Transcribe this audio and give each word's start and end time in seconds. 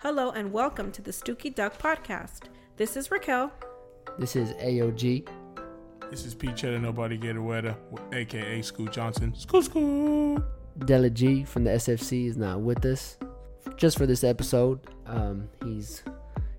Hello 0.00 0.30
and 0.30 0.52
welcome 0.52 0.90
to 0.92 1.02
the 1.02 1.10
Stooky 1.10 1.54
Duck 1.54 1.78
Podcast. 1.78 2.44
This 2.76 2.96
is 2.96 3.10
Raquel. 3.10 3.52
This 4.18 4.36
is 4.36 4.52
AOG. 4.54 5.28
This 6.10 6.24
is 6.24 6.34
Pete 6.34 6.56
Cheddar, 6.56 6.78
Nobody 6.78 7.16
Get 7.16 7.36
a 7.36 7.42
Wetter, 7.42 7.76
aka 8.12 8.62
School 8.62 8.86
Johnson. 8.86 9.34
School 9.34 9.62
School! 9.62 10.44
Della 10.84 11.10
G 11.10 11.44
from 11.44 11.64
the 11.64 11.70
SFC 11.70 12.26
is 12.26 12.36
not 12.36 12.60
with 12.60 12.84
us 12.84 13.18
just 13.76 13.98
for 13.98 14.06
this 14.06 14.24
episode. 14.24 14.80
Um, 15.06 15.48
he's 15.64 16.02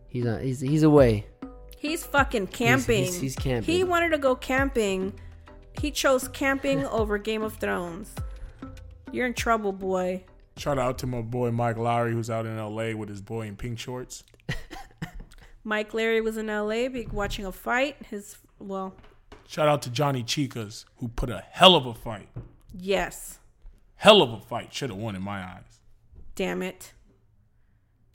he's 0.08 0.26
not, 0.26 0.42
he's 0.42 0.60
he's 0.62 0.84
away. 0.84 1.26
He's 1.78 2.06
fucking 2.06 2.48
camping. 2.48 3.04
he's- 3.06 3.20
he's 3.20 3.36
camping. 3.36 3.74
He 3.74 3.84
wanted 3.84 4.10
to 4.10 4.18
go 4.20 4.36
camping. 4.36 5.14
He 5.80 5.90
chose 5.90 6.28
camping 6.28 6.86
over 6.86 7.18
Game 7.18 7.42
of 7.44 7.56
Thrones. 7.56 8.14
You're 9.12 9.26
in 9.26 9.34
trouble, 9.34 9.72
boy. 9.72 10.24
Shout 10.58 10.78
out 10.78 10.98
to 11.00 11.08
my 11.08 11.22
boy 11.22 11.52
Mike 11.52 11.78
Lowry, 11.78 12.12
who's 12.14 12.30
out 12.30 12.46
in 12.46 12.58
LA 12.58 12.92
with 12.96 13.10
his 13.10 13.22
boy 13.22 13.48
in 13.48 13.56
pink 13.56 13.80
shorts. 13.80 14.24
Mike 15.64 15.94
Larry 15.94 16.22
was 16.22 16.38
in 16.38 16.48
LA 16.48 16.88
watching 17.12 17.46
a 17.46 17.52
fight. 17.52 17.96
His, 18.10 18.38
well, 18.60 18.94
Shout 19.48 19.68
out 19.68 19.82
to 19.84 19.90
Johnny 19.90 20.24
Chicas, 20.24 20.86
who 20.98 21.08
put 21.10 21.30
a 21.30 21.44
hell 21.52 21.76
of 21.76 21.86
a 21.86 21.94
fight. 21.94 22.30
yes. 22.74 23.40
Hell 23.96 24.22
of 24.24 24.32
a 24.34 24.40
fight. 24.40 24.74
Should 24.74 24.90
have 24.90 24.98
won 24.98 25.16
in 25.16 25.22
my 25.22 25.44
eyes. 25.44 25.80
Damn 26.34 26.64
it. 26.64 26.94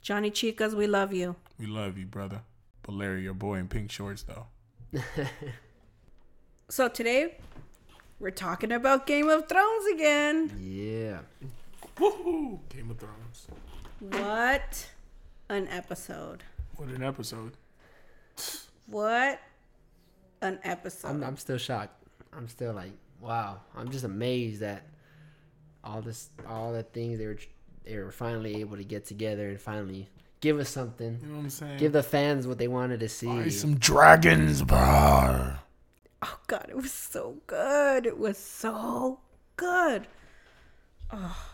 Johnny 0.01 0.29
Chicas, 0.31 0.73
we 0.73 0.85
love 0.85 1.13
you. 1.13 1.37
We 1.57 1.65
love 1.65 1.97
you, 1.97 2.05
brother. 2.05 2.41
But 2.83 2.95
Larry, 2.95 3.21
your 3.23 3.33
boy 3.33 3.55
in 3.55 3.67
pink 3.69 3.89
shorts, 3.91 4.23
though. 4.23 4.47
So 6.69 6.89
today, 6.89 7.37
we're 8.19 8.29
talking 8.31 8.73
about 8.73 9.07
Game 9.07 9.29
of 9.29 9.47
Thrones 9.47 9.85
again. 9.93 10.51
Yeah. 10.59 11.19
Woohoo! 11.97 12.59
Game 12.69 12.91
of 12.91 12.99
Thrones. 12.99 13.47
What 13.99 14.87
an 15.49 15.67
episode. 15.69 16.43
What 16.75 16.89
an 16.89 17.01
episode. 17.03 17.53
What 18.85 19.39
an 20.41 20.59
episode. 20.63 21.07
I'm 21.09 21.23
I'm 21.23 21.37
still 21.37 21.57
shocked. 21.57 22.03
I'm 22.33 22.47
still 22.47 22.73
like, 22.73 22.91
wow. 23.19 23.61
I'm 23.75 23.89
just 23.89 24.05
amazed 24.05 24.61
that 24.61 24.85
all 25.83 26.01
this 26.01 26.29
all 26.47 26.71
the 26.71 26.83
things 26.83 27.17
they 27.17 27.25
were 27.25 27.37
they 27.85 27.97
were 27.97 28.11
finally 28.11 28.59
able 28.59 28.77
to 28.77 28.83
get 28.83 29.05
together 29.05 29.49
and 29.49 29.59
finally 29.59 30.07
give 30.39 30.59
us 30.59 30.69
something. 30.69 31.17
You 31.21 31.27
know 31.27 31.37
what 31.37 31.43
I'm 31.43 31.49
saying? 31.49 31.77
Give 31.79 31.93
the 31.93 32.03
fans 32.03 32.45
what 32.45 32.59
they 32.59 32.67
wanted 32.67 32.99
to 32.99 33.09
see. 33.09 33.25
Buy 33.25 33.49
some 33.49 33.75
dragons, 33.77 34.61
bro. 34.61 35.53
Oh 36.21 36.39
god, 36.45 36.67
it 36.69 36.75
was 36.75 36.91
so 36.91 37.37
good. 37.47 38.05
It 38.05 38.19
was 38.19 38.37
so 38.37 39.19
good. 39.55 40.07
Oh. 41.11 41.53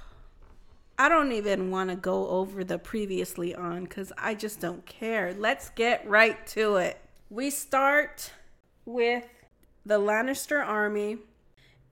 I 0.98 1.10
don't 1.10 1.32
even 1.32 1.72
want 1.72 1.90
to 1.90 1.96
go 1.96 2.28
over 2.28 2.64
the 2.64 2.78
previously 2.78 3.56
on 3.56 3.88
cuz 3.88 4.12
I 4.18 4.36
just 4.36 4.60
don't 4.60 4.86
care. 4.86 5.34
Let's 5.34 5.70
get 5.72 6.08
right 6.08 6.46
to 6.48 6.76
it. 6.78 7.00
We 7.30 7.50
start 7.50 8.32
with 8.86 9.28
the 9.86 10.00
Lannister 10.00 10.64
army 10.66 11.18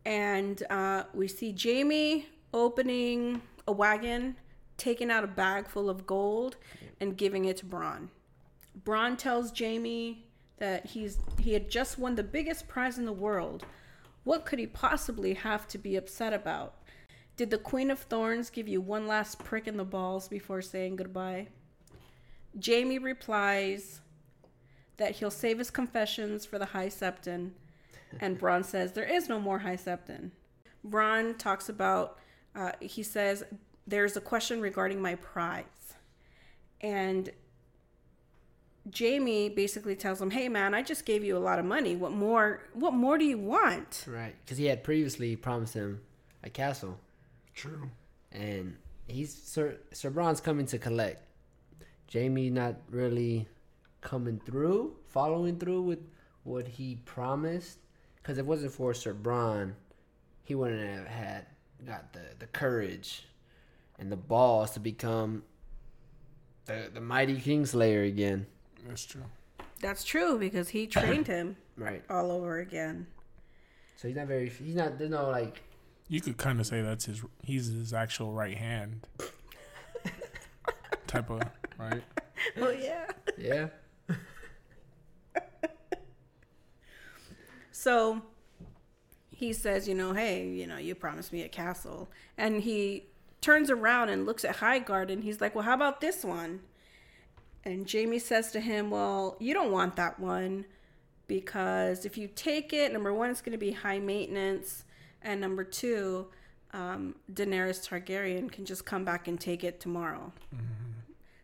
and 0.06 0.62
uh, 0.70 1.04
we 1.14 1.28
see 1.28 1.56
Jaime 1.60 2.28
opening 2.54 3.42
a 3.68 3.72
wagon, 3.72 4.36
taking 4.78 5.12
out 5.12 5.24
a 5.24 5.28
bag 5.28 5.68
full 5.68 5.90
of 5.90 6.06
gold 6.06 6.58
and 7.00 7.18
giving 7.18 7.46
it 7.46 7.58
to 7.58 7.66
Bronn. 7.66 8.10
Bronn 8.84 9.18
tells 9.18 9.58
Jaime 9.58 10.26
that 10.58 10.86
he's 10.86 11.18
he 11.40 11.54
had 11.54 11.70
just 11.70 11.98
won 11.98 12.16
the 12.16 12.24
biggest 12.24 12.68
prize 12.68 12.98
in 12.98 13.06
the 13.06 13.14
world. 13.14 13.66
What 14.24 14.46
could 14.46 14.60
he 14.60 14.68
possibly 14.68 15.34
have 15.34 15.68
to 15.70 15.78
be 15.78 15.96
upset 15.96 16.34
about? 16.34 16.76
Did 17.42 17.50
the 17.50 17.58
Queen 17.58 17.90
of 17.90 17.98
Thorns 17.98 18.52
give 18.52 18.68
you 18.68 18.82
one 18.82 19.08
last 19.08 19.40
prick 19.40 19.68
in 19.68 19.76
the 19.76 19.84
balls 19.84 20.28
before 20.28 20.62
saying 20.62 20.98
goodbye? 20.98 21.48
Jaime 22.64 23.00
replies 23.00 24.00
that 24.98 25.16
he'll 25.16 25.32
save 25.32 25.58
his 25.58 25.72
confessions 25.72 26.46
for 26.46 26.60
the 26.60 26.68
High 26.68 26.90
Septon, 26.90 27.54
and 28.20 28.40
Bronn 28.40 28.64
says 28.64 28.92
there 28.92 29.12
is 29.12 29.28
no 29.28 29.40
more 29.40 29.58
High 29.58 29.78
Septon. 29.78 30.30
Bronn 30.88 31.36
talks 31.36 31.68
about 31.68 32.20
uh, 32.54 32.74
he 32.80 33.02
says 33.02 33.44
there's 33.88 34.16
a 34.16 34.22
question 34.22 34.62
regarding 34.62 35.02
my 35.02 35.16
prize, 35.16 35.96
and 36.80 37.32
Jaime 38.96 39.50
basically 39.50 39.96
tells 39.96 40.22
him, 40.22 40.30
"Hey 40.30 40.48
man, 40.48 40.76
I 40.76 40.84
just 40.84 41.08
gave 41.08 41.24
you 41.24 41.36
a 41.36 41.40
lot 41.40 41.58
of 41.58 41.66
money. 41.66 41.96
What 41.96 42.12
more? 42.12 42.62
What 42.74 42.94
more 42.94 43.18
do 43.18 43.26
you 43.26 43.40
want?" 43.40 44.06
Right, 44.08 44.36
because 44.46 44.60
he 44.60 44.66
had 44.66 44.84
previously 44.84 45.36
promised 45.36 45.74
him 45.74 46.02
a 46.44 46.50
castle, 46.52 47.00
True. 47.54 47.90
and 48.32 48.78
he's 49.08 49.34
Sir 49.34 49.78
Sir 49.92 50.10
Bronn's 50.10 50.42
coming 50.42 50.66
to 50.68 50.78
collect. 50.78 51.24
Jaime 52.14 52.50
not 52.50 52.76
really 52.90 53.48
coming 54.02 54.40
through, 54.46 54.96
following 55.10 55.58
through 55.58 55.82
with 55.84 56.00
what 56.44 56.68
he 56.68 56.96
promised. 57.06 57.78
Because 58.18 58.38
if 58.38 58.44
it 58.44 58.48
wasn't 58.48 58.72
for 58.74 58.94
Sir 58.94 59.14
Bron, 59.14 59.76
he 60.44 60.56
wouldn't 60.56 60.88
have 60.88 61.08
had 61.08 61.46
got 61.86 62.14
the 62.14 62.22
the 62.40 62.48
courage 62.48 63.26
and 64.00 64.12
the 64.12 64.16
balls 64.18 64.72
to 64.72 64.80
become 64.80 65.44
the 66.66 66.90
the 66.94 67.02
mighty 67.02 67.38
Kingslayer 67.38 68.08
again. 68.08 68.46
That's 68.88 69.06
true. 69.06 69.24
That's 69.80 70.04
true 70.04 70.38
because 70.38 70.70
he 70.70 70.86
trained 70.88 71.28
him 71.28 71.56
Right. 71.78 72.04
all 72.10 72.32
over 72.32 72.60
again. 72.60 73.08
So 73.96 74.08
he's 74.08 74.18
not 74.18 74.28
very. 74.28 74.50
He's 74.50 74.76
not. 74.76 74.98
There's 75.00 75.10
no 75.12 75.30
like. 75.30 75.62
You 76.12 76.20
could 76.20 76.36
kind 76.36 76.60
of 76.60 76.68
say 76.68 76.82
that's 76.82 77.06
his. 77.06 77.22
He's 77.42 77.68
his 77.68 77.94
actual 77.94 78.34
right 78.34 78.58
hand. 78.58 79.08
type 81.08 81.30
of 81.30 81.42
right. 81.78 82.04
Oh 82.58 82.70
yeah. 82.70 83.08
Yeah. 83.38 83.68
So 87.72 88.22
he 89.32 89.54
says, 89.54 89.88
you 89.88 89.96
know, 89.96 90.14
hey, 90.14 90.48
you 90.48 90.68
know, 90.68 90.78
you 90.78 90.94
promised 90.94 91.34
me 91.34 91.42
a 91.42 91.50
castle. 91.50 92.12
And 92.38 92.62
he 92.62 93.08
turns 93.40 93.72
around 93.72 94.10
and 94.10 94.24
looks 94.28 94.46
at 94.46 94.58
Highgarden. 94.58 95.14
and 95.14 95.24
he's 95.24 95.42
like, 95.42 95.56
well, 95.56 95.64
how 95.64 95.74
about 95.74 96.00
this 96.00 96.24
one? 96.24 96.60
And 97.64 97.92
Jaime 97.92 98.20
says 98.20 98.52
to 98.52 98.60
him, 98.60 98.92
well, 98.92 99.36
you 99.40 99.56
don't 99.56 99.72
want 99.72 99.96
that 99.96 100.20
one 100.20 100.66
because 101.26 102.06
if 102.06 102.20
you 102.20 102.28
take 102.28 102.72
it, 102.72 102.94
number 102.94 103.12
one, 103.12 103.32
it's 103.32 103.42
going 103.42 103.54
to 103.54 103.58
be 103.58 103.72
high 103.72 103.98
maintenance. 103.98 104.84
And 105.22 105.40
number 105.42 105.64
two, 105.64 106.28
um, 106.74 107.16
Daenerys 107.32 107.88
Targaryen 107.88 108.52
can 108.52 108.66
just 108.66 108.86
come 108.86 109.04
back 109.06 109.28
and 109.28 109.40
take 109.40 109.64
it 109.64 109.80
tomorrow. 109.80 110.32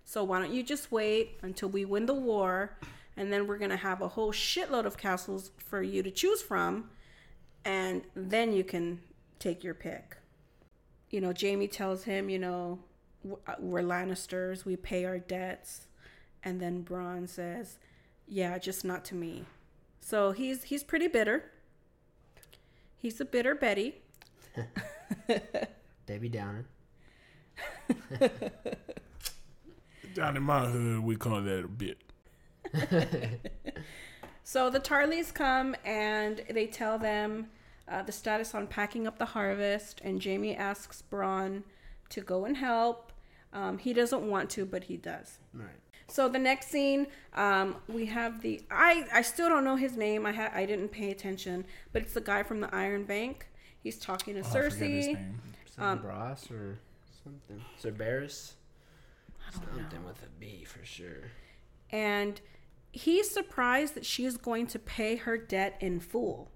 So 0.06 0.24
why 0.24 0.40
don't 0.40 0.54
you 0.54 0.64
just 0.64 0.92
wait 0.92 1.38
until 1.42 1.70
we 1.70 1.84
win 1.84 2.06
the 2.06 2.14
war, 2.14 2.78
and 3.18 3.32
then 3.32 3.46
we're 3.46 3.58
gonna 3.58 3.76
have 3.76 4.02
a 4.02 4.08
whole 4.08 4.32
shitload 4.32 4.86
of 4.86 4.98
castles 4.98 5.52
for 5.58 5.82
you 5.84 6.02
to 6.02 6.12
choose 6.12 6.42
from, 6.42 6.90
and 7.66 8.04
then 8.16 8.54
you 8.54 8.64
can 8.64 9.02
take 9.40 9.64
your 9.64 9.74
pick. 9.74 10.16
You 11.10 11.22
know, 11.22 11.34
Jaime 11.40 11.68
tells 11.68 12.04
him, 12.04 12.30
you 12.30 12.40
know, 12.40 12.80
uh, 13.48 13.56
we're 13.60 13.82
Lannisters, 13.82 14.64
we 14.64 14.78
pay 14.78 15.04
our 15.04 15.20
debts, 15.20 15.88
and 16.44 16.60
then 16.62 16.84
Bronn 16.84 17.28
says, 17.28 17.78
yeah, 18.28 18.58
just 18.58 18.86
not 18.86 19.04
to 19.06 19.16
me. 19.16 19.46
So 20.00 20.32
he's 20.32 20.64
he's 20.64 20.84
pretty 20.84 21.08
bitter. 21.08 21.52
He's 23.08 23.22
a 23.22 23.26
bitter 23.26 23.56
Betty. 23.56 23.96
Debbie 26.06 26.28
Downer. 26.28 26.66
Down 30.14 30.36
in 30.36 30.44
my 30.44 30.66
hood, 30.66 31.00
we 31.00 31.16
call 31.16 31.42
that 31.42 31.64
a 31.64 31.70
bit. 31.70 32.02
So 34.44 34.70
the 34.70 34.80
Tarleys 34.80 35.32
come 35.32 35.76
and 35.86 36.44
they 36.50 36.68
tell 36.68 37.00
them 37.00 37.48
uh, 37.88 38.04
the 38.04 38.12
status 38.12 38.54
on 38.54 38.68
packing 38.68 39.08
up 39.08 39.18
the 39.18 39.26
harvest, 39.26 40.02
and 40.04 40.24
Jaime 40.24 40.56
asks 40.56 41.04
Bronn 41.10 41.64
to 42.10 42.20
go 42.20 42.44
and 42.44 42.58
help. 42.58 43.14
Um, 43.54 43.78
he 43.78 43.94
doesn't 43.94 44.30
want 44.30 44.50
to, 44.52 44.66
but 44.66 44.86
he 44.86 44.98
does. 44.98 45.40
Right. 45.54 45.68
So 46.10 46.30
the 46.30 46.40
next 46.40 46.70
scene, 46.70 47.08
um, 47.34 47.76
we 47.90 48.06
have 48.06 48.42
the 48.42 48.62
I 48.72 49.06
I 49.14 49.22
still 49.22 49.50
don't 49.50 49.64
know 49.66 49.76
his 49.76 49.98
name. 49.98 50.26
I 50.26 50.32
ha- 50.32 50.52
I 50.54 50.66
didn't 50.66 50.90
pay 50.90 51.12
attention, 51.12 51.66
but 51.92 52.02
it's 52.04 52.14
the 52.14 52.22
guy 52.22 52.44
from 52.44 52.62
the 52.62 52.74
Iron 52.74 53.04
Bank. 53.04 53.48
He's 53.84 53.98
talking 54.00 54.34
to 54.36 54.42
Oh, 54.42 54.44
I 54.44 54.50
forget 54.70 54.72
his 54.90 55.06
Cersei. 55.08 55.14
name. 55.16 55.42
Some 55.76 56.02
Ross 56.06 56.50
or 56.50 56.80
something. 57.24 57.62
Cerberus. 57.82 58.54
Something 59.52 60.06
with 60.06 60.22
a 60.24 60.30
B 60.40 60.66
for 60.66 60.84
sure. 60.86 61.32
and 61.92 62.42
he's 62.92 63.30
surprised 63.30 63.94
that 63.96 64.06
she's 64.06 64.36
going 64.38 64.66
to 64.68 64.80
pay 64.80 65.16
her 65.18 65.38
debt 65.38 65.78
in 65.80 66.00
full. 66.00 66.50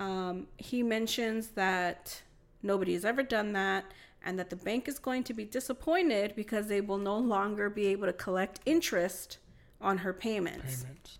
Um, 0.00 0.46
he 0.56 0.82
mentions 0.82 1.48
that 1.48 2.22
nobody 2.62 2.94
has 2.94 3.04
ever 3.04 3.22
done 3.22 3.52
that 3.52 3.84
and 4.24 4.38
that 4.38 4.50
the 4.50 4.56
bank 4.56 4.88
is 4.88 4.98
going 4.98 5.22
to 5.24 5.34
be 5.34 5.44
disappointed 5.44 6.34
because 6.34 6.66
they 6.66 6.80
will 6.80 6.98
no 6.98 7.16
longer 7.16 7.68
be 7.70 7.86
able 7.88 8.06
to 8.06 8.12
collect 8.12 8.60
interest 8.64 9.38
on 9.80 9.98
her 9.98 10.12
payments. 10.12 10.82
Payments. 10.82 11.18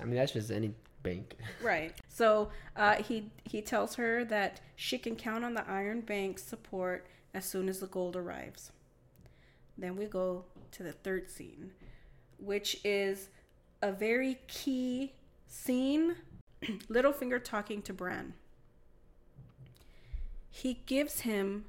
I 0.00 0.04
mean, 0.04 0.16
that's 0.16 0.32
just 0.32 0.50
any 0.50 0.72
bank. 1.02 1.36
Right. 1.62 1.94
So 2.08 2.50
uh, 2.74 2.96
he 2.96 3.30
he 3.44 3.60
tells 3.62 3.94
her 3.96 4.24
that 4.24 4.60
she 4.74 4.98
can 4.98 5.14
count 5.16 5.44
on 5.44 5.54
the 5.54 5.68
Iron 5.68 6.00
Bank's 6.00 6.42
support 6.42 7.06
as 7.34 7.44
soon 7.44 7.68
as 7.68 7.80
the 7.80 7.86
gold 7.86 8.16
arrives. 8.16 8.72
then 9.78 9.94
we 9.96 10.06
go 10.06 10.44
to 10.72 10.82
the 10.82 10.92
third 10.92 11.30
scene, 11.30 11.72
which 12.38 12.80
is 12.84 13.28
a 13.82 13.92
very 13.92 14.38
key 14.48 15.12
scene. 15.46 16.16
Littlefinger 16.88 17.42
talking 17.42 17.82
to 17.82 17.92
Bran. 17.92 18.34
He 20.50 20.80
gives 20.86 21.20
him 21.20 21.66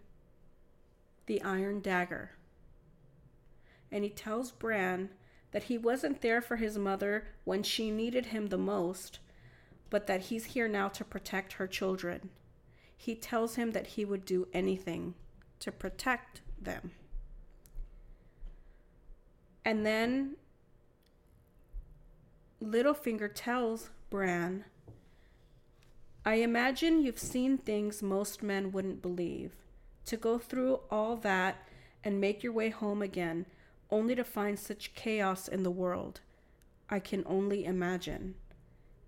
the 1.27 1.41
iron 1.43 1.79
dagger. 1.79 2.31
And 3.91 4.03
he 4.03 4.09
tells 4.09 4.51
Bran 4.51 5.09
that 5.51 5.63
he 5.63 5.77
wasn't 5.77 6.21
there 6.21 6.41
for 6.41 6.57
his 6.57 6.77
mother 6.77 7.27
when 7.43 7.63
she 7.63 7.91
needed 7.91 8.27
him 8.27 8.47
the 8.47 8.57
most, 8.57 9.19
but 9.89 10.07
that 10.07 10.23
he's 10.23 10.45
here 10.45 10.67
now 10.67 10.89
to 10.89 11.05
protect 11.05 11.53
her 11.53 11.67
children. 11.67 12.29
He 12.97 13.15
tells 13.15 13.55
him 13.55 13.71
that 13.71 13.87
he 13.87 14.03
would 14.03 14.25
do 14.25 14.47
anything 14.53 15.13
to 15.59 15.71
protect 15.71 16.41
them. 16.61 16.91
And 19.63 19.85
then 19.85 20.35
Littlefinger 22.61 23.29
tells 23.33 23.89
Bran, 24.09 24.65
I 26.25 26.35
imagine 26.35 27.01
you've 27.01 27.19
seen 27.19 27.57
things 27.57 28.01
most 28.01 28.41
men 28.41 28.71
wouldn't 28.71 29.01
believe. 29.01 29.53
To 30.07 30.17
go 30.17 30.37
through 30.37 30.79
all 30.89 31.15
that 31.17 31.67
and 32.03 32.19
make 32.19 32.43
your 32.43 32.53
way 32.53 32.69
home 32.69 33.01
again, 33.01 33.45
only 33.89 34.15
to 34.15 34.23
find 34.23 34.57
such 34.57 34.95
chaos 34.95 35.47
in 35.47 35.63
the 35.63 35.71
world. 35.71 36.21
I 36.89 36.99
can 36.99 37.23
only 37.25 37.65
imagine. 37.65 38.35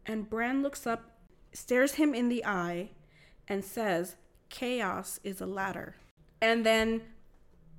And 0.06 0.30
Bran 0.30 0.62
looks 0.62 0.86
up, 0.86 1.12
stares 1.54 1.96
him 1.96 2.14
in 2.14 2.30
the 2.30 2.46
eye, 2.46 2.90
and 3.48 3.64
says, 3.64 4.16
Chaos 4.50 5.20
is 5.24 5.42
a 5.42 5.46
ladder. 5.46 5.96
And 6.42 6.66
then 6.66 7.02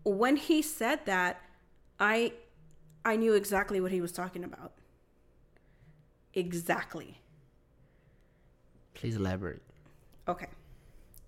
when 0.05 0.37
he 0.37 0.63
said 0.63 1.05
that, 1.07 1.41
I 1.99 2.33
I 3.05 3.17
knew 3.17 3.35
exactly 3.35 3.81
what 3.81 3.93
he 3.93 4.01
was 4.01 4.13
talking 4.13 4.45
about. 4.45 4.73
Exactly. 6.35 7.21
Please 8.95 9.17
elaborate. 9.17 9.63
Okay. 10.29 10.47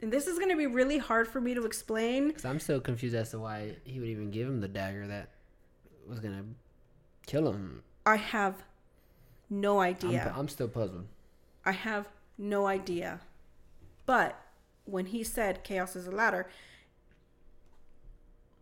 And 0.03 0.13
this 0.13 0.27
is 0.27 0.37
going 0.37 0.51
to 0.51 0.57
be 0.57 0.67
really 0.67 0.99
hard 0.99 1.29
for 1.29 1.41
me 1.41 1.55
to 1.55 1.65
explain. 1.65 2.29
Because 2.29 2.45
I'm 2.45 2.59
still 2.59 2.81
confused 2.81 3.15
as 3.15 3.31
to 3.31 3.39
why 3.39 3.77
he 3.85 4.01
would 4.01 4.09
even 4.09 4.31
give 4.33 4.49
him 4.49 4.61
the 4.61 4.69
dagger 4.69 5.07
that 5.07 5.31
was 6.09 6.19
going 6.19 6.37
to 6.37 6.45
kill 7.31 7.51
him. 7.53 7.85
I 8.05 8.17
have 8.17 8.65
no 9.49 9.81
I'm, 9.81 9.91
idea. 9.91 10.35
I'm 10.37 10.49
still 10.49 10.67
puzzled. 10.67 11.07
I 11.65 11.71
have 11.71 12.09
no 12.37 12.67
idea. 12.67 13.21
But 14.05 14.41
when 14.85 15.07
he 15.07 15.23
said 15.23 15.63
chaos 15.63 15.95
is 15.95 16.09
a 16.09 16.11
ladder, 16.11 16.49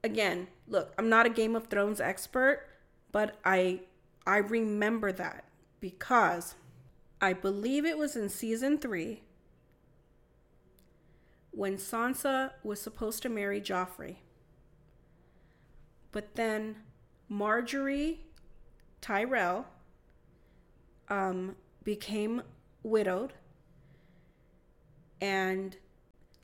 again, 0.04 0.48
look, 0.68 0.92
I'm 0.98 1.08
not 1.08 1.24
a 1.24 1.30
Game 1.30 1.56
of 1.56 1.68
Thrones 1.68 2.02
expert, 2.02 2.66
but 3.12 3.38
I 3.46 3.80
I 4.26 4.36
remember 4.36 5.12
that 5.12 5.44
because 5.80 6.54
I 7.22 7.32
believe 7.32 7.86
it 7.86 7.96
was 7.96 8.14
in 8.14 8.28
season 8.28 8.76
3 8.76 9.22
when 11.52 11.76
Sansa 11.76 12.52
was 12.62 12.80
supposed 12.80 13.22
to 13.22 13.28
marry 13.28 13.60
Joffrey. 13.60 14.16
But 16.12 16.34
then 16.34 16.76
Margaery 17.30 18.18
Tyrell 19.00 19.66
um, 21.08 21.56
became 21.84 22.42
widowed, 22.82 23.32
and 25.20 25.76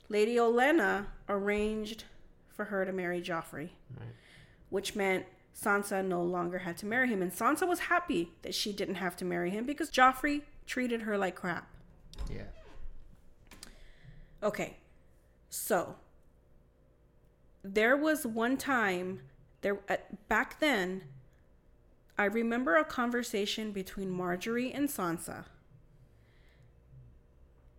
Lady 0.08 0.37
Olenna 0.37 1.06
arranged 1.29 2.05
for 2.49 2.67
her 2.67 2.85
to 2.85 2.93
marry 2.93 3.20
Joffrey, 3.20 3.70
Right. 3.99 4.09
which 4.70 4.94
meant 4.94 5.26
Sansa 5.61 6.05
no 6.05 6.23
longer 6.23 6.59
had 6.59 6.76
to 6.79 6.87
marry 6.87 7.09
him. 7.09 7.23
And 7.23 7.32
Sansa 7.32 7.67
was 7.67 7.81
happy 7.81 8.32
that 8.43 8.55
she 8.55 8.73
didn't 8.73 8.97
have 8.97 9.17
to 9.17 9.25
marry 9.25 9.50
him 9.50 9.64
because 9.67 9.91
Joffrey 9.91 10.43
treated 10.67 11.02
her 11.02 11.17
like 11.19 11.35
crap. 11.35 11.69
Yeah. 12.31 12.43
Okay, 14.43 14.76
so 15.56 15.97
there 17.62 17.97
was 17.97 18.26
one 18.26 18.56
time 18.56 19.20
there 19.62 19.81
at, 19.88 20.29
back 20.29 20.61
then. 20.61 21.03
I 22.19 22.25
remember 22.26 22.76
a 22.76 22.85
conversation 22.85 23.73
between 23.73 24.11
Margaery 24.11 24.70
and 24.75 24.88
Sansa, 24.88 25.44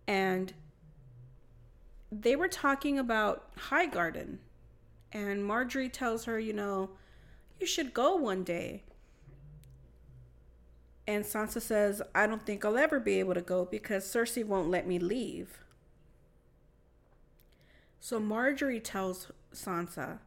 and 0.06 0.52
they 2.12 2.36
were 2.36 2.48
talking 2.48 2.98
about 2.98 3.54
Highgarden. 3.56 4.38
and 5.10 5.42
Margaery 5.42 5.90
tells 5.92 6.24
her, 6.26 6.38
you 6.38 6.52
know, 6.52 6.90
you 7.58 7.66
should 7.66 7.94
go 7.94 8.14
one 8.14 8.44
day. 8.44 8.84
And 11.06 11.24
Sansa 11.24 11.60
says, 11.60 12.02
I 12.14 12.26
don't 12.26 12.44
think 12.44 12.64
I'll 12.64 12.78
ever 12.78 13.00
be 13.00 13.18
able 13.18 13.34
to 13.34 13.40
go 13.40 13.64
because 13.64 14.04
Cersei 14.04 14.44
won't 14.44 14.68
let 14.68 14.86
me 14.86 14.98
leave. 14.98 15.58
So 18.00 18.20
Margaery 18.20 18.80
tells 18.82 19.30
Sansa, 19.52 20.18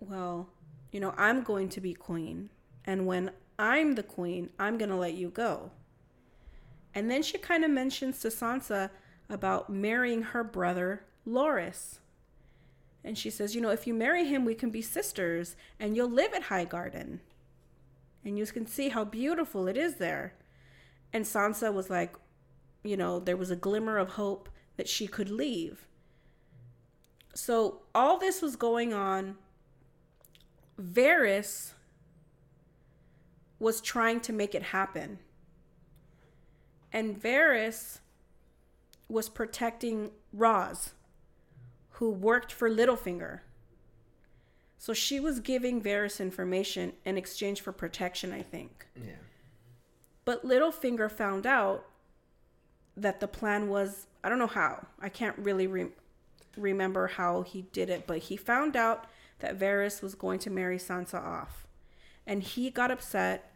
Well, 0.00 0.48
you 0.92 1.00
know, 1.00 1.14
I'm 1.16 1.42
going 1.42 1.68
to 1.70 1.80
be 1.80 1.94
queen. 1.94 2.50
And 2.84 3.06
when 3.06 3.32
I'm 3.58 3.94
the 3.94 4.02
queen, 4.02 4.50
I'm 4.58 4.78
going 4.78 4.90
to 4.90 4.96
let 4.96 5.14
you 5.14 5.30
go. 5.30 5.70
And 6.94 7.10
then 7.10 7.22
she 7.22 7.38
kind 7.38 7.64
of 7.64 7.70
mentions 7.70 8.20
to 8.20 8.28
Sansa 8.28 8.90
about 9.28 9.70
marrying 9.70 10.22
her 10.22 10.44
brother, 10.44 11.04
Loras. 11.26 11.98
And 13.02 13.18
she 13.18 13.30
says, 13.30 13.54
You 13.54 13.60
know, 13.60 13.70
if 13.70 13.86
you 13.86 13.94
marry 13.94 14.24
him, 14.24 14.44
we 14.44 14.54
can 14.54 14.70
be 14.70 14.82
sisters 14.82 15.56
and 15.80 15.96
you'll 15.96 16.10
live 16.10 16.32
at 16.32 16.44
Highgarden. 16.44 17.18
And 18.24 18.38
you 18.38 18.46
can 18.46 18.66
see 18.66 18.88
how 18.88 19.04
beautiful 19.04 19.66
it 19.66 19.76
is 19.76 19.96
there. 19.96 20.34
And 21.12 21.24
Sansa 21.24 21.72
was 21.72 21.90
like, 21.90 22.14
You 22.82 22.96
know, 22.96 23.18
there 23.18 23.36
was 23.36 23.50
a 23.50 23.56
glimmer 23.56 23.98
of 23.98 24.10
hope 24.10 24.48
that 24.76 24.88
she 24.88 25.06
could 25.06 25.30
leave. 25.30 25.86
So 27.34 27.82
all 27.94 28.18
this 28.18 28.42
was 28.42 28.56
going 28.56 28.92
on. 28.94 29.36
Varys 30.80 31.72
was 33.58 33.80
trying 33.80 34.20
to 34.20 34.32
make 34.32 34.54
it 34.54 34.62
happen. 34.62 35.18
And 36.92 37.20
Varys 37.20 37.98
was 39.08 39.28
protecting 39.28 40.10
Ros, 40.32 40.94
who 41.92 42.10
worked 42.10 42.52
for 42.52 42.70
Littlefinger. 42.70 43.40
So 44.78 44.92
she 44.92 45.18
was 45.18 45.40
giving 45.40 45.80
Varys 45.80 46.20
information 46.20 46.92
in 47.04 47.16
exchange 47.16 47.60
for 47.60 47.72
protection, 47.72 48.32
I 48.32 48.42
think. 48.42 48.86
Yeah. 48.96 49.12
But 50.24 50.44
Littlefinger 50.44 51.10
found 51.10 51.46
out 51.46 51.86
that 52.96 53.20
the 53.20 53.28
plan 53.28 53.68
was 53.68 54.06
I 54.24 54.30
don't 54.30 54.38
know 54.38 54.46
how. 54.46 54.86
I 55.00 55.10
can't 55.10 55.36
really 55.38 55.66
re- 55.66 55.90
remember 56.56 57.08
how 57.08 57.42
he 57.42 57.62
did 57.72 57.90
it, 57.90 58.06
but 58.06 58.18
he 58.18 58.36
found 58.38 58.74
out 58.74 59.04
that 59.40 59.58
Varys 59.58 60.00
was 60.00 60.14
going 60.14 60.38
to 60.40 60.50
marry 60.50 60.78
Sansa 60.78 61.22
off. 61.22 61.66
And 62.26 62.42
he 62.42 62.70
got 62.70 62.90
upset 62.90 63.52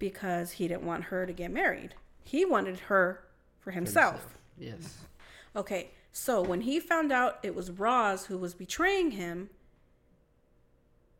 because 0.00 0.52
he 0.52 0.66
didn't 0.66 0.84
want 0.84 1.04
her 1.04 1.24
to 1.24 1.32
get 1.32 1.52
married. 1.52 1.94
He 2.24 2.44
wanted 2.44 2.80
her 2.80 3.22
for 3.60 3.70
himself. 3.70 4.38
Yes. 4.58 4.98
Okay, 5.54 5.90
so 6.10 6.42
when 6.42 6.62
he 6.62 6.80
found 6.80 7.12
out 7.12 7.38
it 7.44 7.54
was 7.54 7.70
Ros 7.70 8.26
who 8.26 8.36
was 8.36 8.54
betraying 8.54 9.12
him, 9.12 9.50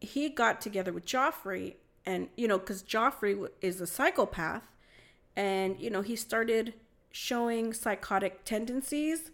he 0.01 0.29
got 0.29 0.61
together 0.61 0.93
with 0.93 1.07
Joffrey, 1.07 1.75
and 2.05 2.29
you 2.37 2.49
know, 2.49 2.59
because 2.59 2.83
Joffrey 2.83 3.49
is 3.61 3.81
a 3.81 3.87
psychopath, 3.87 4.69
and 5.37 5.79
you 5.81 5.89
know, 5.89 6.03
he 6.03 6.17
started 6.17 6.75
showing 7.25 7.73
psychotic 7.73 8.45
tendencies, 8.45 9.31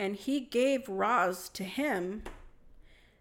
and 0.00 0.16
he 0.16 0.40
gave 0.40 0.88
Ros 0.88 1.48
to 1.50 1.62
him, 1.62 2.24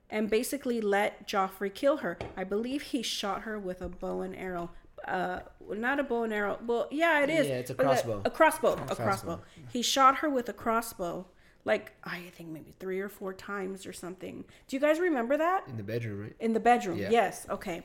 and 0.09 0.31
basically 0.31 0.81
let 0.81 1.27
Joffrey 1.27 1.71
kill 1.71 1.97
her. 1.97 2.17
I 2.35 2.43
believe 2.43 2.81
he 2.81 3.03
shot 3.03 3.43
her 3.43 3.59
with 3.59 3.83
a 3.83 3.87
bow 3.87 4.21
and 4.21 4.35
arrow. 4.35 4.71
Uh, 5.07 5.41
not 5.69 5.99
a 5.99 6.03
bow 6.03 6.23
and 6.23 6.33
arrow. 6.33 6.57
Well, 6.65 6.87
yeah, 6.89 7.21
it 7.21 7.29
is. 7.29 7.45
Yeah, 7.47 7.53
it's 7.59 7.69
a 7.69 7.75
crossbow. 7.75 8.23
A 8.25 8.31
crossbow. 8.31 8.73
A 8.73 8.77
Crossbow. 8.77 9.03
crossbow. 9.03 9.41
He 9.71 9.83
shot 9.83 10.17
her 10.17 10.29
with 10.29 10.49
a 10.49 10.53
crossbow, 10.53 11.27
like 11.63 11.91
I 12.03 12.21
think 12.35 12.49
maybe 12.49 12.73
three 12.79 12.99
or 12.99 13.09
four 13.09 13.31
times 13.31 13.85
or 13.85 13.93
something. 13.93 14.43
Do 14.67 14.75
you 14.75 14.79
guys 14.79 14.99
remember 14.99 15.37
that 15.37 15.65
In 15.67 15.77
the 15.77 15.83
bedroom, 15.83 16.21
right? 16.21 16.35
in 16.39 16.53
the 16.53 16.59
bedroom? 16.59 16.97
Yeah. 16.97 17.09
Yes. 17.11 17.45
Okay. 17.47 17.83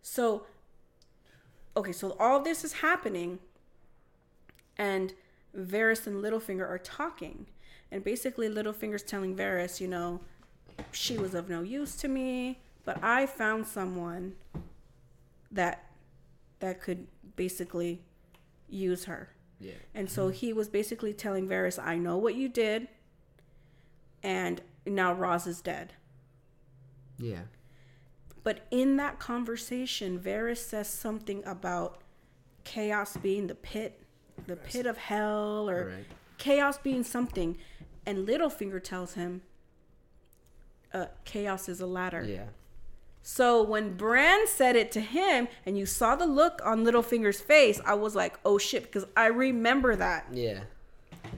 So, 0.00 0.46
okay, 1.76 1.92
so 1.92 2.16
all 2.20 2.40
this 2.40 2.62
is 2.64 2.74
happening, 2.74 3.40
and 4.78 5.12
Varys 5.56 6.06
and 6.06 6.22
Littlefinger 6.22 6.68
are 6.68 6.78
talking, 6.78 7.46
and 7.90 8.04
basically 8.04 8.48
Littlefinger's 8.48 9.02
telling 9.02 9.36
Varys, 9.36 9.80
you 9.80 9.88
know, 9.88 10.20
she 10.92 11.18
was 11.18 11.34
of 11.34 11.48
no 11.48 11.62
use 11.62 11.96
to 11.96 12.08
me, 12.08 12.60
but 12.84 13.02
I 13.02 13.26
found 13.26 13.66
someone 13.66 14.34
that 15.50 15.84
that 16.60 16.80
could 16.80 17.06
basically 17.36 18.02
use 18.68 19.04
her. 19.04 19.30
Yeah. 19.60 19.72
And 19.94 20.10
so 20.10 20.28
he 20.28 20.52
was 20.52 20.68
basically 20.68 21.12
telling 21.12 21.48
Varys, 21.48 21.82
I 21.82 21.96
know 21.96 22.16
what 22.16 22.34
you 22.34 22.48
did, 22.48 22.88
and 24.22 24.60
now 24.86 25.12
Ros 25.12 25.46
is 25.46 25.60
dead. 25.60 25.94
Yeah. 27.18 27.42
But 28.44 28.66
in 28.70 28.96
that 28.96 29.18
conversation, 29.18 30.18
Varys 30.18 30.58
says 30.58 30.88
something 30.88 31.44
about 31.44 32.00
chaos 32.64 33.16
being 33.16 33.46
the 33.46 33.54
pit, 33.54 34.00
the 34.46 34.56
pit 34.56 34.86
of 34.86 34.96
hell, 34.96 35.68
or 35.68 35.86
Right. 35.88 36.04
chaos 36.38 36.78
being 36.78 37.02
something. 37.02 37.58
And 38.06 38.26
Littlefinger 38.26 38.82
tells 38.82 39.14
him, 39.14 39.42
uh, 40.94 41.06
chaos 41.24 41.68
is 41.68 41.80
a 41.80 41.86
ladder. 41.86 42.22
Yeah. 42.24 42.46
So 43.22 43.62
when 43.62 43.96
Bran 43.96 44.46
said 44.46 44.74
it 44.76 44.90
to 44.92 45.00
him, 45.00 45.48
and 45.66 45.76
you 45.76 45.84
saw 45.84 46.16
the 46.16 46.24
look 46.26 46.60
on 46.64 46.84
Littlefinger's 46.84 47.40
face, 47.40 47.78
I 47.84 47.92
was 47.94 48.14
like, 48.14 48.38
"Oh 48.44 48.56
shit!" 48.56 48.84
Because 48.84 49.04
I 49.16 49.26
remember 49.26 49.94
that. 49.96 50.26
Yeah. 50.32 50.60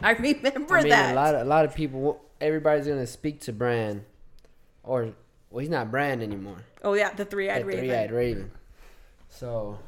I 0.03 0.13
remember 0.13 0.77
I 0.77 0.83
mean, 0.83 0.91
that. 0.91 1.13
a 1.13 1.15
lot 1.17 1.35
of 1.35 1.41
a 1.41 1.45
lot 1.45 1.65
of 1.65 1.75
people. 1.75 2.25
Everybody's 2.41 2.87
gonna 2.87 3.07
speak 3.09 3.41
to 3.41 3.53
Bran, 3.53 4.05
or 4.85 5.15
well, 5.51 5.61
he's 5.61 5.69
not 5.69 5.91
Bran 5.91 6.23
anymore. 6.23 6.59
oh 6.85 6.93
yeah, 6.93 7.13
the 7.13 7.25
three-eyed 7.25 7.63
The 7.63 7.67
raven. 7.67 7.81
three-eyed 7.85 8.13
raven. 8.13 8.53
So 9.29 9.79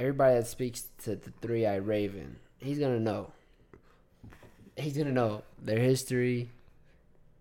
everybody 0.00 0.34
that 0.34 0.46
speaks 0.46 0.88
to 1.04 1.14
the 1.14 1.30
three-eyed 1.42 1.86
raven, 1.86 2.36
he's 2.58 2.78
gonna 2.78 2.98
know. 2.98 3.32
He's 4.76 4.96
gonna 4.96 5.12
know 5.12 5.42
their 5.62 5.78
history, 5.78 6.48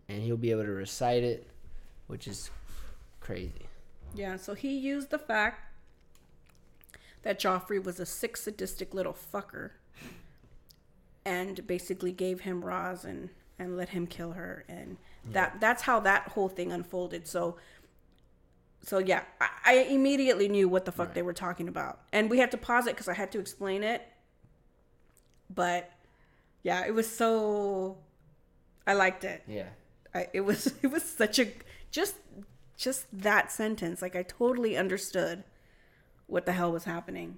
and 0.10 0.22
he'll 0.22 0.38
be 0.38 0.52
able 0.52 0.66
to 0.66 0.72
recite 0.72 1.24
it, 1.24 1.48
which 2.08 2.28
is 2.28 2.52
crazy. 3.22 3.68
Yeah, 4.14 4.36
so 4.36 4.54
he 4.54 4.78
used 4.78 5.10
the 5.10 5.18
fact 5.20 5.72
that 7.24 7.40
Joffrey 7.40 7.82
was 7.82 8.00
a 8.00 8.06
sick, 8.06 8.36
sadistic 8.36 8.94
little 8.94 9.14
fucker 9.16 9.72
and 11.26 11.66
basically 11.68 12.12
gave 12.12 12.42
him 12.42 12.64
Ros 12.66 13.04
and, 13.04 13.30
and 13.58 13.78
let 13.78 13.90
him 13.90 14.08
kill 14.08 14.32
her. 14.32 14.66
And 14.68 14.98
that 15.32 15.60
that's 15.60 15.84
how 15.84 16.00
that 16.02 16.30
whole 16.30 16.50
thing 16.50 16.72
unfolded. 16.72 17.28
So, 17.28 17.58
so 18.82 19.00
yeah, 19.00 19.24
I, 19.42 19.50
I 19.66 19.74
immediately 19.90 20.48
knew 20.48 20.68
what 20.70 20.86
the 20.86 20.92
fuck 20.92 21.14
they 21.14 21.22
were 21.22 21.34
talking 21.34 21.68
about. 21.68 22.00
And 22.12 22.30
we 22.30 22.40
had 22.40 22.52
to 22.52 22.58
pause 22.58 22.88
it 22.88 22.96
because 22.96 23.08
I 23.08 23.14
had 23.14 23.32
to 23.34 23.40
explain 23.40 23.84
it. 23.84 24.02
But 25.54 25.92
yeah, 26.64 26.86
it 26.86 26.94
was 26.94 27.10
so. 27.10 27.98
I 28.88 28.94
liked 28.94 29.24
it. 29.24 29.44
Yeah. 29.48 29.68
I, 30.16 30.28
it 30.34 30.42
was 30.42 30.74
it 30.82 30.88
was 30.92 31.04
such 31.04 31.40
a 31.40 31.52
just 31.92 32.16
just 32.78 33.06
that 33.12 33.52
sentence 33.52 34.02
like 34.02 34.16
i 34.16 34.24
totally 34.24 34.78
understood 34.78 35.44
what 36.28 36.46
the 36.46 36.54
hell 36.54 36.72
was 36.72 36.86
happening 36.86 37.38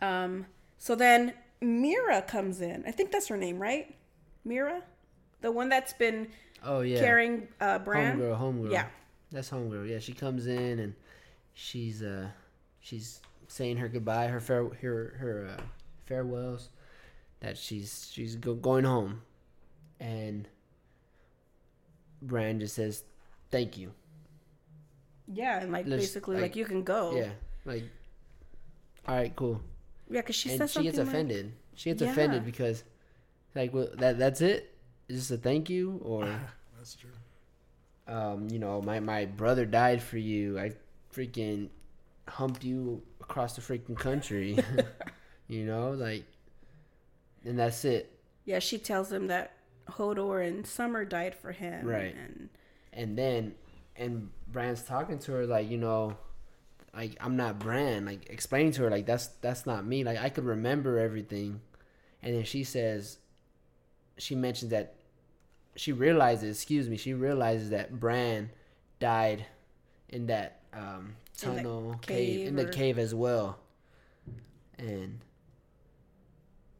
um 0.00 0.46
so 0.78 0.94
then 0.94 1.34
Meera 1.60 2.26
comes 2.26 2.60
in 2.60 2.84
i 2.86 2.90
think 2.90 3.10
that's 3.10 3.28
her 3.28 3.36
name 3.36 3.58
right 3.58 3.94
Meera 4.46 4.82
the 5.40 5.50
one 5.50 5.68
that's 5.68 5.92
been 5.92 6.28
Oh 6.64 6.80
yeah. 6.80 6.98
carrying 7.00 7.48
uh 7.60 7.78
bran 7.78 8.18
Homegirl, 8.18 8.40
homegirl. 8.40 8.72
Yeah. 8.72 8.86
That's 9.30 9.50
homegirl. 9.50 9.88
Yeah, 9.88 9.98
she 9.98 10.12
comes 10.12 10.46
in 10.46 10.78
and 10.78 10.94
she's 11.54 12.02
uh 12.02 12.28
she's 12.80 13.20
saying 13.48 13.76
her 13.78 13.88
goodbye, 13.88 14.28
her 14.28 14.40
fair 14.40 14.64
her 14.82 15.14
her 15.18 15.54
uh, 15.58 15.62
farewells, 16.06 16.70
that 17.40 17.56
she's 17.58 18.08
she's 18.12 18.36
go, 18.36 18.54
going 18.54 18.84
home, 18.84 19.22
and 20.00 20.48
Bran 22.22 22.60
just 22.60 22.74
says, 22.74 23.04
"Thank 23.50 23.76
you." 23.78 23.92
yeah 25.30 25.60
and 25.60 25.70
like 25.70 25.86
Let's- 25.86 26.04
basically 26.04 26.36
like, 26.36 26.42
like, 26.42 26.56
you 26.56 26.64
can 26.64 26.82
go 26.82 27.14
Yeah, 27.14 27.28
like, 27.66 27.84
all 29.06 29.14
right, 29.14 29.34
cool. 29.36 29.60
yeah 30.10 30.22
because 30.22 30.36
she 30.36 30.48
and 30.48 30.58
says 30.58 30.70
she 30.70 30.74
something 30.74 30.90
gets 30.90 30.98
like- 30.98 31.06
offended. 31.08 31.52
She 31.74 31.90
gets 31.90 32.00
Yeah. 32.02 32.10
offended 32.12 32.44
because, 32.46 32.82
like, 33.54 33.72
well, 33.74 33.88
that 33.98 34.18
that's 34.18 34.40
it. 34.40 34.74
Is 35.06 35.28
this 35.28 35.38
a 35.38 35.40
thank 35.40 35.68
you 35.70 36.00
or? 36.02 36.24
That's 36.78 36.94
true. 36.94 37.10
Um, 38.08 38.48
you 38.50 38.58
know, 38.58 38.80
my, 38.82 39.00
my 39.00 39.26
brother 39.26 39.66
died 39.66 40.02
for 40.02 40.18
you. 40.18 40.58
I 40.58 40.72
freaking 41.14 41.68
humped 42.28 42.64
you 42.64 43.02
across 43.20 43.54
the 43.56 43.62
freaking 43.62 43.96
country. 43.96 44.58
you 45.48 45.64
know, 45.64 45.90
like, 45.92 46.24
and 47.44 47.58
that's 47.58 47.84
it. 47.84 48.10
yeah 48.44 48.58
she 48.58 48.78
tells 48.78 49.10
him 49.12 49.28
that 49.28 49.52
hodor 49.90 50.46
and 50.46 50.66
summer 50.66 51.04
died 51.04 51.34
for 51.34 51.52
him 51.52 51.86
Right. 51.86 52.14
and 52.14 52.48
And 52.92 53.16
then, 53.16 53.54
and 53.96 54.30
Bran's 54.50 54.82
talking 54.82 55.18
to 55.20 55.32
her 55.32 55.46
like, 55.46 55.70
you 55.70 55.78
know, 55.78 56.16
like 56.94 57.16
I'm 57.20 57.36
not 57.36 57.58
Bran. 57.58 58.04
Like 58.06 58.28
explaining 58.30 58.72
to 58.72 58.82
her 58.82 58.90
like 58.90 59.06
that's 59.06 59.28
that's 59.40 59.66
not 59.66 59.86
me. 59.86 60.04
Like 60.04 60.18
I 60.18 60.28
could 60.30 60.44
remember 60.44 60.98
everything, 60.98 61.60
and 62.22 62.34
then 62.34 62.44
she 62.44 62.64
says, 62.64 63.18
she 64.16 64.34
mentions 64.34 64.70
that 64.72 64.94
she 65.78 65.92
realizes, 65.92 66.56
excuse 66.56 66.88
me, 66.88 66.96
she 66.96 67.14
realizes 67.14 67.70
that 67.70 67.98
Bran 67.98 68.50
died 68.98 69.46
in 70.08 70.26
that 70.26 70.60
um, 70.72 71.14
In 71.42 71.56
tunnel 71.56 71.98
cave, 72.02 72.16
cave 72.16 72.48
in 72.48 72.56
the 72.56 72.66
cave 72.66 72.98
as 72.98 73.14
well, 73.14 73.58
and 74.78 75.20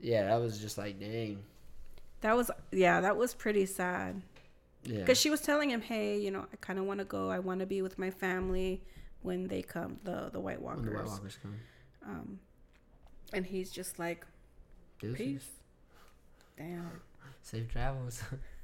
yeah, 0.01 0.25
that 0.27 0.41
was 0.41 0.59
just 0.59 0.79
like 0.79 0.99
dang, 0.99 1.43
that 2.21 2.37
was 2.37 2.51
yeah 2.73 3.01
that 3.01 3.17
was 3.17 3.35
pretty 3.35 3.67
sad 3.67 4.21
yeah, 4.85 5.01
because 5.01 5.19
she 5.19 5.31
was 5.31 5.41
telling 5.41 5.71
him, 5.71 5.81
"Hey, 5.81 6.19
you 6.19 6.31
know, 6.31 6.47
I 6.53 6.57
kind 6.61 6.79
of 6.79 6.85
want 6.85 6.99
to 6.99 7.05
go. 7.05 7.31
I 7.31 7.39
want 7.39 7.61
to 7.61 7.67
be 7.67 7.83
with 7.83 7.99
my 7.99 8.11
family 8.11 8.83
when 9.23 9.49
they 9.49 9.63
come, 9.63 9.99
the 10.05 10.31
the 10.33 10.41
White 10.41 10.61
Walkers." 10.61 10.85
when 10.85 10.93
the 10.93 10.99
White 10.99 11.09
Walkers 11.09 11.39
come. 11.41 11.55
Um, 12.07 12.39
and 13.33 13.45
he's 13.45 13.71
just 13.71 13.99
like, 13.99 14.27
Deuces. 14.99 15.19
"Peace." 15.19 15.51
Damn, 16.57 17.01
Safe 17.43 17.69
travels. 17.69 18.23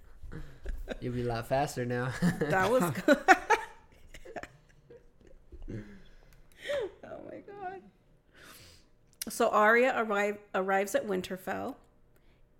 You'll 1.00 1.14
be 1.14 1.23
a 1.23 1.26
lot 1.26 1.47
faster 1.49 1.85
now. 1.85 2.12
that 2.40 2.71
was 2.71 2.83
good. 3.07 3.19
oh 7.04 7.21
my 7.31 7.40
god. 7.47 7.81
So 9.28 9.49
Arya 9.49 9.95
arrive, 9.97 10.38
arrives 10.54 10.95
at 10.95 11.07
Winterfell, 11.07 11.76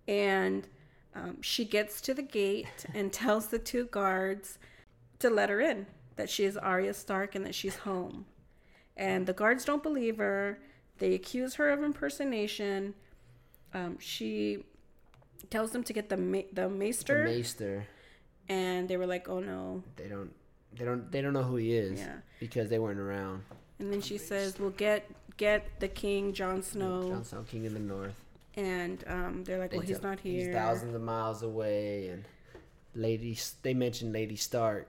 and 0.07 0.67
um, 1.13 1.41
she 1.41 1.65
gets 1.65 2.01
to 2.01 2.13
the 2.13 2.21
gate 2.23 2.85
and 2.93 3.13
tells 3.13 3.47
the 3.47 3.59
two 3.59 3.85
guards 3.85 4.57
to 5.19 5.29
let 5.29 5.49
her 5.49 5.61
in. 5.61 5.85
That 6.15 6.29
she 6.29 6.45
is 6.45 6.57
Arya 6.57 6.93
Stark 6.93 7.35
and 7.35 7.45
that 7.45 7.55
she's 7.55 7.75
home. 7.77 8.25
And 8.97 9.25
the 9.25 9.33
guards 9.33 9.65
don't 9.65 9.83
believe 9.83 10.17
her. 10.17 10.59
They 10.97 11.13
accuse 11.13 11.55
her 11.55 11.69
of 11.69 11.83
impersonation. 11.83 12.93
Um, 13.73 13.97
she 13.99 14.63
tells 15.49 15.71
them 15.71 15.83
to 15.83 15.93
get 15.93 16.09
the 16.09 16.17
ma- 16.17 16.49
the 16.53 16.63
the 16.63 16.69
maester, 16.69 17.23
Maester. 17.25 17.87
and 18.49 18.87
they 18.89 18.97
were 18.97 19.07
like, 19.07 19.27
"Oh 19.29 19.39
no!" 19.39 19.83
They 19.95 20.07
don't. 20.07 20.31
They 20.75 20.85
don't. 20.85 21.11
They 21.11 21.21
don't 21.21 21.33
know 21.33 21.43
who 21.43 21.55
he 21.57 21.73
is. 21.75 21.99
Yeah. 21.99 22.17
Because 22.39 22.69
they 22.69 22.79
weren't 22.79 22.99
around. 22.99 23.43
And 23.79 23.91
then 23.91 24.01
she 24.01 24.17
says, 24.17 24.59
"We'll 24.59 24.71
get 24.71 25.09
get 25.37 25.79
the 25.79 25.87
king, 25.87 26.33
Jon 26.33 26.61
Snow." 26.61 27.09
Jon 27.09 27.23
Snow, 27.23 27.43
King 27.43 27.65
of 27.67 27.73
the 27.73 27.79
North. 27.79 28.15
And 28.55 29.03
um, 29.07 29.43
they're 29.43 29.59
like, 29.59 29.71
"Well, 29.73 29.81
he's 29.81 29.99
tell- 29.99 30.11
not 30.11 30.19
here." 30.19 30.45
He's 30.47 30.53
thousands 30.55 30.95
of 30.95 31.01
miles 31.01 31.43
away, 31.43 32.09
and 32.09 32.23
Lady. 32.93 33.37
They 33.61 33.73
mentioned 33.73 34.13
Lady 34.13 34.35
Stark, 34.37 34.87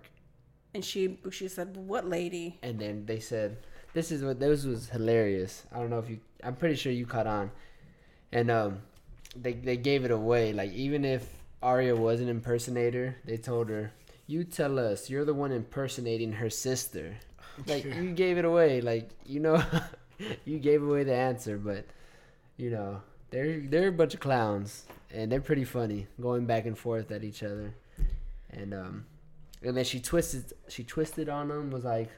And 0.75 0.85
she 0.85 1.19
she 1.31 1.49
said, 1.49 1.77
"What 1.77 2.07
lady?" 2.09 2.59
and 2.63 2.79
then 2.79 3.07
they 3.07 3.19
said, 3.21 3.59
"This 3.93 4.13
is 4.13 4.23
what 4.23 4.39
this 4.39 4.65
was 4.65 4.89
hilarious." 4.91 5.65
I 5.73 5.79
don't 5.81 5.91
know 5.91 5.99
if 5.99 6.09
you. 6.09 6.21
I'm 6.45 6.55
pretty 6.55 6.77
sure 6.77 6.93
you 6.93 7.07
caught 7.07 7.27
on, 7.27 7.51
and 8.31 8.51
um, 8.51 8.83
they 9.41 9.53
they 9.53 9.77
gave 9.77 10.05
it 10.05 10.11
away. 10.11 10.53
Like 10.53 10.73
even 10.73 11.05
if 11.05 11.27
Arya 11.63 11.97
was 11.97 12.21
an 12.21 12.29
impersonator, 12.29 13.17
they 13.25 13.37
told 13.37 13.69
her, 13.69 13.93
"You 14.27 14.45
tell 14.45 14.79
us. 14.79 15.11
You're 15.11 15.25
the 15.25 15.35
one 15.35 15.53
impersonating 15.53 16.33
her 16.33 16.51
sister." 16.51 17.17
Like 17.67 17.87
you 17.87 18.11
gave 18.13 18.37
it 18.37 18.45
away. 18.45 18.83
Like 18.83 19.09
you 19.25 19.41
know, 19.41 19.65
you 20.45 20.59
gave 20.59 20.83
away 20.83 21.05
the 21.05 21.15
answer, 21.15 21.57
but 21.57 21.87
you 22.59 22.69
know 22.69 23.01
they're 23.31 23.61
they're 23.61 23.89
a 23.89 23.93
bunch 23.93 24.13
of 24.13 24.21
clowns 24.21 24.85
and 25.11 25.33
they're 25.33 25.41
pretty 25.41 25.65
funny, 25.65 26.07
going 26.21 26.45
back 26.45 26.67
and 26.67 26.77
forth 26.77 27.11
at 27.11 27.25
each 27.25 27.43
other, 27.43 27.75
and 28.51 28.75
um, 28.75 29.07
and 29.63 29.77
then 29.77 29.85
she 29.85 30.01
twisted 30.01 30.53
she 30.69 30.85
twisted 30.85 31.29
on 31.29 31.49
them 31.49 31.71
was 31.71 31.85
like, 31.85 32.11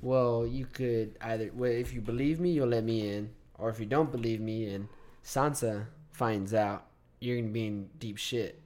well 0.00 0.46
you 0.46 0.66
could 0.66 1.16
either 1.20 1.50
well 1.54 1.70
if 1.70 1.92
you 1.92 2.00
believe 2.00 2.38
me 2.38 2.50
you'll 2.50 2.68
let 2.68 2.84
me 2.84 3.12
in, 3.12 3.30
or 3.58 3.70
if 3.70 3.80
you 3.80 3.86
don't 3.86 4.12
believe 4.12 4.40
me 4.40 4.72
and 4.72 4.88
Sansa 5.24 5.86
finds 6.16 6.54
out 6.54 6.86
you're 7.20 7.36
gonna 7.36 7.52
be 7.52 7.66
in 7.66 7.88
deep 7.98 8.16
shit, 8.16 8.60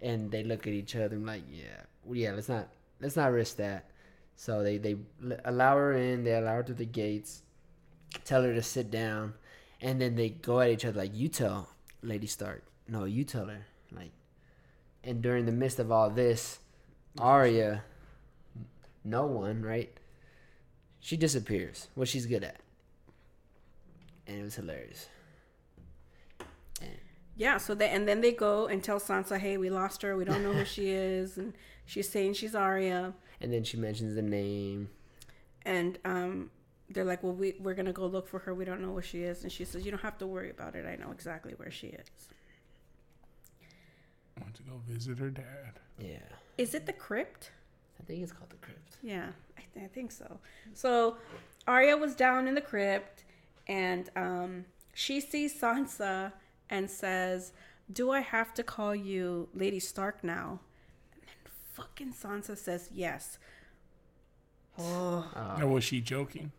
and 0.00 0.30
they 0.30 0.42
look 0.42 0.66
at 0.66 0.72
each 0.72 0.96
other 0.96 1.16
and 1.16 1.26
like 1.26 1.42
yeah 1.50 1.84
well, 2.04 2.16
yeah 2.16 2.32
let's 2.32 2.48
not 2.48 2.68
let's 3.00 3.16
not 3.16 3.32
risk 3.32 3.56
that. 3.56 3.90
So 4.36 4.62
they 4.62 4.78
they 4.78 4.96
allow 5.44 5.76
her 5.76 5.92
in. 5.92 6.24
They 6.24 6.34
allow 6.34 6.56
her 6.56 6.62
through 6.62 6.76
the 6.76 6.86
gates. 6.86 7.42
Tell 8.24 8.42
her 8.42 8.54
to 8.54 8.62
sit 8.62 8.90
down, 8.90 9.34
and 9.80 10.00
then 10.00 10.16
they 10.16 10.30
go 10.30 10.60
at 10.60 10.70
each 10.70 10.84
other 10.84 10.98
like, 10.98 11.14
"You 11.14 11.28
tell 11.28 11.68
Lady 12.02 12.26
Stark." 12.26 12.64
No, 12.88 13.04
you 13.04 13.24
tell 13.24 13.46
her. 13.46 13.66
Like, 13.92 14.12
and 15.04 15.22
during 15.22 15.46
the 15.46 15.52
midst 15.52 15.78
of 15.78 15.92
all 15.92 16.10
this, 16.10 16.58
Arya, 17.18 17.84
no 19.04 19.26
one 19.26 19.62
right. 19.62 19.92
She 20.98 21.16
disappears. 21.16 21.88
What 21.94 22.08
she's 22.08 22.26
good 22.26 22.42
at, 22.42 22.60
and 24.26 24.40
it 24.40 24.42
was 24.42 24.54
hilarious. 24.54 25.08
Yeah. 27.40 27.56
So 27.58 27.74
they 27.74 27.88
and 27.88 28.06
then 28.06 28.20
they 28.20 28.32
go 28.32 28.66
and 28.66 28.82
tell 28.84 29.00
Sansa, 29.00 29.38
"Hey, 29.38 29.56
we 29.56 29.70
lost 29.70 30.02
her. 30.02 30.14
We 30.16 30.24
don't 30.26 30.42
know 30.42 30.52
who 30.52 30.64
she 30.64 30.90
is." 31.12 31.38
And 31.38 31.54
She's 31.86 32.08
saying 32.08 32.34
she's 32.34 32.54
Arya, 32.54 33.14
And 33.40 33.52
then 33.52 33.64
she 33.64 33.76
mentions 33.76 34.14
the 34.14 34.22
name. 34.22 34.90
and 35.64 35.98
um, 36.04 36.50
they're 36.92 37.04
like, 37.12 37.22
"Well, 37.24 37.32
we 37.42 37.48
we're 37.64 37.74
gonna 37.80 37.92
go 38.02 38.06
look 38.06 38.28
for 38.28 38.40
her. 38.40 38.52
We 38.54 38.64
don't 38.64 38.80
know 38.82 38.92
where 38.92 39.02
she 39.12 39.22
is." 39.22 39.42
And 39.42 39.50
she 39.50 39.64
says, 39.64 39.84
"You 39.84 39.90
don't 39.90 40.02
have 40.10 40.18
to 40.18 40.26
worry 40.26 40.50
about 40.50 40.74
it. 40.76 40.84
I 40.86 40.96
know 41.02 41.10
exactly 41.12 41.54
where 41.56 41.70
she 41.70 41.88
is." 41.88 42.28
I 44.36 44.40
want 44.42 44.54
to 44.56 44.62
go 44.62 44.80
visit 44.86 45.18
her 45.18 45.30
dad. 45.30 45.72
Yeah. 45.98 46.18
Is 46.58 46.74
it 46.74 46.86
the 46.86 46.92
crypt? 46.92 47.50
I 48.00 48.04
think 48.04 48.22
it's 48.22 48.32
called 48.32 48.50
the 48.50 48.56
crypt. 48.56 48.96
Yeah, 49.02 49.28
I, 49.58 49.62
th- 49.74 49.84
I 49.84 49.88
think 49.88 50.12
so. 50.12 50.38
So 50.74 51.16
Arya 51.66 51.96
was 51.96 52.14
down 52.14 52.46
in 52.48 52.54
the 52.54 52.60
crypt, 52.60 53.24
and 53.66 54.08
um, 54.16 54.64
she 54.94 55.20
sees 55.20 55.58
Sansa 55.60 56.32
and 56.70 56.88
says, 56.90 57.52
"Do 57.92 58.10
I 58.10 58.20
have 58.20 58.54
to 58.54 58.62
call 58.62 58.94
you 58.94 59.48
Lady 59.54 59.80
Stark 59.80 60.22
now?" 60.24 60.60
And 61.12 61.22
then 61.22 61.52
fucking 61.74 62.12
Sansa 62.14 62.56
says, 62.56 62.88
"Yes." 62.92 63.38
Oh, 64.78 65.28
Now, 65.58 65.66
was 65.66 65.84
she 65.84 66.00
joking? 66.00 66.52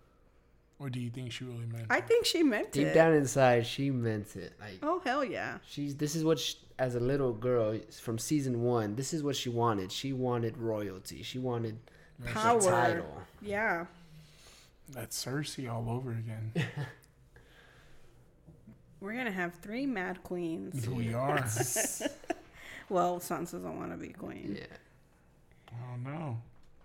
Or 0.80 0.90
do 0.90 1.00
you 1.00 1.10
think 1.10 1.32
she 1.32 1.44
really 1.44 1.66
meant 1.68 1.86
I 1.90 1.98
it? 1.98 2.04
I 2.04 2.08
think 2.08 2.26
she 2.26 2.42
meant 2.44 2.72
Deep 2.72 2.82
it. 2.82 2.86
Deep 2.88 2.94
down 2.96 3.14
inside, 3.14 3.66
she 3.68 3.92
meant 3.92 4.36
it. 4.36 4.54
Like 4.60 4.80
Oh 4.82 5.00
hell 5.04 5.24
yeah! 5.24 5.60
she's 5.68 5.96
this 5.96 6.16
is 6.16 6.24
what 6.24 6.40
she, 6.40 6.56
as 6.80 6.96
a 6.96 7.00
little 7.00 7.34
girl 7.34 7.78
from 8.02 8.18
season 8.18 8.64
1, 8.64 8.96
this 8.96 9.14
is 9.14 9.22
what 9.22 9.36
she 9.36 9.50
wanted. 9.50 9.92
She 9.92 10.12
wanted 10.12 10.58
royalty. 10.58 11.22
She 11.22 11.38
wanted 11.38 11.78
Power. 12.26 12.60
title. 12.62 13.22
Yeah. 13.42 13.86
That's 14.92 15.24
Cersei 15.24 15.72
all 15.72 15.88
over 15.90 16.12
again. 16.12 16.52
We're 19.02 19.14
gonna 19.14 19.32
have 19.32 19.56
three 19.56 19.86
Mad 19.86 20.24
Queens. 20.24 20.88
we 20.88 21.14
are. 21.14 21.44
Well, 22.90 23.20
Sansa 23.22 23.54
doesn't 23.54 23.78
want 23.78 23.92
to 23.92 23.98
be 23.98 24.10
queen. 24.10 24.58
Yeah. 24.60 24.66
I 25.72 25.92
don't 25.92 26.04
know. 26.04 26.38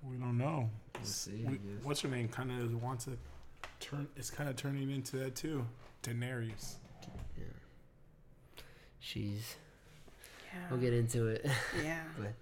We 0.09 0.17
don't 0.19 0.39
know. 0.39 0.71
We'll 0.95 1.05
see. 1.05 1.45
We, 1.45 1.55
what's 1.83 2.01
her 2.03 2.09
name? 2.09 2.29
Kind 2.29 2.53
of 2.53 2.81
wants 2.81 3.07
to 3.07 3.19
turn. 3.81 4.07
It's 4.17 4.31
kind 4.31 4.49
of 4.49 4.55
turning 4.55 4.89
into 4.93 5.17
that 5.17 5.35
too. 5.35 5.67
Daenerys. 6.05 6.75
Yeah. 7.37 7.43
She's 9.01 9.57
Yeah. 10.55 10.61
we'll 10.71 10.79
get 10.79 10.93
into 10.93 11.27
it. 11.27 11.45
Yeah. 11.85 12.03
but 12.17 12.33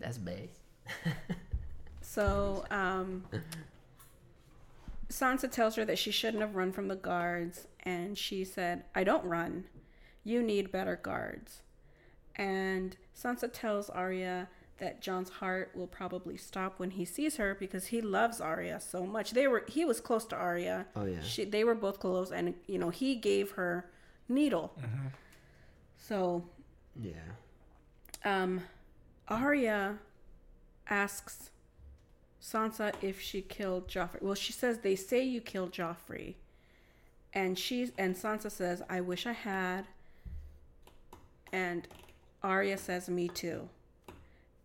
that's 0.00 0.18
Bay. 0.18 0.48
So, 2.00 2.64
um, 2.72 3.22
Sansa 5.08 5.48
tells 5.48 5.76
her 5.76 5.84
that 5.84 6.00
she 6.00 6.10
shouldn't 6.10 6.40
have 6.40 6.56
run 6.56 6.72
from 6.72 6.88
the 6.88 6.96
guards, 6.96 7.68
and 7.84 8.16
she 8.18 8.44
said, 8.44 8.84
I 8.94 9.04
don't 9.04 9.24
run. 9.24 9.64
You 10.24 10.42
need 10.42 10.70
better 10.72 10.96
guards. 10.96 11.62
And 12.36 12.96
Sansa 13.18 13.50
tells 13.52 13.90
Arya 13.90 14.48
that 14.78 15.02
Jon's 15.02 15.28
heart 15.28 15.72
will 15.74 15.86
probably 15.86 16.36
stop 16.36 16.78
when 16.78 16.90
he 16.90 17.04
sees 17.04 17.36
her 17.36 17.54
because 17.58 17.86
he 17.86 18.00
loves 18.00 18.40
Arya 18.40 18.80
so 18.80 19.04
much. 19.04 19.32
They 19.32 19.46
were 19.46 19.64
he 19.68 19.84
was 19.84 20.00
close 20.00 20.24
to 20.26 20.36
Arya. 20.36 20.86
Oh 20.96 21.04
yeah. 21.04 21.20
She 21.22 21.44
they 21.44 21.64
were 21.64 21.74
both 21.74 22.00
close 22.00 22.30
and 22.32 22.54
you 22.66 22.78
know, 22.78 22.88
he 22.90 23.14
gave 23.16 23.50
her 23.52 23.90
needle. 24.28 24.72
So, 25.98 26.44
Yeah. 27.00 27.12
um, 28.24 28.62
Arya 29.28 29.98
asks 30.88 31.50
Sansa 32.42 32.92
if 33.02 33.20
she 33.20 33.42
killed 33.42 33.86
Joffrey. 33.88 34.22
Well, 34.22 34.34
she 34.34 34.52
says 34.52 34.78
they 34.78 34.96
say 34.96 35.22
you 35.22 35.40
killed 35.40 35.72
Joffrey, 35.72 36.34
and 37.32 37.58
she's 37.58 37.92
and 37.98 38.14
Sansa 38.14 38.50
says 38.50 38.82
I 38.88 39.00
wish 39.00 39.26
I 39.26 39.32
had. 39.32 39.86
And 41.52 41.86
Arya 42.42 42.78
says 42.78 43.08
me 43.08 43.28
too. 43.28 43.68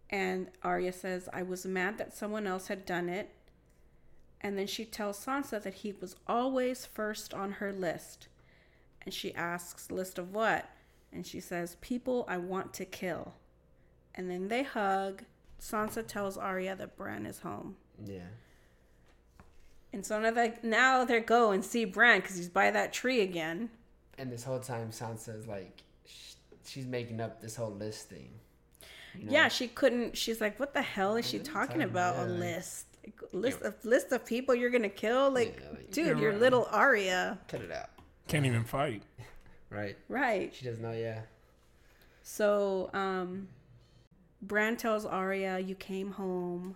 And 0.09 0.47
Arya 0.63 0.93
says 0.93 1.27
I 1.33 1.43
was 1.43 1.65
mad 1.65 1.97
that 1.97 2.15
someone 2.15 2.47
else 2.47 2.67
had 2.67 2.85
done 2.85 3.09
it. 3.09 3.31
And 4.41 4.57
then 4.57 4.67
she 4.67 4.85
tells 4.85 5.23
Sansa 5.23 5.61
that 5.63 5.73
he 5.73 5.93
was 5.99 6.15
always 6.27 6.85
first 6.85 7.33
on 7.33 7.53
her 7.53 7.73
list. 7.73 8.27
And 9.03 9.13
she 9.13 9.33
asks, 9.33 9.89
list 9.89 10.19
of 10.19 10.33
what? 10.33 10.69
And 11.11 11.25
she 11.25 11.39
says, 11.39 11.77
people 11.81 12.25
I 12.27 12.37
want 12.37 12.73
to 12.75 12.85
kill. 12.85 13.33
And 14.13 14.29
then 14.29 14.47
they 14.47 14.63
hug. 14.63 15.23
Sansa 15.59 16.05
tells 16.05 16.37
Arya 16.37 16.75
that 16.75 16.95
Bran 16.95 17.25
is 17.25 17.39
home. 17.39 17.75
Yeah. 18.05 18.19
And 19.95 20.05
so 20.05 20.19
now 20.19 20.29
they 20.31 20.53
now 20.61 21.05
they 21.05 21.21
go 21.21 21.51
and 21.51 21.63
see 21.63 21.85
Bran 21.85 22.19
because 22.19 22.35
he's 22.35 22.49
by 22.49 22.69
that 22.69 22.91
tree 22.91 23.21
again. 23.21 23.69
And 24.17 24.29
this 24.29 24.43
whole 24.43 24.59
time, 24.59 24.89
Sansa's 24.91 25.47
like, 25.47 25.83
sh- 26.05 26.33
she's 26.65 26.85
making 26.85 27.21
up 27.21 27.41
this 27.41 27.55
whole 27.55 27.71
list 27.71 28.09
thing. 28.09 28.29
you 29.17 29.25
know? 29.25 29.31
Yeah, 29.31 29.47
she 29.47 29.69
couldn't. 29.69 30.17
She's 30.17 30.41
like, 30.41 30.59
"What 30.59 30.73
the 30.73 30.81
hell 30.81 31.15
is 31.15 31.25
she 31.29 31.37
What 31.37 31.47
are 31.47 31.49
you 31.49 31.53
talking 31.53 31.67
talking 31.79 31.81
about? 31.89 32.15
about? 32.15 32.27
A 32.27 32.31
Yeah, 32.33 32.39
like- 32.39 32.55
list, 32.55 32.85
like, 33.05 33.19
list 33.31 33.61
of 33.61 33.85
list 33.85 34.11
of 34.11 34.25
people 34.25 34.53
you're 34.53 34.69
gonna 34.69 34.89
kill? 34.89 35.31
Like, 35.31 35.57
Yeah, 35.61 35.69
like- 35.69 35.91
dude, 35.91 36.07
Yeah, 36.07 36.17
you're 36.21 36.31
right. 36.31 36.39
little 36.41 36.67
Arya, 36.71 37.39
Cut 37.47 37.61
it 37.61 37.71
out. 37.71 37.89
Can't 38.27 38.45
even 38.45 38.65
fight. 38.65 39.01
Right. 39.69 39.97
right?" 40.09 40.53
She 40.53 40.65
doesn't 40.65 40.83
know. 40.83 40.91
Yeah. 40.91 41.21
So, 42.21 42.89
um, 42.93 43.47
Bran 44.41 44.75
tells 44.77 45.05
Arya, 45.05 45.59
"You 45.59 45.75
came 45.75 46.11
home," 46.11 46.75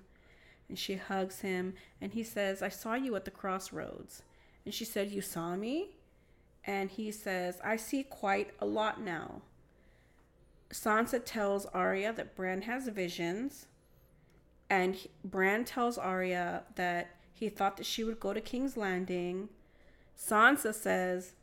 and 0.70 0.78
she 0.80 0.96
hugs 0.96 1.42
him, 1.42 1.74
and 2.00 2.14
he 2.14 2.24
says, 2.24 2.62
"I 2.62 2.70
saw 2.70 2.94
you 2.94 3.16
at 3.16 3.26
the 3.26 3.32
crossroads," 3.32 4.24
and 4.64 4.74
she 4.74 4.86
said, 4.86 5.10
"You 5.12 5.22
saw 5.22 5.56
me," 5.56 5.98
and 6.64 6.90
he 6.92 7.12
says, 7.12 7.60
"I 7.64 7.76
see 7.76 8.04
quite 8.04 8.52
a 8.60 8.66
lot 8.66 9.02
now." 9.02 9.42
Sansa 10.70 11.20
tells 11.26 11.66
Arya 11.68 12.14
that 12.14 12.36
Bran 12.36 12.62
has 12.62 12.88
visions, 12.88 13.66
and 14.70 15.08
Bran 15.24 15.66
tells 15.66 15.98
Arya 15.98 16.64
that 16.76 17.10
he 17.34 17.50
thought 17.50 17.78
that 17.78 17.86
she 17.86 18.04
would 18.04 18.20
go 18.20 18.34
to 18.34 18.42
King's 18.42 18.78
Landing. 18.78 19.50
Sansa 20.16 20.74
says, 20.74 21.34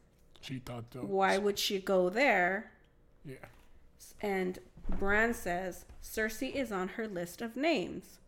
She 0.40 0.60
thought 0.60 0.90
though. 0.92 1.00
"Why 1.00 1.38
would 1.38 1.58
she 1.58 1.80
go 1.80 2.08
there?" 2.08 2.70
Yeah. 3.24 3.46
And 4.20 4.60
Bran 4.88 5.34
says 5.34 5.84
Cersei 6.02 6.54
is 6.54 6.70
on 6.70 6.88
her 6.90 7.08
list 7.08 7.42
of 7.42 7.56
names. 7.56 8.20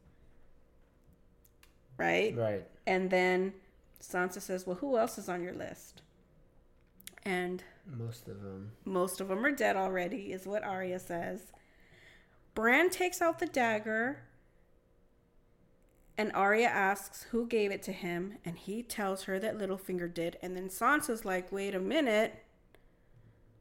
Right? 1.99 2.35
Right. 2.37 2.67
And 2.87 3.11
then 3.11 3.53
Sansa 4.01 4.41
says, 4.41 4.67
Well, 4.67 4.77
who 4.77 4.97
else 4.97 5.19
is 5.19 5.29
on 5.29 5.43
your 5.43 5.53
list? 5.55 6.01
And 7.25 7.63
Most 7.87 8.29
of 8.29 8.43
them. 8.43 8.71
most 8.85 9.21
of 9.21 9.29
them 9.29 9.45
are 9.45 9.51
dead 9.51 9.77
already, 9.77 10.33
is 10.33 10.47
what 10.47 10.63
Arya 10.65 10.99
says. 11.01 11.53
Bran 12.55 12.89
takes 12.91 13.21
out 13.21 13.39
the 13.39 13.47
dagger, 13.47 14.21
and 16.17 16.33
Arya 16.33 16.67
asks 16.69 17.25
who 17.31 17.47
gave 17.47 17.71
it 17.71 17.83
to 17.83 17.93
him, 17.93 18.39
and 18.45 18.57
he 18.57 18.83
tells 18.83 19.25
her 19.25 19.39
that 19.39 19.59
Littlefinger 19.59 20.13
did. 20.13 20.37
And 20.43 20.57
then 20.57 20.69
Sansa's 20.69 21.25
like, 21.25 21.53
Wait 21.53 21.75
a 21.75 21.81
minute. 21.81 22.43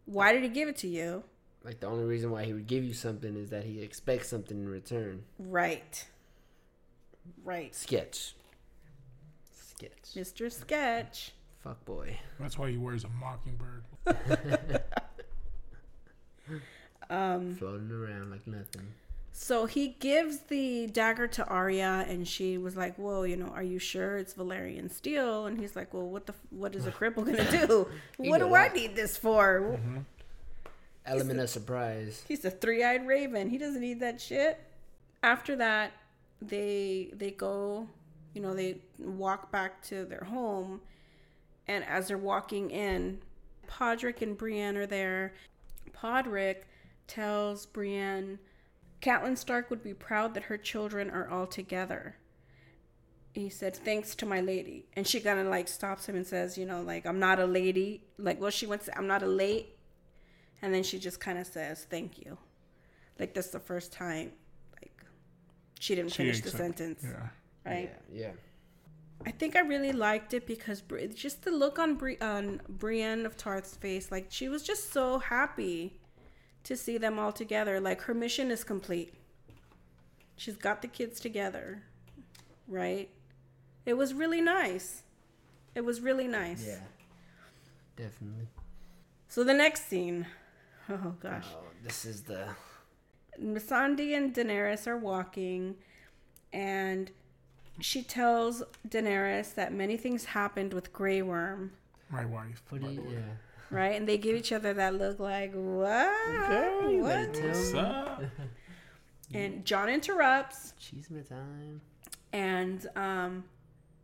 Why 0.06 0.32
did 0.32 0.44
he 0.44 0.50
give 0.50 0.70
it 0.70 0.78
to 0.78 0.88
you? 0.88 1.24
Like 1.66 1.82
the 1.82 1.88
only 1.88 2.06
reason 2.06 2.32
why 2.32 2.46
he 2.46 2.54
would 2.54 2.68
give 2.68 2.84
you 2.86 2.94
something 2.94 3.36
is 3.36 3.50
that 3.50 3.66
he 3.66 3.82
expects 3.82 4.30
something 4.30 4.58
in 4.58 4.70
return. 4.70 5.24
Right. 5.38 6.06
Right. 7.44 7.74
Sketch. 7.76 8.36
Sketch. 9.70 10.14
Mr. 10.16 10.52
Sketch. 10.52 11.32
Fuck 11.64 11.84
boy. 11.86 12.18
That's 12.40 12.58
why 12.58 12.70
he 12.72 12.78
wears 12.78 13.04
a 13.04 13.10
mockingbird. 13.10 13.84
Um, 17.10 17.56
Floating 17.56 17.90
around 17.92 18.32
like 18.32 18.46
nothing. 18.48 18.86
so 19.32 19.66
he 19.66 19.90
gives 20.00 20.40
the 20.40 20.88
dagger 20.88 21.26
to 21.28 21.46
Arya, 21.46 22.06
and 22.10 22.28
she 22.28 22.58
was 22.58 22.76
like, 22.76 22.98
"Whoa, 22.98 23.24
you 23.24 23.38
know, 23.38 23.48
are 23.48 23.64
you 23.64 23.80
sure 23.80 24.18
it's 24.18 24.34
Valyrian 24.34 24.92
steel?" 24.92 25.46
And 25.46 25.58
he's 25.58 25.74
like, 25.76 25.94
"Well, 25.94 26.10
what 26.10 26.26
the, 26.26 26.34
what 26.50 26.76
is 26.76 26.86
a 26.86 26.92
cripple 26.92 27.26
gonna 27.26 27.50
do? 27.50 27.88
What 28.18 28.40
do 28.40 28.46
a 28.46 28.48
I 28.50 28.64
lot. 28.68 28.74
need 28.76 28.96
this 28.96 29.16
for?" 29.16 29.80
Element 31.06 31.40
of 31.40 31.50
surprise. 31.50 32.24
He's 32.28 32.44
a 32.44 32.52
three-eyed 32.52 33.08
raven. 33.08 33.50
He 33.50 33.58
doesn't 33.58 33.80
need 33.80 34.02
that 34.02 34.20
shit. 34.20 34.60
After 35.24 35.56
that, 35.56 35.94
they 36.42 37.12
they 37.14 37.32
go, 37.32 37.88
you 38.34 38.42
know, 38.42 38.54
they 38.54 38.80
walk 39.00 39.52
back 39.52 39.82
to 39.84 40.06
their 40.06 40.26
home, 40.26 40.82
and 41.68 41.84
as 41.86 42.08
they're 42.08 42.18
walking 42.18 42.72
in, 42.72 43.20
Podrick 43.68 44.22
and 44.22 44.38
Brienne 44.38 44.78
are 44.78 44.86
there. 44.86 45.34
Podrick 45.92 46.64
tells 47.08 47.66
Brienne, 47.66 48.40
Catelyn 49.02 49.38
Stark 49.38 49.70
would 49.70 49.84
be 49.84 49.94
proud 49.94 50.34
that 50.34 50.44
her 50.44 50.58
children 50.58 51.10
are 51.10 51.30
all 51.30 51.48
together. 51.48 52.18
He 53.34 53.50
said, 53.50 53.76
"Thanks 53.76 54.16
to 54.16 54.26
my 54.26 54.42
lady," 54.42 54.88
and 54.94 55.08
she 55.08 55.20
kind 55.20 55.40
of 55.40 55.48
like 55.48 55.68
stops 55.68 56.08
him 56.08 56.16
and 56.16 56.26
says, 56.26 56.58
"You 56.58 56.66
know, 56.66 56.82
like 56.82 57.06
I'm 57.06 57.20
not 57.20 57.40
a 57.40 57.46
lady. 57.46 58.04
Like, 58.18 58.42
well, 58.42 58.52
she 58.52 58.66
went, 58.66 58.84
to, 58.84 58.98
I'm 58.98 59.08
not 59.08 59.22
a 59.24 59.28
late." 59.28 59.78
And 60.62 60.74
then 60.74 60.84
she 60.84 60.98
just 60.98 61.20
kind 61.20 61.38
of 61.38 61.46
says, 61.46 61.86
"Thank 61.90 62.18
you." 62.18 62.38
Like 63.20 63.34
that's 63.34 63.50
the 63.50 63.60
first 63.60 63.92
time, 63.92 64.32
she 65.80 65.96
didn't 65.96 66.12
She 66.12 66.18
finish 66.18 66.42
the 66.42 66.50
accept- 66.50 66.58
sentence, 66.78 67.02
Yeah. 67.04 67.30
right? 67.66 67.94
Yeah. 68.12 68.22
yeah. 68.28 68.32
I 69.26 69.32
think 69.32 69.56
I 69.56 69.62
really 69.62 69.92
liked 69.92 70.34
it 70.34 70.46
because 70.46 70.80
Bri- 70.82 71.08
just 71.08 71.42
the 71.44 71.52
look 71.52 71.80
on 71.80 71.96
Bri- 71.96 72.20
on 72.22 72.62
Brienne 72.70 73.26
of 73.26 73.36
Tarth's 73.36 73.76
face, 73.76 74.12
like 74.12 74.28
she 74.30 74.48
was 74.48 74.62
just 74.64 74.92
so 74.94 75.18
happy 75.20 76.00
to 76.64 76.78
see 76.78 76.98
them 77.00 77.18
all 77.18 77.32
together. 77.32 77.80
Like 77.80 78.02
her 78.04 78.14
mission 78.14 78.52
is 78.52 78.64
complete. 78.64 79.14
She's 80.36 80.56
got 80.56 80.82
the 80.84 80.88
kids 80.88 81.20
together, 81.20 81.82
right? 82.68 83.10
It 83.88 83.96
was 83.96 84.14
really 84.14 84.42
nice. 84.42 85.02
It 85.74 85.82
was 85.82 86.00
really 86.02 86.28
nice. 86.28 86.64
Yeah. 86.68 86.80
Definitely. 87.96 88.48
So 89.30 89.44
the 89.44 89.54
next 89.56 89.88
scene, 89.88 90.28
oh 90.90 91.16
gosh, 91.20 91.48
Oh, 91.56 91.64
this 91.84 92.06
is 92.06 92.22
the 92.22 92.50
Missandei 93.42 94.16
and 94.16 94.34
Daenerys 94.34 94.88
are 94.88 94.98
walking, 94.98 95.76
and 96.54 97.12
she 97.80 98.02
tells 98.04 98.64
Daenerys 98.88 99.54
that 99.56 99.72
many 99.74 99.98
things 99.98 100.26
happened 100.26 100.74
with 100.74 100.92
Grey 100.94 101.22
Worm, 101.22 101.72
My 102.10 102.26
wife. 102.26 102.62
what 102.70 102.82
do 102.82 102.88
by 102.88 102.94
you, 102.94 103.02
the 103.02 103.08
way. 103.08 103.14
yeah. 103.14 103.78
right? 103.78 103.96
And 103.96 104.08
they 104.08 104.18
give 104.18 104.36
each 104.36 104.52
other 104.52 104.74
that 104.74 104.96
look 104.96 105.20
like, 105.20 105.52
what? 105.54 106.28
Girl, 106.48 106.98
what? 107.02 107.36
What's 107.44 107.74
up? 107.74 108.24
And 109.34 109.66
Jon 109.66 109.90
interrupts, 109.90 110.74
Cheese 110.80 111.10
my 111.10 111.20
time. 111.20 111.82
and 112.32 112.88
um, 112.96 113.44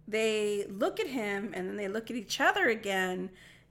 they 0.05 0.65
look 0.67 0.99
at 0.99 1.07
him, 1.07 1.53
and 1.55 1.69
then 1.69 1.77
they 1.77 1.87
look 1.87 2.09
at 2.11 2.17
each 2.17 2.41
other 2.41 2.67
again, 2.67 3.29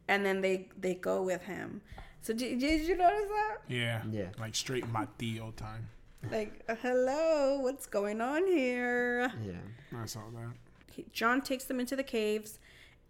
and 0.08 0.24
then 0.24 0.40
they 0.40 0.68
they 0.80 0.94
go 0.94 1.20
with 1.22 1.42
him. 1.42 1.82
So 2.22 2.32
did, 2.32 2.60
did 2.60 2.86
you 2.86 2.96
notice 2.96 3.28
that? 3.28 3.56
Yeah. 3.68 4.02
Yeah. 4.10 4.28
Like 4.38 4.54
straight 4.54 4.88
Mateo 4.88 5.52
time. 5.56 5.88
Like, 6.30 6.64
hello, 6.80 7.58
what's 7.60 7.86
going 7.86 8.20
on 8.20 8.46
here? 8.46 9.32
Yeah. 9.44 10.00
I 10.00 10.06
saw 10.06 10.20
that. 10.34 10.52
He, 10.92 11.04
Jon 11.12 11.40
takes 11.40 11.64
them 11.64 11.80
into 11.80 11.96
the 11.96 12.04
caves, 12.04 12.60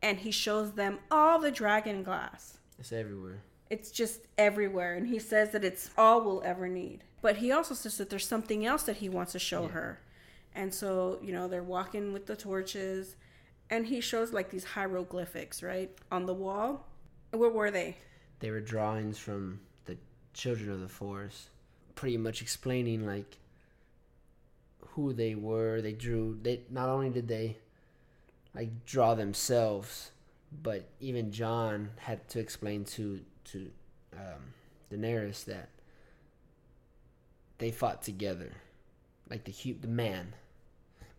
and 0.00 0.18
he 0.18 0.30
shows 0.30 0.72
them 0.72 0.98
all 1.10 1.38
the 1.38 1.50
dragon 1.50 2.02
glass. 2.02 2.58
It's 2.78 2.90
everywhere. 2.90 3.42
It's 3.68 3.90
just 3.90 4.22
everywhere, 4.38 4.94
and 4.94 5.06
he 5.06 5.18
says 5.18 5.50
that 5.50 5.62
it's 5.62 5.90
all 5.98 6.22
we'll 6.22 6.42
ever 6.42 6.68
need. 6.68 7.04
But 7.20 7.36
he 7.36 7.52
also 7.52 7.74
says 7.74 7.98
that 7.98 8.08
there's 8.08 8.26
something 8.26 8.64
else 8.64 8.84
that 8.84 8.96
he 8.96 9.10
wants 9.10 9.32
to 9.32 9.38
show 9.38 9.68
her. 9.68 10.00
And 10.54 10.72
so, 10.72 11.18
you 11.22 11.32
know, 11.32 11.48
they're 11.48 11.62
walking 11.62 12.12
with 12.14 12.26
the 12.26 12.36
torches, 12.36 13.16
and 13.68 13.86
he 13.86 14.00
shows 14.00 14.32
like 14.32 14.50
these 14.50 14.64
hieroglyphics, 14.64 15.62
right, 15.62 15.90
on 16.10 16.24
the 16.24 16.34
wall. 16.34 16.88
Where 17.30 17.50
were 17.50 17.70
they? 17.70 17.98
They 18.42 18.50
were 18.50 18.60
drawings 18.60 19.18
from 19.18 19.60
the 19.84 19.96
children 20.34 20.70
of 20.70 20.80
the 20.80 20.88
forest, 20.88 21.48
pretty 21.94 22.16
much 22.16 22.42
explaining 22.42 23.06
like 23.06 23.38
who 24.80 25.12
they 25.12 25.34
were. 25.36 25.80
They 25.80 25.92
drew. 25.92 26.38
They 26.42 26.62
not 26.68 26.88
only 26.88 27.08
did 27.10 27.28
they 27.28 27.56
like 28.54 28.84
draw 28.84 29.14
themselves, 29.14 30.10
but 30.62 30.88
even 30.98 31.30
Jon 31.30 31.90
had 31.98 32.28
to 32.30 32.40
explain 32.40 32.84
to 32.86 33.20
to 33.52 33.70
um, 34.14 34.42
Daenerys 34.92 35.44
that 35.44 35.68
they 37.58 37.70
fought 37.70 38.02
together, 38.02 38.50
like 39.30 39.44
the 39.44 39.52
hu- 39.52 39.78
the 39.80 39.86
man, 39.88 40.34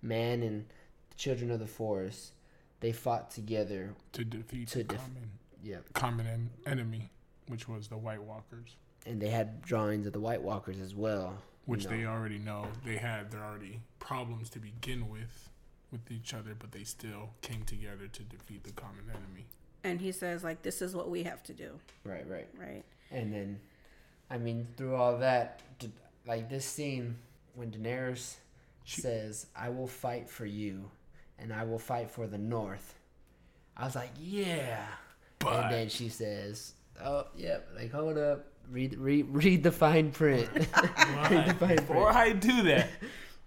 man 0.02 0.44
and 0.44 0.66
the 1.10 1.16
children 1.16 1.52
of 1.52 1.62
the 1.62 1.68
forest. 1.68 2.34
They 2.82 2.92
fought 2.92 3.32
together. 3.32 3.94
To 4.12 4.26
defeat 4.26 4.68
To 4.70 4.80
the 4.80 4.84
def- 4.84 4.98
common 4.98 5.32
Yeah, 5.64 5.78
common 5.94 6.28
en- 6.28 6.50
enemy, 6.66 7.12
which 7.48 7.68
was 7.68 7.88
the 7.88 7.98
White 7.98 8.22
Walkers, 8.24 8.76
and 9.06 9.22
they 9.22 9.30
had 9.30 9.62
drawings 9.62 10.08
of 10.08 10.14
the 10.14 10.20
White 10.20 10.42
Walkers 10.42 10.80
as 10.80 10.96
well. 10.96 11.38
which 11.66 11.84
you 11.84 11.90
they 11.90 12.06
already 12.06 12.40
know 12.40 12.68
they 12.86 12.98
had. 12.98 13.32
They're 13.32 13.44
already 13.44 13.80
problems 14.00 14.50
to 14.52 14.60
begin 14.60 15.08
with, 15.10 15.50
with 15.92 16.12
each 16.12 16.34
other, 16.34 16.56
but 16.58 16.72
they 16.74 16.84
still 16.84 17.30
came 17.42 17.64
together 17.64 18.08
to 18.08 18.24
defeat 18.24 18.64
the 18.66 18.72
common 18.74 19.06
enemy. 19.10 19.46
And 19.86 20.00
he 20.02 20.12
says, 20.12 20.44
like, 20.44 20.62
this 20.62 20.82
is 20.82 20.94
what 20.96 21.10
we 21.10 21.24
have 21.24 21.42
to 21.44 21.54
do, 21.54 21.80
Right, 22.04 22.28
right. 22.30 22.48
right? 22.60 22.84
And 23.12 23.34
then, 23.34 23.60
I 24.30 24.38
mean, 24.38 24.68
through 24.78 24.96
all 24.96 25.18
that, 25.20 25.62
like 26.26 26.50
this 26.50 26.66
scene 26.66 27.16
when 27.56 27.72
Daenerys 27.72 28.36
She- 28.86 29.02
says, 29.02 29.48
"I 29.56 29.70
will 29.70 29.88
fight 29.88 30.30
for 30.30 30.46
you, 30.46 30.90
and 31.40 31.54
I 31.54 31.64
will 31.64 31.80
fight 31.80 32.10
for 32.12 32.28
the 32.28 32.38
North," 32.38 32.96
I 33.78 33.86
was 33.86 33.96
like, 33.96 34.12
"Yeah." 34.20 34.86
But- 35.40 35.66
and 35.66 35.74
then 35.74 35.90
she 35.90 36.10
says, 36.10 36.74
"Oh, 37.02 37.26
yep." 37.36 37.70
Like, 37.76 37.92
hold 37.92 38.18
up. 38.18 38.48
Read, 38.70 38.98
read, 38.98 39.28
read 39.30 39.64
the 39.64 39.72
fine 39.72 40.12
print. 40.12 40.50
read 40.56 40.68
the 41.48 41.56
fine 41.60 41.76
Before 41.76 42.12
print. 42.12 42.16
I 42.16 42.32
do 42.32 42.64
that, 42.64 42.90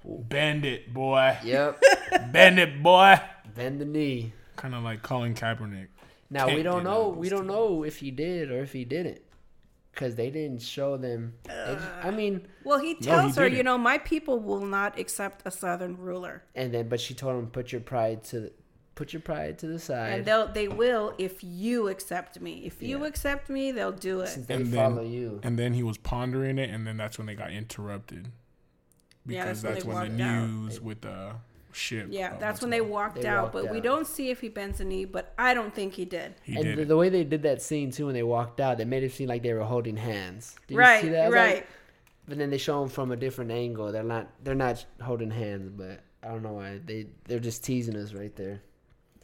bend 0.04 0.64
it, 0.64 0.92
boy. 0.92 1.36
Yep. 1.44 1.82
Bend 2.32 2.58
it, 2.58 2.82
boy. 2.82 3.16
Bend 3.54 3.80
the 3.80 3.84
knee. 3.84 4.32
Kind 4.56 4.74
of 4.74 4.82
like 4.84 5.02
Colin 5.02 5.34
Kaepernick. 5.34 5.88
Now 6.30 6.46
we 6.46 6.52
Can't 6.54 6.64
don't 6.64 6.84
know. 6.84 7.08
We 7.08 7.28
don't 7.28 7.46
know 7.46 7.82
if 7.82 7.98
he 7.98 8.10
did 8.10 8.50
or 8.50 8.62
if 8.62 8.72
he 8.72 8.84
didn't, 8.84 9.20
because 9.92 10.14
they 10.16 10.30
didn't 10.30 10.62
show 10.62 10.96
them. 10.96 11.34
just- 11.46 11.84
I 12.02 12.10
mean, 12.10 12.46
Well, 12.64 12.78
he 12.78 12.92
No, 12.94 12.98
he 12.98 13.04
tells 13.04 13.36
her, 13.36 13.46
you 13.48 13.62
know, 13.62 13.76
my 13.78 13.98
people 13.98 14.38
will 14.38 14.64
not 14.64 14.98
accept 14.98 15.42
a 15.46 15.50
southern 15.50 15.96
ruler. 15.96 16.42
and 16.54 16.72
then 16.74 16.88
but 16.88 17.00
she 17.00 17.14
told 17.14 17.36
him 17.38 17.48
put 17.50 17.72
your 17.72 17.80
pride 17.80 18.22
to 18.24 18.40
the, 18.40 18.52
put 18.96 19.12
your 19.12 19.20
pride 19.22 19.58
to 19.60 19.68
the 19.68 19.78
side. 19.78 20.12
And 20.14 20.24
they'll 20.24 20.48
they 20.48 20.66
will 20.66 21.14
if 21.18 21.44
you 21.44 21.86
accept 21.88 22.40
me. 22.40 22.64
If 22.66 22.82
you 22.82 22.98
Yeah. 23.02 23.06
accept 23.06 23.48
me, 23.48 23.70
they'll 23.70 23.92
do 23.92 24.20
it. 24.22 24.28
since 24.28 24.46
they 24.46 24.54
And 24.54 24.74
follow 24.74 25.04
then- 25.04 25.12
you. 25.12 25.40
And 25.44 25.56
then 25.56 25.72
he 25.74 25.84
was 25.84 25.98
pondering 25.98 26.58
it, 26.58 26.70
and 26.70 26.84
then 26.86 26.96
that's 26.96 27.16
when 27.18 27.26
they 27.28 27.34
got 27.36 27.52
interrupted. 27.52 28.32
Yeah, 29.28 29.44
Because 29.44 29.62
that's 29.62 29.84
when 29.84 29.94
they 29.94 30.00
when, 30.00 30.16
the 30.18 30.24
walked 30.24 30.34
out. 30.34 30.48
news 30.48 30.80
with 30.80 31.00
the 31.02 31.32
ship. 31.72 32.06
Yeah, 32.10 32.28
uh, 32.34 32.38
that's 32.38 32.42
what's 32.54 32.62
when 32.62 32.70
they 32.70 32.80
walked 32.80 33.20
They 33.20 33.26
out, 33.28 33.52
walked 33.54 33.66
but 33.66 33.70
we 33.70 33.80
don't 33.80 34.06
see 34.06 34.30
if 34.30 34.40
he 34.40 34.48
bends 34.48 34.80
a 34.80 34.84
knee, 34.84 35.04
but 35.04 35.34
I 35.36 35.52
don't 35.52 35.74
think 35.74 35.92
he 35.94 36.04
did. 36.06 36.34
He 36.42 36.54
and 36.56 36.64
did 36.64 36.78
the, 36.78 36.84
the 36.86 36.96
way 36.96 37.08
they 37.10 37.24
did 37.24 37.42
that 37.42 37.60
scene 37.60 37.90
too 37.90 38.06
when 38.06 38.14
they 38.14 38.22
walked 38.22 38.60
out, 38.60 38.78
they 38.78 38.84
made 38.86 39.02
it 39.02 39.12
seem 39.12 39.28
like 39.28 39.42
they 39.42 39.52
were 39.52 39.64
holding 39.64 39.96
hands. 39.96 40.56
Did 40.68 40.78
right, 40.78 40.96
you 41.02 41.08
see 41.10 41.12
that? 41.12 41.24
I 41.26 41.28
like- 41.28 41.34
right. 41.34 41.66
but 42.26 42.38
then 42.38 42.48
they 42.50 42.56
show 42.58 42.80
them 42.80 42.88
from 42.88 43.10
a 43.12 43.16
different 43.16 43.50
angle. 43.50 43.92
They're 43.92 44.02
not. 44.04 44.30
They're 44.42 44.54
not 44.54 44.84
holding 45.02 45.30
hands, 45.30 45.68
but 45.70 46.00
I 46.22 46.28
don't 46.28 46.42
know 46.42 46.54
why 46.54 46.80
they 46.84 47.08
they're 47.26 47.38
just 47.40 47.62
teasing 47.62 47.96
us 47.96 48.14
right 48.14 48.34
there. 48.36 48.62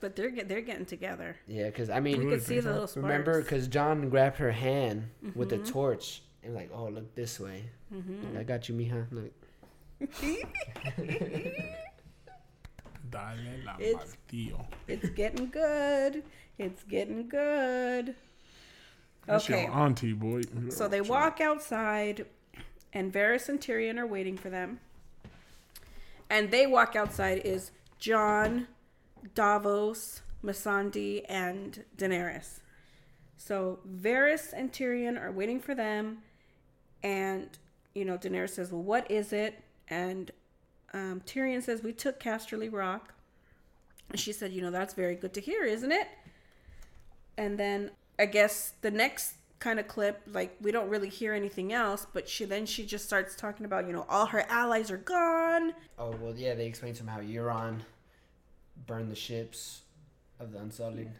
But 0.03 0.17
they're 0.17 0.29
get, 0.31 0.49
they're 0.49 0.61
getting 0.61 0.85
together. 0.85 1.37
Yeah, 1.47 1.67
because 1.67 1.89
I 1.89 1.97
You 1.97 2.03
mean, 2.03 2.17
could 2.17 2.25
Really 2.27 2.41
see 2.41 2.59
the 2.61 2.73
little 2.73 2.87
sparks. 2.89 3.05
remember 3.09 3.41
because 3.41 3.69
Jon 3.69 4.11
grabbed 4.11 4.37
her 4.39 4.51
hand 4.53 5.09
with 5.35 5.49
the 5.49 5.57
Mm-hmm. 5.59 5.73
torch 5.73 6.23
and 6.43 6.55
like, 6.55 6.71
oh 6.75 6.89
look 6.89 7.15
this 7.15 7.39
way. 7.41 7.65
I 8.39 8.43
got 8.43 8.69
you, 8.69 8.75
mija. 8.75 9.07
Look. 9.13 9.33
Dale 13.11 13.63
la 13.65 13.77
It's- 13.79 14.17
It's 14.89 15.09
getting 15.11 15.51
good. 15.51 16.25
It's 16.59 16.83
getting 16.85 17.29
good. 17.29 18.15
That's 19.27 19.45
Okay. 19.49 19.63
your 19.63 19.71
auntie, 19.73 20.13
boy. 20.15 20.43
So 20.71 20.89
they 20.89 21.01
walk 21.01 21.41
outside, 21.41 22.27
and 22.93 23.13
Varys 23.13 23.49
and 23.49 23.61
Tyrion 23.61 23.99
are 23.99 24.07
waiting 24.07 24.37
for 24.37 24.51
them. 24.51 24.81
And 26.29 26.51
they 26.51 26.67
walk 26.67 26.97
outside 26.97 27.43
is 27.45 27.71
Jon, 27.99 28.67
Davos, 29.35 30.23
Missandei, 30.45 31.25
and 31.29 31.85
Daenerys. 31.97 32.61
So 33.37 33.81
Varys 33.89 34.53
and 34.53 34.73
Tyrion 34.73 35.21
are 35.21 35.33
waiting 35.33 35.61
for 35.61 35.75
them, 35.75 36.19
and 37.03 37.49
you 37.95 38.05
know 38.05 38.17
Daenerys 38.17 38.51
says, 38.51 38.71
"Well, 38.71 38.83
what 38.83 39.11
is 39.11 39.33
it?" 39.33 39.63
And 39.89 40.31
um, 40.93 41.23
Tyrion 41.27 41.63
says, 41.63 41.83
"We 41.83 41.93
took 41.93 42.21
Casterly 42.21 42.73
Rock." 42.73 43.15
And 44.11 44.21
she 44.21 44.33
said, 44.33 44.53
"You 44.53 44.63
know 44.63 44.71
that's 44.71 44.95
very 44.95 45.17
good 45.17 45.35
to 45.35 45.41
hear, 45.41 45.65
isn't 45.65 45.93
it?" 45.93 46.09
And 47.37 47.59
then 47.59 47.91
I 48.19 48.27
guess 48.27 48.75
the 48.83 48.91
next 48.91 49.35
kind 49.59 49.79
of 49.79 49.87
clip, 49.89 50.21
like 50.33 50.57
we 50.61 50.73
don't 50.73 50.89
really 50.89 51.09
hear 51.09 51.33
anything 51.33 51.73
else, 51.73 52.07
but 52.13 52.29
she 52.29 52.45
then 52.45 52.67
she 52.67 52.85
just 52.85 53.05
starts 53.05 53.35
talking 53.35 53.65
about, 53.65 53.87
you 53.87 53.93
know, 53.93 54.05
all 54.09 54.27
her 54.27 54.45
allies 54.49 54.91
are 54.91 54.99
gone. 54.99 55.73
Oh 55.99 56.15
well, 56.21 56.35
yeah. 56.37 56.55
They 56.55 56.67
explain 56.67 56.95
to 56.95 57.03
him 57.03 57.07
how 57.09 57.21
Euron 57.21 57.81
burned 58.87 59.11
the 59.11 59.17
ships 59.17 59.83
of 60.41 60.53
the 60.53 60.59
Unsullied. 60.59 61.11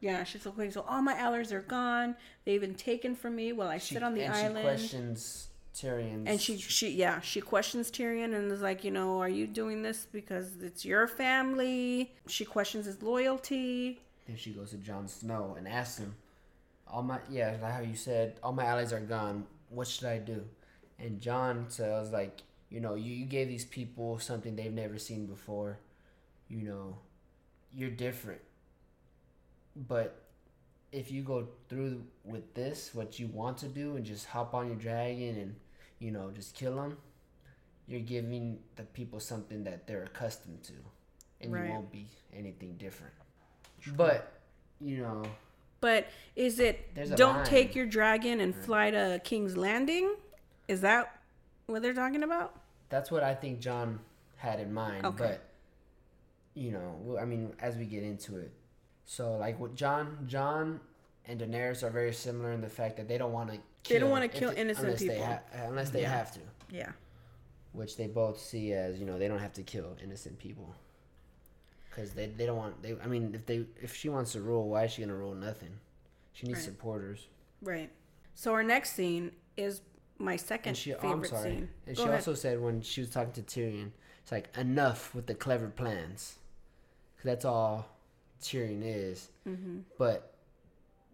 Yeah, 0.00 0.22
she's 0.24 0.46
"Okay, 0.46 0.70
so 0.70 0.82
all 0.88 1.02
my 1.02 1.14
allies 1.14 1.52
are 1.52 1.60
gone. 1.62 2.14
They've 2.44 2.60
been 2.60 2.74
taken 2.76 3.16
from 3.16 3.34
me 3.36 3.52
while 3.52 3.68
I 3.68 3.78
She, 3.78 3.94
sit 3.94 4.02
on 4.02 4.14
the 4.14 4.22
and 4.22 4.34
island. 4.34 4.56
she 4.58 4.62
questions 4.62 5.48
Tyrion's. 5.74 6.28
and 6.28 6.40
she 6.40 6.56
she 6.58 6.90
yeah, 6.90 7.20
she 7.20 7.40
questions 7.40 7.90
Tyrion 7.90 8.34
and 8.34 8.50
is 8.52 8.60
like, 8.62 8.84
you 8.84 8.90
know, 8.92 9.18
are 9.20 9.28
you 9.28 9.46
doing 9.46 9.82
this 9.82 10.06
because 10.10 10.52
it's 10.62 10.84
your 10.84 11.06
family? 11.08 12.12
She 12.28 12.44
questions 12.44 12.86
his 12.86 13.02
loyalty. 13.02 14.00
Then 14.26 14.36
she 14.36 14.50
goes 14.52 14.70
to 14.70 14.76
Jon 14.76 15.08
Snow 15.08 15.54
and 15.58 15.66
asks 15.66 15.98
him, 15.98 16.14
"All 16.86 17.02
my 17.02 17.18
yeah, 17.30 17.56
like 17.60 17.72
how 17.72 17.80
you 17.80 17.96
said, 17.96 18.38
all 18.42 18.52
my 18.52 18.64
allies 18.64 18.92
are 18.92 19.00
gone. 19.00 19.46
What 19.70 19.88
should 19.88 20.06
I 20.08 20.18
do?" 20.18 20.44
And 21.00 21.20
Jon 21.20 21.66
tells 21.74 22.10
like, 22.10 22.42
you 22.70 22.80
know, 22.80 22.94
you, 22.94 23.12
you 23.14 23.24
gave 23.26 23.48
these 23.48 23.64
people 23.64 24.18
something 24.20 24.54
they've 24.54 24.72
never 24.72 24.98
seen 24.98 25.26
before. 25.26 25.78
You 26.48 26.62
know, 26.62 26.98
you're 27.74 27.90
different. 27.90 28.40
But 29.76 30.22
if 30.92 31.10
you 31.10 31.22
go 31.22 31.46
through 31.68 32.02
with 32.24 32.54
this, 32.54 32.94
what 32.94 33.18
you 33.18 33.26
want 33.28 33.58
to 33.58 33.68
do, 33.68 33.96
and 33.96 34.04
just 34.04 34.26
hop 34.26 34.54
on 34.54 34.66
your 34.68 34.76
dragon 34.76 35.36
and 35.38 35.56
you 35.98 36.10
know 36.10 36.30
just 36.30 36.54
kill 36.54 36.76
them, 36.76 36.96
you're 37.86 38.00
giving 38.00 38.58
the 38.76 38.82
people 38.84 39.20
something 39.20 39.64
that 39.64 39.86
they're 39.86 40.04
accustomed 40.04 40.62
to, 40.64 40.72
and 41.40 41.52
Right. 41.52 41.66
you 41.66 41.72
won't 41.72 41.92
be 41.92 42.06
anything 42.32 42.76
different. 42.76 43.14
But 43.96 44.32
you 44.80 44.98
know, 44.98 45.24
But 45.80 46.06
is 46.34 46.58
it 46.60 46.94
don't 47.16 47.36
line. 47.36 47.44
take 47.46 47.74
your 47.74 47.86
dragon 47.86 48.40
and 48.40 48.54
fly 48.54 48.90
to 48.90 49.20
King's 49.24 49.56
Landing? 49.56 50.16
Is 50.66 50.80
that 50.80 51.20
what 51.66 51.82
they're 51.82 51.94
talking 51.94 52.22
about? 52.22 52.58
That's 52.88 53.10
what 53.10 53.22
I 53.22 53.34
think 53.34 53.60
Jon 53.60 54.00
had 54.36 54.60
in 54.60 54.72
mind. 54.72 55.04
Okay. 55.04 55.16
But 55.38 55.47
you 56.54 56.72
know, 56.72 57.18
I 57.20 57.24
mean, 57.24 57.52
as 57.60 57.76
we 57.76 57.84
get 57.84 58.02
into 58.02 58.36
it, 58.38 58.52
so 59.04 59.36
like 59.36 59.58
with 59.60 59.74
Jon, 59.74 60.24
Jon 60.26 60.80
and 61.26 61.40
Daenerys 61.40 61.82
are 61.82 61.90
very 61.90 62.12
similar 62.12 62.52
in 62.52 62.60
the 62.60 62.68
fact 62.68 62.96
that 62.96 63.08
they 63.08 63.18
don't 63.18 63.32
want 63.32 63.52
to. 63.52 63.58
They 63.88 63.98
don't 63.98 64.10
wanna 64.10 64.28
kill 64.28 64.50
innocent 64.50 64.86
unless 64.86 65.00
They 65.00 65.08
people. 65.08 65.24
ha- 65.24 65.40
unless 65.66 65.90
they 65.90 66.02
Yeah. 66.02 66.10
have 66.10 66.32
to, 66.34 66.40
Yeah. 66.70 66.92
which 67.72 67.96
they 67.96 68.06
both 68.06 68.38
see 68.40 68.72
as 68.72 68.98
you 68.98 69.06
know 69.06 69.18
they 69.18 69.28
don't 69.28 69.38
have 69.38 69.52
to 69.54 69.62
kill 69.62 69.96
innocent 70.02 70.38
people. 70.38 70.74
Because 71.88 72.12
they, 72.12 72.26
they 72.26 72.46
don't 72.46 72.56
want 72.56 72.82
they 72.82 72.96
I 73.02 73.06
mean 73.06 73.34
if 73.34 73.46
they 73.46 73.64
if 73.80 73.94
she 73.94 74.08
wants 74.08 74.32
to 74.32 74.40
rule 74.40 74.68
why 74.68 74.84
is 74.84 74.92
she 74.92 75.02
gonna 75.02 75.14
rule 75.16 75.34
nothing? 75.34 75.78
She 76.32 76.46
needs 76.46 76.58
Right. 76.60 76.66
supporters. 76.66 77.28
Right. 77.62 77.90
So 78.34 78.52
our 78.52 78.62
next 78.62 78.92
scene 78.92 79.32
is 79.56 79.80
my 80.18 80.36
second 80.36 80.70
And 80.70 80.76
she, 80.76 80.94
oh, 80.94 80.98
favorite 81.00 81.28
sorry. 81.30 81.42
scene. 81.50 81.68
And 81.86 81.96
Go 81.96 82.02
she 82.02 82.08
ahead. 82.08 82.14
also 82.20 82.34
said 82.34 82.60
when 82.60 82.80
she 82.82 83.00
was 83.00 83.10
talking 83.10 83.32
to 83.32 83.42
Tyrion, 83.42 83.90
it's 84.28 84.32
like 84.32 84.54
enough 84.58 85.14
with 85.14 85.26
the 85.26 85.34
clever 85.34 85.68
plans, 85.68 86.36
because 87.16 87.24
that's 87.24 87.44
all 87.46 87.88
Tyrion 88.42 88.82
is. 88.84 89.30
Mm-hmm. 89.48 89.78
But 89.96 90.34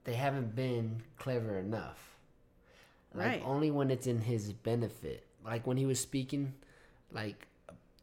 they 0.02 0.14
haven't 0.14 0.56
been 0.56 1.02
clever 1.16 1.56
enough. 1.60 2.16
Like 3.14 3.26
Right. 3.26 3.42
only 3.44 3.70
when 3.70 3.92
it's 3.92 4.08
in 4.08 4.22
his 4.22 4.52
benefit. 4.52 5.24
Like 5.44 5.64
when 5.64 5.76
he 5.76 5.86
was 5.86 6.00
speaking, 6.00 6.54
like 7.12 7.46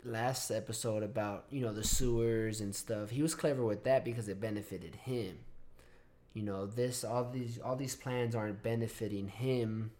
last 0.05 0.49
episode 0.49 1.03
about 1.03 1.43
you 1.49 1.59
know 1.59 1.73
the 1.73 1.83
sewers 1.83 2.61
and 2.61 2.73
stuff. 2.73 3.09
He 3.09 3.21
was 3.21 3.35
clever 3.35 3.65
with 3.65 3.83
that 3.83 4.05
because 4.05 4.29
it 4.29 4.39
benefited 4.39 4.95
him. 4.95 5.39
You 6.33 6.43
know 6.43 6.65
this 6.65 7.03
all 7.03 7.29
these 7.29 7.59
all 7.59 7.75
these 7.75 7.97
plans 7.97 8.33
aren't 8.33 8.63
benefiting 8.63 9.27
him 9.27 9.91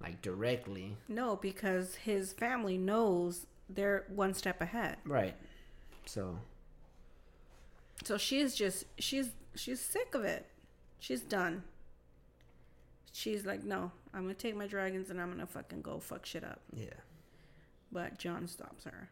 like 0.00 0.22
directly. 0.22 0.98
No, 1.08 1.34
because 1.34 1.96
his 1.96 2.32
family 2.32 2.78
knows 2.78 3.46
they're 3.68 4.04
one 4.08 4.34
step 4.34 4.60
ahead. 4.60 4.96
Right. 5.04 5.34
So 6.06 6.38
So 8.04 8.16
she's 8.18 8.54
just 8.54 8.84
she's 8.98 9.30
she's 9.54 9.80
sick 9.80 10.14
of 10.14 10.24
it. 10.24 10.46
She's 10.98 11.20
done. 11.20 11.62
She's 13.12 13.44
like, 13.44 13.62
no, 13.64 13.92
I'm 14.14 14.22
gonna 14.22 14.34
take 14.34 14.56
my 14.56 14.66
dragons 14.66 15.10
and 15.10 15.20
I'm 15.20 15.30
gonna 15.30 15.46
fucking 15.46 15.82
go 15.82 15.98
fuck 16.00 16.24
shit 16.26 16.44
up. 16.44 16.60
yeah. 16.74 16.86
But 17.90 18.18
Jon 18.18 18.46
stops 18.48 18.84
her. 18.84 19.10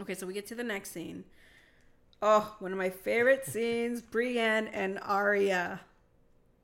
Okay, 0.00 0.14
so 0.14 0.26
we 0.26 0.34
get 0.34 0.46
to 0.48 0.54
the 0.54 0.64
next 0.64 0.90
scene. 0.92 1.24
Oh, 2.20 2.56
one 2.58 2.72
of 2.72 2.78
my 2.78 2.90
favorite 2.90 3.44
scenes, 3.46 4.00
Brienne 4.02 4.66
and 4.68 4.98
Arya. 5.02 5.80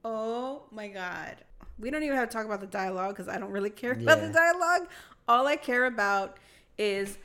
Oh 0.05 0.65
my 0.73 0.89
god. 0.89 1.37
We 1.79 1.91
don't 1.91 2.03
even 2.03 2.17
have 2.17 2.29
to 2.29 2.33
talk 2.37 2.45
about 2.47 2.61
the 2.61 2.67
dialogue 2.67 3.11
because 3.17 3.29
I 3.29 3.39
don't 3.39 3.51
really 3.51 3.71
care 3.71 3.93
about 3.93 4.21
the 4.21 4.29
dialogue. 4.29 4.89
All 5.33 5.47
I 5.47 5.57
care 5.57 5.87
about 5.87 6.37
is 6.77 7.17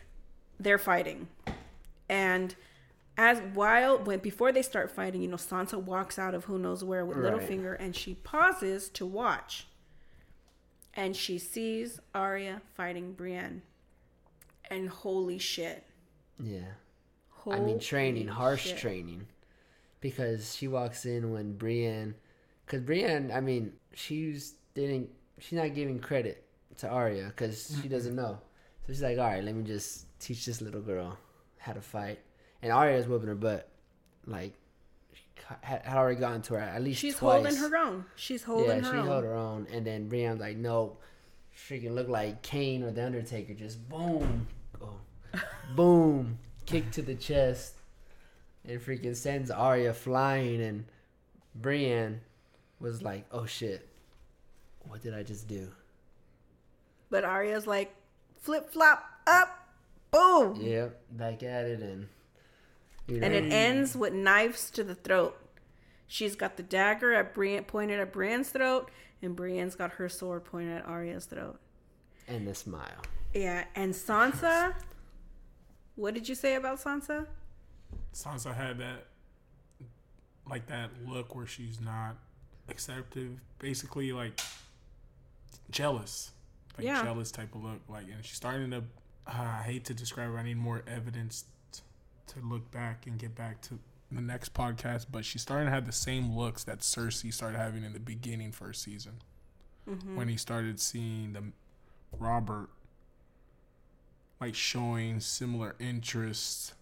they're 0.57 0.77
fighting. 0.77 1.27
And 2.07 2.55
as 3.17 3.39
while 3.53 3.97
when 3.97 4.19
before 4.19 4.53
they 4.53 4.61
start 4.61 4.89
fighting, 4.89 5.21
you 5.21 5.27
know, 5.27 5.35
Sansa 5.35 5.77
walks 5.77 6.17
out 6.17 6.33
of 6.33 6.45
who 6.45 6.57
knows 6.57 6.85
where 6.85 7.05
with 7.05 7.17
Right. 7.17 7.33
Littlefinger 7.33 7.75
and 7.77 7.93
she 7.93 8.13
pauses 8.13 8.87
to 8.91 9.05
watch. 9.05 9.67
And 10.93 11.17
she 11.17 11.37
sees 11.37 11.99
Arya 12.15 12.61
fighting 12.75 13.11
Brienne. 13.11 13.61
And 14.71 14.87
holy 14.87 15.37
shit. 15.37 15.83
Yeah. 16.41 16.75
I 17.45 17.59
mean, 17.59 17.79
training, 17.79 18.29
harsh 18.29 18.67
shit. 18.67 18.77
training, 18.77 19.27
because 19.99 20.55
she 20.55 20.69
walks 20.69 21.05
in 21.05 21.31
when 21.31 21.57
Brienne, 21.57 22.15
because 22.65 22.81
Brienne, 22.81 23.31
I 23.33 23.41
mean, 23.41 23.73
she's 23.93 24.55
didn't, 24.75 25.09
she's 25.39 25.57
not 25.57 25.73
giving 25.73 25.99
credit 25.99 26.46
to 26.77 26.87
Arya 26.89 27.25
because 27.27 27.77
she 27.81 27.87
doesn't 27.89 28.15
know. 28.15 28.39
So 28.85 28.93
she's 28.93 29.01
like, 29.01 29.17
all 29.17 29.25
right, 29.25 29.43
let 29.43 29.55
me 29.55 29.63
just 29.63 30.05
teach 30.19 30.45
this 30.45 30.61
little 30.61 30.81
girl 30.81 31.17
how 31.57 31.73
to 31.73 31.81
fight, 31.81 32.19
and 32.61 32.71
Arya's 32.71 33.07
whooping 33.07 33.27
her 33.27 33.35
butt, 33.35 33.67
like, 34.25 34.53
she 35.13 35.23
had, 35.61 35.81
had 35.81 35.97
already 35.97 36.19
gotten 36.19 36.41
to 36.43 36.53
her 36.53 36.59
at 36.59 36.81
least 36.81 36.99
She's 37.01 37.15
twice. 37.17 37.43
holding 37.43 37.55
her 37.55 37.77
own. 37.77 38.05
She's 38.15 38.43
holding 38.43 38.69
her 38.69 38.73
wrong. 38.75 38.83
yeah, 38.83 38.87
her 38.89 38.93
she 38.93 38.99
own. 38.99 39.05
held 39.07 39.23
her 39.25 39.35
own, 39.35 39.67
and 39.71 39.85
then 39.85 40.07
Brienne's 40.09 40.39
like, 40.39 40.57
no, 40.57 40.97
freaking 41.55 41.93
look 41.93 42.07
like 42.07 42.41
Kane 42.41 42.83
or 42.83 42.91
the 42.91 43.05
Undertaker, 43.05 43.53
just 43.53 43.87
boom, 43.89 44.47
oh, 44.81 44.93
boom, 45.75 46.37
kick 46.65 46.89
to 46.91 47.01
the 47.01 47.15
chest, 47.15 47.73
and 48.65 48.79
freaking 48.79 49.15
sends 49.15 49.51
Arya 49.51 49.93
flying, 49.93 50.61
and 50.61 50.85
Brienne 51.55 52.21
was 52.79 53.01
like, 53.01 53.25
oh 53.31 53.45
shit, 53.45 53.87
what 54.87 55.01
did 55.01 55.13
I 55.13 55.23
just 55.23 55.47
do? 55.47 55.67
But 57.09 57.23
Arya's 57.23 57.65
like 57.67 57.93
flip 58.39 58.69
flop 58.71 59.03
up, 59.25 59.69
boom. 60.11 60.55
Yep, 60.61 61.01
back 61.11 61.43
at 61.43 61.65
it, 61.65 61.81
and 61.81 62.07
you 63.07 63.19
know, 63.19 63.25
And 63.25 63.33
it 63.35 63.51
ends 63.51 63.95
with 63.95 64.13
knives 64.13 64.69
to 64.71 64.83
the 64.83 64.95
throat. 64.95 65.37
She's 66.07 66.35
got 66.35 66.57
the 66.57 66.63
dagger 66.63 67.13
at 67.13 67.33
Brienne 67.33 67.63
pointed 67.65 67.99
at 67.99 68.11
Brienne's 68.13 68.49
throat, 68.49 68.89
and 69.21 69.35
Brienne's 69.35 69.75
got 69.75 69.91
her 69.93 70.07
sword 70.09 70.45
pointed 70.45 70.77
at 70.79 70.85
Arya's 70.85 71.25
throat. 71.25 71.59
and 72.27 72.45
the 72.47 72.53
smile. 72.55 73.01
Yeah, 73.33 73.63
and 73.75 73.93
Sansa. 73.93 74.73
What 75.95 76.13
did 76.13 76.27
you 76.29 76.35
say 76.35 76.55
about 76.55 76.79
Sansa? 76.79 77.25
Sansa 78.13 78.53
had 78.55 78.77
that, 78.79 79.05
like 80.49 80.67
that 80.67 80.89
look 81.05 81.35
where 81.35 81.45
she's 81.47 81.79
not 81.81 82.15
acceptive, 82.69 83.39
basically 83.59 84.11
like 84.11 84.39
jealous, 85.69 86.31
like 86.77 86.85
Yeah. 86.85 87.03
jealous 87.03 87.31
type 87.31 87.53
of 87.55 87.63
look. 87.63 87.79
Like, 87.89 88.05
and 88.13 88.23
she's 88.23 88.35
starting 88.37 88.71
to. 88.71 88.77
Uh, 89.25 89.31
I 89.59 89.63
hate 89.63 89.85
to 89.85 89.93
describe 89.93 90.29
her. 90.31 90.37
I 90.37 90.43
need 90.43 90.57
more 90.57 90.83
evidence 90.87 91.45
t- 91.71 91.81
to 92.27 92.39
look 92.39 92.69
back 92.71 93.07
and 93.07 93.17
get 93.19 93.35
back 93.35 93.61
to 93.63 93.79
the 94.11 94.21
next 94.21 94.53
podcast. 94.53 95.07
But 95.11 95.25
she's 95.25 95.41
starting 95.41 95.65
to 95.67 95.71
have 95.71 95.85
the 95.85 95.91
same 95.91 96.35
looks 96.37 96.63
that 96.63 96.79
Cersei 96.79 97.33
started 97.33 97.57
having 97.57 97.83
in 97.83 97.91
the 97.93 97.99
beginning 97.99 98.51
first 98.51 98.81
season, 98.83 99.13
when 100.15 100.27
he 100.27 100.37
started 100.37 100.79
seeing 100.79 101.33
the 101.33 101.43
Robert 102.17 102.69
like 104.39 104.53
showing 104.55 105.19
similar 105.19 105.75
interests 105.79 106.73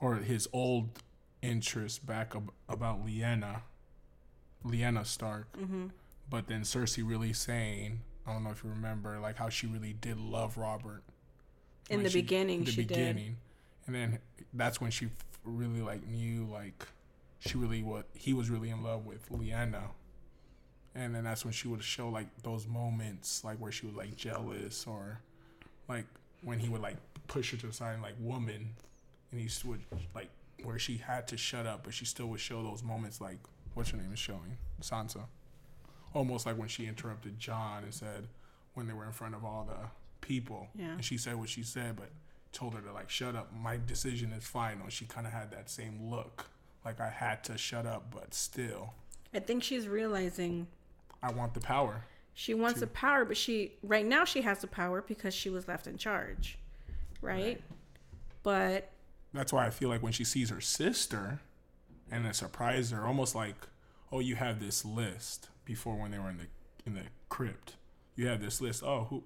or 0.00 0.16
his 0.16 0.48
old 0.52 1.02
interests 1.40 1.98
back 1.98 2.34
ab- 2.34 2.50
about 2.68 3.06
Lyanna, 3.06 3.62
Lyanna 4.66 5.06
Stark. 5.06 5.52
Mm-hmm. 5.56 5.86
But 6.28 6.46
then 6.48 6.62
Cersei 6.62 7.06
really 7.08 7.32
saying, 7.32 8.00
I 8.26 8.32
don't 8.32 8.44
know 8.44 8.50
if 8.50 8.62
you 8.62 8.70
remember, 8.70 9.18
like 9.18 9.36
how 9.36 9.48
she 9.48 9.66
really 9.66 9.92
did 9.94 10.18
love 10.18 10.56
Robert 10.58 11.02
In 11.88 11.96
when 11.98 12.04
the 12.04 12.10
she- 12.10 12.20
beginning, 12.22 12.64
the 12.64 12.70
she 12.70 12.84
did. 12.84 12.88
beginning, 12.88 13.36
and 13.86 13.94
then 13.94 14.18
that's 14.54 14.80
when 14.80 14.90
she 14.90 15.08
really 15.44 15.80
like 15.80 16.06
knew 16.06 16.44
like 16.44 16.86
she 17.40 17.56
really 17.56 17.82
what 17.82 18.06
he 18.14 18.32
was 18.34 18.50
really 18.50 18.70
in 18.70 18.82
love 18.82 19.06
with 19.06 19.28
Lyanna. 19.30 19.82
And 20.94 21.14
then 21.14 21.22
that's 21.24 21.44
when 21.44 21.52
she 21.54 21.68
would 21.68 21.82
show 21.84 22.08
like 22.08 22.26
those 22.42 22.66
moments 22.66 23.44
like 23.44 23.58
where 23.58 23.70
she 23.72 23.86
was 23.86 23.94
like 23.94 24.16
jealous 24.16 24.86
or 24.86 25.20
like 25.88 26.04
when 26.42 26.58
he 26.58 26.68
would 26.68 26.82
like 26.82 26.96
push 27.28 27.52
her 27.52 27.56
to 27.58 27.68
the 27.68 27.72
side 27.72 28.00
like 28.02 28.14
woman. 28.18 28.74
And 29.32 29.40
he 29.40 29.48
would 29.66 29.80
like 30.14 30.28
where 30.64 30.78
she 30.78 30.96
had 30.98 31.26
to 31.28 31.36
shut 31.36 31.64
up 31.66 31.84
but 31.84 31.94
she 31.94 32.04
still 32.04 32.26
would 32.26 32.40
show 32.40 32.62
those 32.62 32.82
moments 32.82 33.20
like 33.20 33.38
what's 33.74 33.90
her 33.90 33.96
name 33.96 34.12
is 34.12 34.18
showing? 34.18 34.58
Sansa 34.82 35.20
almost 36.14 36.46
like 36.46 36.58
when 36.58 36.68
she 36.68 36.86
interrupted 36.86 37.38
Jon 37.38 37.84
and 37.84 37.94
said 37.94 38.26
when 38.74 38.86
they 38.86 38.92
were 38.92 39.04
in 39.04 39.12
front 39.12 39.34
of 39.34 39.44
all 39.44 39.66
the 39.68 40.26
people. 40.26 40.68
Yeah. 40.74 40.92
and 40.92 41.04
she 41.04 41.16
said 41.18 41.36
what 41.36 41.48
she 41.48 41.62
said 41.62 41.96
but 41.96 42.10
told 42.52 42.74
her 42.74 42.80
to 42.80 42.92
like 42.92 43.10
shut 43.10 43.34
up. 43.36 43.52
My 43.54 43.78
decision 43.86 44.32
is 44.32 44.44
final. 44.44 44.88
She 44.88 45.04
kind 45.04 45.26
of 45.26 45.32
had 45.32 45.50
that 45.52 45.70
same 45.70 46.10
look. 46.10 46.46
Like 46.84 47.00
I 47.00 47.08
had 47.08 47.44
to 47.44 47.58
shut 47.58 47.86
up 47.86 48.12
but 48.14 48.34
still. 48.34 48.94
I 49.34 49.38
think 49.38 49.62
she's 49.62 49.86
realizing 49.86 50.66
I 51.22 51.30
want 51.32 51.54
the 51.54 51.60
power. 51.60 52.04
She 52.34 52.54
wants 52.54 52.80
the 52.80 52.86
power, 52.86 53.24
but 53.24 53.36
she 53.36 53.72
right 53.82 54.06
now 54.06 54.24
she 54.24 54.42
has 54.42 54.60
the 54.60 54.66
power 54.66 55.02
because 55.06 55.34
she 55.34 55.50
was 55.50 55.68
left 55.68 55.86
in 55.86 55.98
charge, 55.98 56.58
right? 57.20 57.60
But 58.42 58.90
That's 59.34 59.52
why 59.52 59.66
I 59.66 59.70
feel 59.70 59.88
like 59.90 60.02
when 60.02 60.12
she 60.12 60.24
sees 60.24 60.48
her 60.50 60.60
sister 60.60 61.40
and 62.10 62.26
it 62.26 62.34
surprised 62.34 62.92
her, 62.92 63.06
almost 63.06 63.34
like, 63.34 63.56
oh, 64.10 64.20
you 64.20 64.36
have 64.36 64.58
this 64.58 64.84
list 64.84 65.48
before 65.70 65.94
when 65.94 66.10
they 66.10 66.18
were 66.18 66.28
in 66.28 66.36
the 66.36 66.46
in 66.84 66.94
the 66.94 67.02
crypt. 67.28 67.76
You 68.16 68.26
have 68.26 68.42
this 68.42 68.60
list. 68.60 68.82
Oh, 68.82 69.06
who 69.08 69.22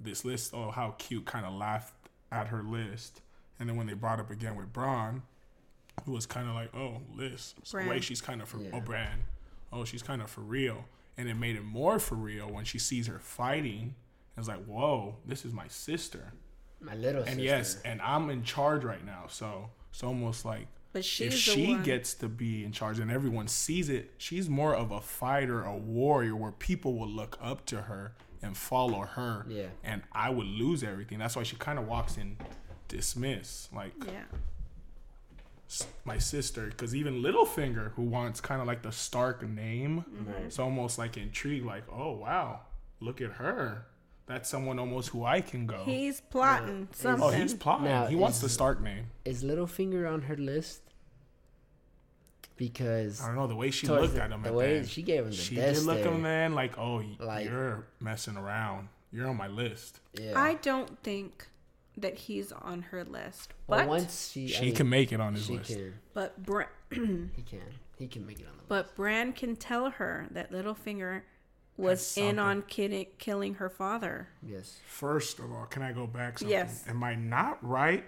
this 0.00 0.24
list, 0.24 0.52
oh 0.52 0.72
how 0.72 0.96
cute, 0.98 1.24
kind 1.24 1.46
of 1.46 1.54
laughed 1.54 1.94
at 2.32 2.48
her 2.48 2.62
list. 2.62 3.22
And 3.58 3.68
then 3.68 3.76
when 3.76 3.86
they 3.86 3.94
brought 3.94 4.18
up 4.18 4.30
again 4.30 4.56
with 4.56 4.72
Braun, 4.72 5.22
who 6.04 6.12
was 6.12 6.26
kind 6.26 6.48
of 6.48 6.54
like, 6.54 6.74
oh, 6.74 7.00
Liz, 7.14 7.54
the 7.70 7.88
way 7.88 8.00
she's 8.00 8.20
kind 8.20 8.42
of 8.42 8.48
for 8.48 8.58
oh, 8.58 8.62
Yeah. 8.62 8.70
oh 8.74 8.80
Bran, 8.80 9.24
oh 9.72 9.84
she's 9.84 10.02
kind 10.02 10.20
of 10.20 10.28
for 10.28 10.40
real, 10.40 10.84
and 11.16 11.28
it 11.28 11.34
made 11.34 11.54
it 11.56 11.64
more 11.64 11.98
for 12.00 12.16
real 12.16 12.50
when 12.50 12.64
she 12.64 12.78
sees 12.78 13.06
her 13.06 13.20
fighting. 13.20 13.94
It's 14.36 14.48
like, 14.48 14.64
whoa, 14.66 15.16
this 15.24 15.46
is 15.46 15.52
my 15.54 15.68
sister. 15.68 16.32
My 16.80 16.94
little 16.94 17.22
sister. 17.22 17.30
And 17.30 17.40
sister. 17.40 17.56
yes, 17.56 17.78
and 17.84 18.02
I'm 18.02 18.28
in 18.28 18.42
charge 18.42 18.84
right 18.84 19.04
now. 19.06 19.26
So 19.28 19.70
it's 19.90 20.02
almost 20.02 20.44
like 20.44 20.66
but 20.96 21.04
she's 21.04 21.32
if 21.34 21.38
she 21.38 21.72
one. 21.74 21.82
gets 21.82 22.14
to 22.14 22.28
be 22.28 22.64
in 22.64 22.72
charge 22.72 22.98
and 22.98 23.10
everyone 23.10 23.48
sees 23.48 23.88
it, 23.88 24.12
she's 24.18 24.48
more 24.48 24.74
of 24.74 24.90
a 24.92 25.00
fighter, 25.00 25.62
a 25.62 25.76
warrior 25.76 26.34
where 26.36 26.52
people 26.52 26.94
will 26.98 27.08
look 27.08 27.38
up 27.42 27.64
to 27.66 27.82
her 27.82 28.12
and 28.42 28.56
follow 28.56 29.00
her. 29.00 29.44
Yeah. 29.48 29.66
And 29.84 30.02
I 30.12 30.30
would 30.30 30.46
lose 30.46 30.82
everything. 30.82 31.18
That's 31.18 31.36
why 31.36 31.42
she 31.42 31.56
kind 31.56 31.78
of 31.78 31.86
walks 31.86 32.16
in 32.16 32.36
dismiss, 32.88 33.68
like 33.74 33.92
Yeah. 34.06 34.22
s- 35.68 35.86
my 36.04 36.18
sister. 36.18 36.66
Because 36.66 36.94
even 36.94 37.22
Littlefinger, 37.22 37.92
who 37.92 38.02
wants 38.02 38.40
kind 38.40 38.60
of 38.60 38.66
like 38.66 38.82
the 38.82 38.92
Stark 38.92 39.42
name, 39.46 40.04
mm-hmm. 40.08 40.30
Right. 40.32 40.42
it's 40.44 40.58
almost 40.58 40.98
like 40.98 41.16
intrigued, 41.16 41.66
like, 41.66 41.84
oh 41.92 42.12
wow, 42.12 42.60
look 43.00 43.20
at 43.20 43.32
her. 43.32 43.86
That's 44.26 44.48
someone 44.48 44.78
almost 44.80 45.10
who 45.10 45.24
I 45.24 45.40
can 45.40 45.66
go. 45.66 45.82
He's 45.84 46.20
plotting 46.20 46.88
something. 46.92 47.22
oh, 47.22 47.28
he's 47.30 47.54
plotting. 47.54 47.84
Now, 47.84 48.06
he 48.06 48.16
wants 48.16 48.38
is- 48.38 48.42
the 48.42 48.48
Stark 48.48 48.80
name. 48.80 49.06
Is 49.24 49.44
Littlefinger 49.44 50.10
on 50.12 50.22
her 50.22 50.36
list? 50.36 50.82
Because 52.56 53.20
I 53.22 53.26
don't 53.26 53.36
know 53.36 53.46
the 53.46 53.54
way 53.56 53.70
she 53.70 53.86
looked 53.86 54.14
the, 54.14 54.22
at 54.22 54.30
him. 54.30 54.42
the 54.42 54.52
way 54.52 54.80
the 54.80 54.86
she 54.86 55.02
gave 55.02 55.24
him 55.24 55.30
the 55.30 55.36
she 55.36 55.56
death 55.56 55.74
did 55.76 55.84
look 55.84 55.98
stare. 56.00 56.12
him, 56.12 56.22
man, 56.22 56.54
like, 56.54 56.78
oh, 56.78 57.02
Like- 57.18 57.44
you're 57.46 57.86
messing 58.00 58.36
around. 58.36 58.88
You're 59.12 59.28
on 59.28 59.36
my 59.36 59.48
list. 59.48 60.00
Yeah. 60.14 60.32
I 60.40 60.54
don't 60.54 60.98
think 61.02 61.48
that 61.96 62.14
he's 62.16 62.52
on 62.52 62.82
her 62.82 63.04
list, 63.04 63.54
well, 63.66 63.80
but 63.80 63.88
once 63.88 64.30
she, 64.32 64.54
I 64.56 64.60
mean, 64.62 64.74
can 64.74 64.88
make 64.88 65.12
it 65.12 65.20
on 65.20 65.34
his 65.34 65.46
she 65.46 65.56
list. 65.58 65.70
can. 65.70 65.94
but 66.12 66.44
Bra- 66.44 66.66
He 66.90 66.98
can. 66.98 67.60
He 67.98 68.06
can 68.08 68.26
make 68.26 68.38
it 68.40 68.46
on 68.46 68.52
the 68.52 68.58
list. 68.58 68.68
but 68.68 68.94
Bran 68.96 69.32
can 69.32 69.56
tell 69.56 69.88
her 69.90 70.26
that 70.30 70.52
Littlefinger 70.52 71.22
was 71.78 72.16
in 72.18 72.38
on 72.38 72.62
kidding, 72.62 73.06
killing 73.18 73.54
her 73.54 73.68
father. 73.70 74.28
Yes. 74.42 74.78
First 74.86 75.38
of 75.38 75.50
all, 75.52 75.66
can 75.66 75.82
I 75.82 75.92
go 75.92 76.06
back? 76.06 76.38
Something? 76.38 76.52
Yes. 76.56 76.84
Am 76.88 77.02
I 77.02 77.14
not 77.14 77.58
right, 77.66 78.04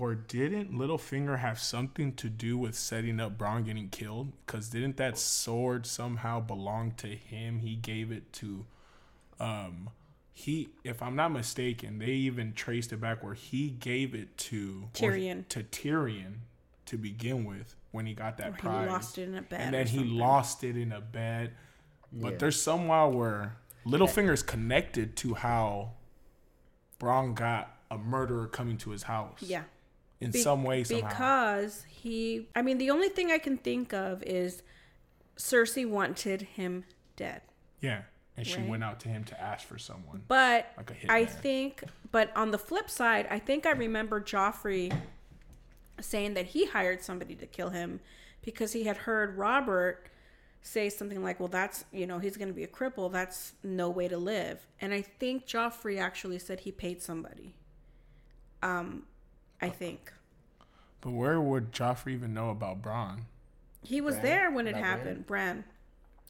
or 0.00 0.14
didn't 0.14 0.72
Littlefinger 0.72 1.38
have 1.38 1.58
something 1.58 2.12
to 2.14 2.28
do 2.28 2.56
with 2.58 2.74
setting 2.74 3.20
up 3.20 3.36
Bronn 3.38 3.64
getting 3.64 3.88
killed? 3.88 4.32
Because 4.46 4.68
didn't 4.68 4.96
that 4.98 5.18
sword 5.18 5.86
somehow 5.86 6.40
belong 6.40 6.92
to 6.98 7.08
him? 7.08 7.58
He 7.60 7.74
gave 7.76 8.10
it 8.12 8.32
to, 8.34 8.66
um, 9.40 9.90
he. 10.32 10.68
If 10.84 11.02
I'm 11.02 11.16
not 11.16 11.30
mistaken, 11.32 11.98
they 11.98 12.06
even 12.12 12.52
traced 12.52 12.92
it 12.92 13.00
back 13.00 13.22
where 13.22 13.34
he 13.34 13.70
gave 13.70 14.14
it 14.14 14.36
to 14.38 14.88
or 15.02 15.10
Tyrion. 15.12 15.48
to 15.48 15.62
Tyrion 15.62 16.34
to 16.86 16.96
begin 16.98 17.44
with 17.44 17.74
when 17.90 18.06
he 18.06 18.14
got 18.14 18.36
that 18.38 18.48
Or 18.50 18.52
he 18.54 18.60
prize. 18.60 18.88
lost 18.88 19.18
it 19.18 19.28
in 19.28 19.36
a 19.36 19.42
bed 19.42 19.60
and 19.60 19.74
then 19.74 19.86
he 19.86 20.04
lost 20.04 20.62
it 20.62 20.76
in 20.76 20.92
a 20.92 21.00
bed. 21.00 21.52
But 22.12 22.32
Yeah. 22.32 22.38
there's 22.38 22.60
somehow 22.60 23.08
where 23.08 23.56
Littlefinger's 23.84 24.42
connected 24.42 25.16
to 25.18 25.34
how 25.34 25.92
Bronn 27.00 27.34
got 27.34 27.72
a 27.90 27.98
murderer 27.98 28.46
coming 28.46 28.76
to 28.78 28.90
his 28.90 29.04
house. 29.04 29.40
Yeah. 29.42 29.64
In 30.26 30.30
Be- 30.32 30.42
some 30.42 30.62
way, 30.64 30.84
somehow. 30.84 31.08
Because 31.08 31.84
he, 31.88 32.48
I 32.54 32.62
mean, 32.62 32.78
the 32.78 32.90
only 32.90 33.08
thing 33.08 33.30
I 33.32 33.38
can 33.38 33.56
think 33.56 33.92
of 33.94 34.22
is 34.24 34.62
Cersei 35.36 35.88
wanted 35.88 36.42
him 36.42 36.84
dead. 37.16 37.42
yeah. 37.80 38.02
And 38.38 38.46
she 38.46 38.58
Right. 38.58 38.68
went 38.68 38.84
out 38.84 39.00
to 39.00 39.08
him 39.08 39.24
to 39.24 39.40
ask 39.40 39.66
for 39.66 39.78
someone. 39.78 40.22
But 40.28 40.70
Like 40.76 41.06
I 41.08 41.24
think, 41.24 41.82
but 42.12 42.36
on 42.36 42.50
the 42.50 42.58
flip 42.58 42.90
side, 42.90 43.26
I 43.30 43.38
think 43.38 43.64
I 43.64 43.70
remember 43.70 44.20
Joffrey 44.20 44.94
saying 46.02 46.34
that 46.34 46.44
he 46.48 46.66
hired 46.66 47.00
somebody 47.02 47.34
to 47.36 47.46
kill 47.46 47.70
him 47.70 48.00
because 48.42 48.74
he 48.74 48.84
had 48.84 48.98
heard 48.98 49.38
Robert 49.38 50.08
say 50.60 50.90
something 50.90 51.22
like, 51.24 51.40
"Well, 51.40 51.48
that's 51.48 51.86
you 51.92 52.06
know 52.06 52.18
he's 52.18 52.36
going 52.36 52.48
to 52.48 52.54
be 52.54 52.62
a 52.64 52.68
cripple. 52.68 53.10
That's 53.10 53.54
no 53.62 53.88
way 53.88 54.06
to 54.06 54.18
live." 54.18 54.66
And 54.82 54.92
I 54.92 55.00
think 55.00 55.46
Joffrey 55.46 55.98
actually 55.98 56.38
said 56.38 56.60
he 56.60 56.72
paid 56.72 57.00
somebody. 57.00 57.54
Um, 58.62 59.04
I 59.62 59.70
think 59.70 60.12
But 61.06 61.12
where 61.12 61.40
would 61.40 61.70
Joffrey 61.70 62.14
even 62.14 62.34
know 62.34 62.50
about 62.50 62.82
Bronn? 62.82 63.20
he 63.84 64.00
was 64.00 64.16
Bran? 64.16 64.24
there 64.24 64.50
when 64.50 64.66
it 64.66 64.70
About 64.70 64.82
happened. 64.84 65.24
Bran. 65.28 65.62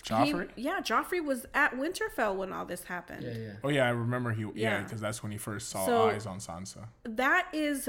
He- 0.05 0.11
Joffrey? 0.11 0.51
yeah, 0.55 0.81
Joffrey 0.81 1.25
was 1.25 1.47
at 1.55 1.73
Winterfell 1.73 2.37
when 2.37 2.53
all 2.53 2.67
this 2.67 2.85
happened. 2.85 3.23
Yeah, 3.23 3.33
yeah. 3.33 3.53
Oh 3.65 3.71
yeah, 3.71 3.87
I 3.87 3.89
remember 3.89 4.33
he. 4.33 4.43
Yeah, 4.43 4.51
Yeah. 4.55 4.83
because 4.83 5.01
that's 5.01 5.23
when 5.23 5.33
he 5.33 5.39
first 5.39 5.71
saw 5.71 5.87
So- 5.87 6.11
eyes 6.11 6.27
on 6.27 6.41
Sansa. 6.41 6.89
That 7.05 7.49
is, 7.55 7.89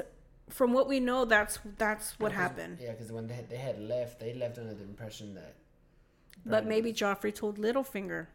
from 0.50 0.72
what 0.72 0.88
we 0.88 1.02
know, 1.02 1.26
that's 1.26 1.60
that's 1.78 2.18
what 2.22 2.32
happened. 2.32 2.78
Yeah, 2.82 2.92
because 2.92 3.12
when 3.12 3.28
they 3.28 3.34
had, 3.34 3.50
they 3.50 3.58
had 3.58 3.78
left, 3.82 4.22
they 4.22 4.34
left 4.34 4.58
under 4.58 4.74
the 4.74 4.86
impression 4.86 5.34
that. 5.36 5.56
But 6.46 6.66
maybe 6.66 6.92
was- 6.92 7.00
Joffrey 7.02 7.36
told 7.36 7.58
Littlefinger. 7.58 8.28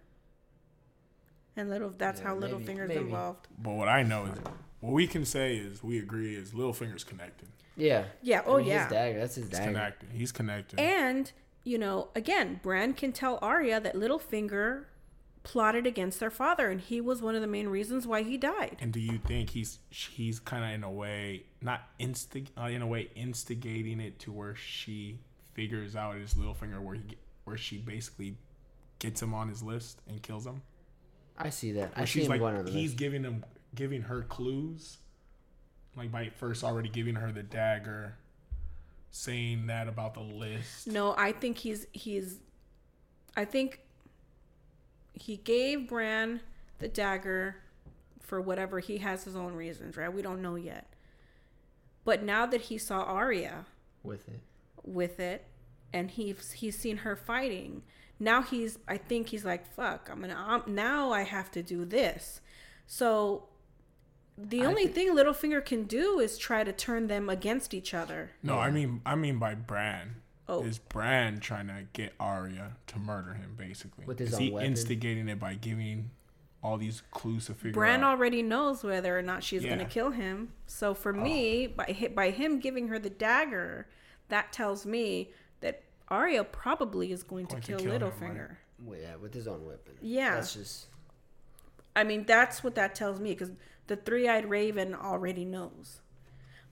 And 1.56 1.70
little 1.70 1.88
that's 1.96 2.20
Yeah, 2.20 2.26
how 2.28 2.34
maybe, 2.34 2.52
Littlefinger's 2.52 2.88
maybe. 2.88 3.00
involved. 3.00 3.48
But 3.58 3.72
what 3.72 3.88
I 3.88 4.02
know 4.02 4.26
is, 4.26 4.38
what 4.82 4.92
we 4.92 5.06
can 5.06 5.24
say 5.24 5.56
is, 5.56 5.82
we 5.82 5.98
agree 5.98 6.34
is 6.36 6.52
Littlefinger's 6.52 7.04
connected. 7.04 7.48
Yeah. 7.76 8.04
Yeah, 8.20 8.40
I 8.40 8.44
oh 8.44 8.58
mean, 8.58 8.66
yeah. 8.66 8.82
His 8.84 8.92
dagger. 8.92 9.18
That's 9.20 9.34
his 9.36 9.44
He's 9.46 9.58
dagger. 9.58 9.72
connected. 9.72 10.08
He's 10.12 10.32
connected. 10.32 10.78
And, 10.80 11.32
you 11.64 11.78
know, 11.78 12.08
again, 12.14 12.60
Bran 12.62 12.92
can 12.92 13.12
tell 13.12 13.38
Arya 13.40 13.80
that 13.80 13.94
Littlefinger 13.94 14.84
plotted 15.44 15.86
against 15.86 16.20
their 16.20 16.30
father 16.30 16.70
and 16.70 16.80
he 16.80 17.00
was 17.00 17.20
one 17.20 17.34
of 17.34 17.40
the 17.40 17.48
main 17.48 17.66
reasons 17.68 18.06
why 18.06 18.22
he 18.22 18.36
died. 18.36 18.76
And 18.80 18.92
do 18.92 19.00
you 19.00 19.18
think 19.18 19.50
he's 19.50 19.78
he's 19.90 20.38
kind 20.38 20.64
of 20.64 20.70
in 20.70 20.84
a 20.84 20.90
way 20.90 21.44
not 21.60 21.80
instig 21.98 22.46
uh, 22.56 22.66
in 22.66 22.80
a 22.82 22.86
way 22.86 23.10
instigating 23.16 23.98
it 24.00 24.20
to 24.20 24.30
where 24.32 24.54
she 24.54 25.18
figures 25.54 25.96
out 25.96 26.14
his 26.16 26.36
little 26.36 26.54
finger 26.54 26.80
where 26.80 26.94
he 26.94 27.02
where 27.44 27.56
she 27.56 27.78
basically 27.78 28.36
gets 29.00 29.20
him 29.20 29.34
on 29.34 29.48
his 29.48 29.62
list 29.64 30.00
and 30.08 30.22
kills 30.22 30.46
him? 30.46 30.62
I 31.36 31.50
see 31.50 31.72
that. 31.72 31.92
I 31.96 32.00
Where 32.00 32.06
see 32.06 32.20
she's 32.20 32.26
him 32.26 32.30
like 32.30 32.40
going 32.40 32.56
on 32.56 32.64
the 32.66 32.70
he's 32.70 32.90
list. 32.90 32.98
giving 32.98 33.24
him 33.24 33.44
giving 33.74 34.02
her 34.02 34.22
clues, 34.22 34.98
like 35.96 36.12
by 36.12 36.30
first 36.36 36.64
already 36.64 36.88
giving 36.88 37.14
her 37.14 37.32
the 37.32 37.42
dagger, 37.42 38.16
saying 39.10 39.66
that 39.66 39.88
about 39.88 40.14
the 40.14 40.20
list. 40.20 40.86
No, 40.86 41.14
I 41.16 41.32
think 41.32 41.58
he's 41.58 41.86
he's 41.92 42.40
I 43.36 43.44
think 43.44 43.80
he 45.12 45.36
gave 45.36 45.88
Bran 45.88 46.40
the 46.78 46.88
dagger 46.88 47.56
for 48.20 48.40
whatever 48.40 48.80
he 48.80 48.98
has 48.98 49.24
his 49.24 49.36
own 49.36 49.54
reasons, 49.54 49.96
right? 49.96 50.12
We 50.12 50.22
don't 50.22 50.42
know 50.42 50.54
yet. 50.54 50.86
But 52.04 52.22
now 52.22 52.46
that 52.46 52.62
he 52.62 52.78
saw 52.78 53.02
Arya 53.02 53.66
with 54.02 54.28
it. 54.28 54.40
with 54.82 55.20
it 55.20 55.44
and 55.92 56.10
he's 56.10 56.52
he's 56.52 56.76
seen 56.76 56.98
her 56.98 57.14
fighting, 57.14 57.82
now 58.18 58.42
he's 58.42 58.78
I 58.88 58.96
think 58.96 59.28
he's 59.28 59.44
like, 59.44 59.66
fuck, 59.74 60.08
I'm 60.10 60.20
gonna 60.20 60.34
um, 60.34 60.62
now 60.66 61.12
I 61.12 61.22
have 61.22 61.50
to 61.52 61.62
do 61.62 61.84
this. 61.84 62.40
So 62.86 63.48
the 64.50 64.64
only 64.64 64.86
thi- 64.86 64.92
thing 64.92 65.16
Littlefinger 65.16 65.64
can 65.64 65.84
do 65.84 66.18
is 66.18 66.38
try 66.38 66.64
to 66.64 66.72
turn 66.72 67.06
them 67.06 67.28
against 67.28 67.74
each 67.74 67.94
other. 67.94 68.30
No, 68.42 68.58
I 68.58 68.70
mean 68.70 69.00
I 69.06 69.14
mean 69.14 69.38
by 69.38 69.54
Bran. 69.54 70.16
Oh. 70.48 70.62
Is 70.64 70.78
Bran 70.78 71.38
trying 71.40 71.68
to 71.68 71.84
get 71.92 72.12
Arya 72.20 72.72
to 72.88 72.98
murder 72.98 73.34
him 73.34 73.54
basically? 73.56 74.04
With 74.04 74.18
his 74.18 74.30
Is 74.30 74.34
own 74.34 74.40
he 74.40 74.50
weapon? 74.50 74.70
instigating 74.70 75.28
it 75.28 75.38
by 75.38 75.54
giving 75.54 76.10
all 76.62 76.76
these 76.76 77.02
clues 77.10 77.46
to 77.46 77.54
figure 77.54 77.72
Bran 77.72 78.02
out? 78.04 78.10
already 78.12 78.42
knows 78.42 78.84
whether 78.84 79.16
or 79.18 79.22
not 79.22 79.42
she's 79.42 79.62
Yeah. 79.62 79.74
going 79.74 79.86
to 79.86 79.92
kill 79.92 80.10
him. 80.10 80.52
So 80.66 80.94
for 80.94 81.14
oh. 81.16 81.20
me, 81.20 81.66
by 81.68 82.10
by 82.14 82.30
him 82.30 82.58
giving 82.58 82.88
her 82.88 82.98
the 82.98 83.10
dagger, 83.10 83.86
that 84.28 84.52
tells 84.52 84.84
me 84.84 85.30
that 85.60 85.82
Arya 86.08 86.44
probably 86.44 87.12
is 87.12 87.22
going, 87.22 87.46
Going 87.46 87.60
to 87.62 87.66
to 87.66 87.76
kill 87.78 87.78
kill 87.78 87.92
him, 87.92 88.02
Littlefinger. 88.02 88.56
Well, 88.84 88.98
yeah, 88.98 89.16
with 89.16 89.32
his 89.32 89.46
own 89.46 89.64
weapon. 89.64 89.94
Yeah. 90.02 90.34
That's 90.34 90.54
just. 90.54 90.86
I 91.94 92.04
mean, 92.04 92.24
that's 92.24 92.64
what 92.64 92.74
that 92.76 92.94
tells 92.94 93.20
me 93.20 93.30
because 93.30 93.50
the 93.92 93.96
three-eyed 93.96 94.48
raven 94.48 94.94
already 94.94 95.44
knows. 95.44 96.00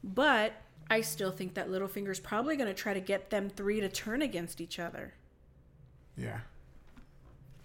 But 0.02 0.54
I 0.88 1.02
still 1.02 1.30
think 1.30 1.52
that 1.54 1.68
Littlefinger's 1.70 2.18
probably 2.18 2.56
going 2.56 2.68
to 2.68 2.74
try 2.74 2.94
to 2.94 3.00
get 3.00 3.28
them 3.28 3.50
three 3.50 3.78
to 3.80 3.88
turn 3.90 4.22
against 4.22 4.58
each 4.58 4.78
other. 4.78 5.12
Yeah. 6.16 6.40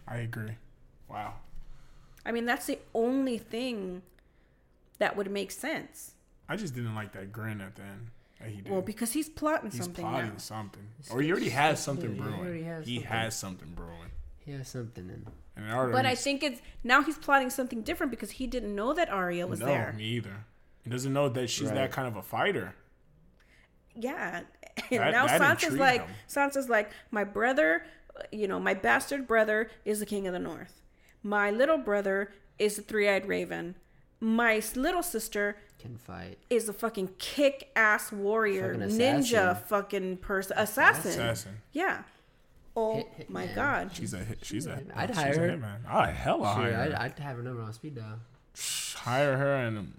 I 0.06 0.18
agree. 0.18 0.58
Wow. 1.10 1.36
I 2.26 2.34
mean, 2.34 2.46
that's 2.46 2.65
the 2.65 2.80
only 2.94 3.38
thing 3.38 4.02
that 5.00 5.15
would 5.15 5.32
make 5.32 5.52
sense. 5.52 6.12
I 6.50 6.58
just 6.58 6.76
didn't 6.76 6.96
like 6.96 7.13
that 7.13 7.32
grin 7.32 7.62
at 7.62 7.76
the 7.76 7.84
end 7.84 8.08
that 8.41 8.50
he 8.50 8.62
did. 8.62 8.72
Well, 8.72 8.82
because 8.82 9.13
he's 9.13 9.30
plotting 9.30 9.72
He's 9.72 9.80
something 9.82 10.04
plotting 10.06 10.32
now. 10.32 10.38
something. 10.38 10.88
Or 11.10 11.22
he 11.22 11.32
already 11.32 11.50
has 11.50 11.82
something 11.82 12.13
He 12.13 12.20
brewing. 12.20 12.39
already 12.39 12.63
has 12.63 12.86
he 12.86 12.96
something. 12.98 13.12
has 13.12 13.36
something 13.39 13.70
brewing. 13.74 14.12
He 14.45 14.51
has 14.53 14.67
something 14.67 15.10
in. 15.10 15.25
And 15.56 15.65
it 15.67 15.71
already 15.71 15.93
But 15.93 16.06
I 16.06 16.15
think 16.15 16.43
it's 16.43 16.62
now 16.83 17.02
he's 17.02 17.17
plotting 17.17 17.50
something 17.50 17.81
different 17.81 18.12
because 18.12 18.31
he 18.31 18.46
didn't 18.48 18.75
know 18.75 18.93
that 18.93 19.10
Arya 19.10 19.48
was 19.48 19.60
no, 19.60 19.65
there. 19.65 19.93
me 19.98 20.04
either. 20.04 20.46
He 20.83 20.89
doesn't 20.89 21.12
know 21.13 21.29
that 21.29 21.50
she's 21.50 21.67
Right. 21.67 21.75
that 21.75 21.91
kind 21.91 22.08
of 22.08 22.15
a 22.15 22.21
fighter. 22.21 22.75
Yeah. 23.96 24.37
And 24.37 24.46
That- 25.00 25.12
now 25.12 25.25
that 25.27 25.41
Sansa's 25.41 25.63
intrigued 25.63 25.79
like 25.79 26.02
him. 26.02 26.15
Sansa's 26.27 26.69
like 26.69 26.91
my 27.12 27.23
brother, 27.23 27.85
you 28.31 28.48
know, 28.48 28.60
my 28.60 28.73
bastard 28.73 29.25
brother 29.27 29.69
is 29.85 30.00
the 30.00 30.06
king 30.06 30.27
of 30.27 30.33
the 30.33 30.39
north. 30.39 30.81
My 31.23 31.50
little 31.50 31.77
brother 31.77 32.31
is 32.60 32.75
the 32.75 32.81
three-eyed 32.81 33.25
raven. 33.27 33.75
My 34.19 34.58
s- 34.58 34.75
little 34.75 35.02
sister 35.04 35.58
Can 35.79 35.98
fight. 35.98 36.37
is 36.50 36.69
a 36.69 36.73
fucking 36.73 37.10
kick-ass 37.17 38.12
warrior, 38.12 38.73
Fucking 38.75 38.98
ninja 38.98 39.62
fucking 39.63 40.17
person, 40.17 40.56
assassin. 40.58 41.12
Assassin. 41.12 41.58
Yeah. 41.71 42.04
Oh 42.76 42.96
Hit- 42.98 43.08
hit 43.17 43.30
my 43.30 43.46
man. 43.46 43.56
god. 43.56 43.90
She's 43.94 44.13
a 44.13 44.17
hit. 44.19 44.40
She's 44.44 44.67
a. 44.67 44.82
I'd 44.96 45.10
she's 45.10 45.17
hire 45.17 45.34
a 45.34 45.38
her. 45.38 45.50
hitman. 45.58 45.78
I'd 45.90 46.13
hella 46.13 46.44
Sure, 46.54 46.63
hire 46.63 46.76
I'd, 46.78 46.92
her. 46.92 47.02
I'd 47.02 47.19
have 47.19 47.38
her 47.38 47.44
number 47.44 47.62
on 47.62 47.73
speed 47.73 47.96
dial. 47.96 48.19
hire 48.96 49.38
her 49.38 49.56
and 49.56 49.94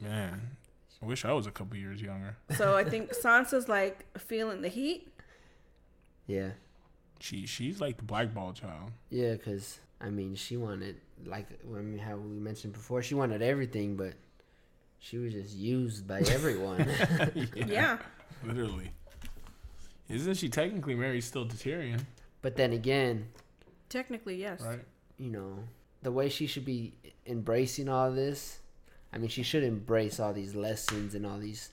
man, 0.00 0.56
I 1.02 1.06
wish 1.06 1.24
I 1.24 1.32
was 1.32 1.46
a 1.46 1.50
couple 1.50 1.76
years 1.76 2.00
younger. 2.00 2.36
So 2.56 2.76
I 2.76 2.84
think 2.84 3.12
Sansa's 3.22 3.68
like 3.68 4.04
feeling 4.18 4.62
the 4.62 4.68
heat. 4.68 5.08
Yeah. 6.26 6.50
She 7.20 7.46
she's 7.46 7.80
like 7.80 7.96
the 7.96 8.04
blackball 8.04 8.52
child. 8.52 8.90
Yeah, 9.10 9.32
because, 9.32 9.80
I 10.00 10.10
mean, 10.10 10.34
she 10.34 10.56
wanted 10.56 10.96
like 11.24 11.46
when 11.64 11.92
we 11.94 11.98
how 11.98 12.16
we 12.16 12.38
mentioned 12.38 12.74
before, 12.74 13.02
she 13.02 13.14
wanted 13.14 13.40
everything, 13.42 13.96
but 13.96 14.14
she 14.98 15.18
was 15.18 15.32
just 15.32 15.54
used 15.56 16.06
by 16.06 16.20
everyone. 16.20 16.86
Yeah. 17.54 17.98
Literally. 18.44 18.90
Isn't 20.08 20.34
she 20.34 20.48
technically 20.48 20.94
married 20.94 21.22
still 21.22 21.46
to 21.46 21.56
Tyrion? 21.56 22.00
but 22.42 22.56
then 22.56 22.72
again, 22.72 23.28
Technically, 23.88 24.36
yes. 24.36 24.60
Right. 24.60 24.80
you 25.18 25.30
know, 25.30 25.58
the 26.02 26.10
way 26.10 26.28
she 26.28 26.46
should 26.46 26.64
be 26.64 26.94
embracing 27.26 27.88
all 27.88 28.10
this. 28.10 28.58
I 29.12 29.18
mean, 29.18 29.28
she 29.28 29.42
should 29.44 29.62
embrace 29.62 30.18
all 30.18 30.32
these 30.32 30.54
lessons 30.54 31.14
and 31.14 31.24
all 31.24 31.38
these, 31.38 31.70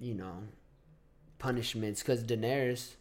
you 0.00 0.14
know, 0.14 0.42
punishments. 1.38 2.02
Because 2.02 2.24
Daenerys 2.24 2.94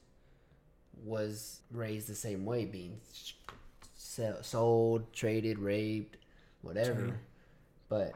was 1.03 1.61
raised 1.71 2.07
the 2.07 2.15
same 2.15 2.45
way, 2.45 2.65
being 2.65 2.99
sold, 3.95 5.11
traded, 5.11 5.57
raped, 5.57 6.17
whatever. 6.61 6.93
True. 6.93 7.13
But 7.89 8.13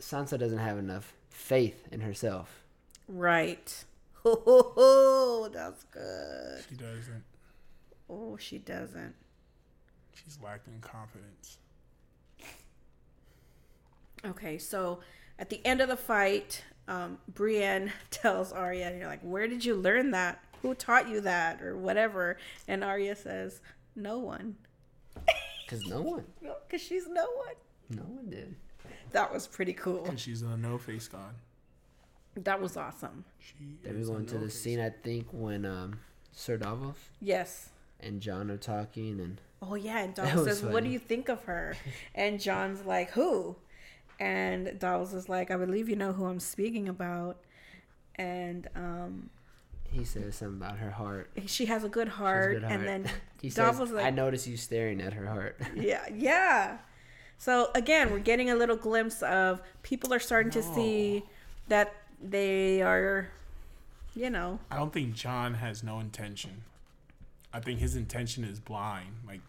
Sansa 0.00 0.38
doesn't 0.38 0.58
have 0.58 0.78
enough 0.78 1.12
faith 1.28 1.88
in 1.90 2.00
herself. 2.00 2.62
Right. 3.08 3.84
Oh, 4.24 5.50
that's 5.52 5.84
good. 5.84 6.64
She 6.68 6.76
doesn't. 6.76 7.24
Oh, 8.08 8.36
she 8.36 8.58
doesn't. 8.58 9.14
She's 10.14 10.38
lacking 10.42 10.80
confidence. 10.80 11.58
Okay, 14.24 14.58
so 14.58 15.00
at 15.38 15.50
the 15.50 15.60
end 15.66 15.80
of 15.80 15.88
the 15.88 15.96
fight, 15.96 16.62
um, 16.86 17.18
Brienne 17.28 17.92
tells 18.10 18.52
Arya, 18.52 18.88
and 18.88 18.98
you're 18.98 19.08
like, 19.08 19.22
"Where 19.22 19.48
did 19.48 19.64
you 19.64 19.74
learn 19.74 20.12
that? 20.12 20.42
Who 20.62 20.74
taught 20.74 21.08
you 21.08 21.20
that, 21.22 21.60
or 21.62 21.76
whatever?" 21.76 22.36
And 22.68 22.84
Arya 22.84 23.16
says, 23.16 23.60
"No 23.96 24.18
one, 24.18 24.56
Because 25.64 25.86
no 25.86 26.02
one, 26.02 26.24
no, 26.40 26.54
because 26.66 26.82
she's 26.86 27.08
no 27.08 27.24
one." 27.24 27.54
no 27.90 28.02
one 28.02 28.30
did. 28.30 28.54
That 29.10 29.32
was 29.32 29.46
pretty 29.46 29.74
cool. 29.74 30.06
And 30.06 30.18
she's 30.18 30.40
a 30.42 30.56
no 30.56 30.78
face 30.78 31.08
god. 31.08 31.34
That 32.36 32.60
was 32.60 32.76
awesome. 32.76 33.24
She 33.38 33.76
Then 33.82 33.94
we 33.96 34.00
is 34.02 34.08
go 34.08 34.16
into 34.16 34.38
the 34.38 34.50
scene, 34.50 34.80
I 34.80 34.90
think, 34.90 35.26
when 35.32 35.64
um, 35.66 36.00
Sir 36.32 36.56
Davos 36.56 36.96
Yes. 37.20 37.68
and 38.00 38.20
Jon 38.20 38.50
are 38.50 38.56
talking, 38.56 39.20
and 39.20 39.40
Oh 39.60 39.74
yeah, 39.74 40.00
and 40.00 40.14
That 40.16 40.26
Davos 40.28 40.46
was 40.46 40.58
says, 40.58 40.62
"What 40.64 40.70
do 40.80 40.86
funny. 40.86 40.92
you 40.94 40.98
think 40.98 41.28
of 41.28 41.44
her?" 41.44 41.76
And 42.14 42.40
Jon's 42.40 42.84
like, 42.86 43.10
"Who?" 43.10 43.56
And 44.18 44.78
Davos 44.78 45.12
is 45.12 45.28
like, 45.28 45.50
"I 45.50 45.56
believe 45.56 45.88
you 45.88 45.96
know 45.96 46.12
who 46.12 46.24
I'm 46.26 46.40
speaking 46.40 46.88
about." 46.88 47.38
And 48.16 48.68
um, 48.74 49.30
he 49.84 50.04
says 50.04 50.36
something 50.36 50.56
about 50.60 50.78
her 50.78 50.90
heart. 50.90 51.30
she 51.46 51.66
has 51.66 51.84
a 51.84 51.88
good 51.88 52.08
She 52.08 52.10
has 52.12 52.18
a 52.20 52.22
heart, 52.24 52.52
good 52.60 52.64
and 52.64 52.86
then 52.86 53.06
he 53.42 53.50
says, 53.50 53.56
Davos 53.76 53.90
"I 53.90 53.94
like, 54.04 54.14
notice 54.14 54.46
you 54.48 54.56
staring 54.56 55.00
at 55.00 55.12
her 55.12 55.26
heart." 55.26 55.60
yeah, 55.76 56.06
yeah. 56.14 56.78
So 57.38 57.70
again, 57.74 58.10
we're 58.10 58.20
getting 58.20 58.50
a 58.50 58.54
little 58.54 58.76
glimpse 58.76 59.22
of 59.22 59.60
people 59.82 60.14
are 60.14 60.20
starting 60.20 60.52
to 60.52 60.62
see 60.62 61.24
that 61.68 61.92
they 62.22 62.82
are, 62.82 63.28
you 64.14 64.30
know, 64.30 64.58
I 64.70 64.76
don't 64.76 64.92
think 64.92 65.14
Jon 65.14 65.54
has 65.54 65.82
no 65.82 66.00
intention. 66.00 66.62
I 67.52 67.60
think 67.60 67.80
his 67.80 67.96
intention 67.96 68.44
is 68.44 68.60
blind. 68.60 69.08
Like 69.26 69.40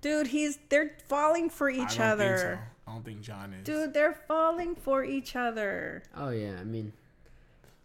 dude, 0.00 0.28
he's 0.28 0.58
they're 0.68 0.92
falling 1.08 1.50
for 1.50 1.70
I 1.70 1.74
each 1.74 1.96
don't 1.98 2.06
other. 2.06 2.36
Think 2.36 2.48
so. 2.50 2.58
I 2.86 2.92
don't 2.94 3.04
think 3.04 3.20
Jon 3.20 3.52
is. 3.52 3.64
Dude, 3.64 3.92
they're 3.94 4.14
falling 4.26 4.74
for 4.76 5.04
each 5.04 5.36
other. 5.36 6.02
oh 6.16 6.30
yeah, 6.30 6.56
I 6.60 6.64
mean, 6.64 6.92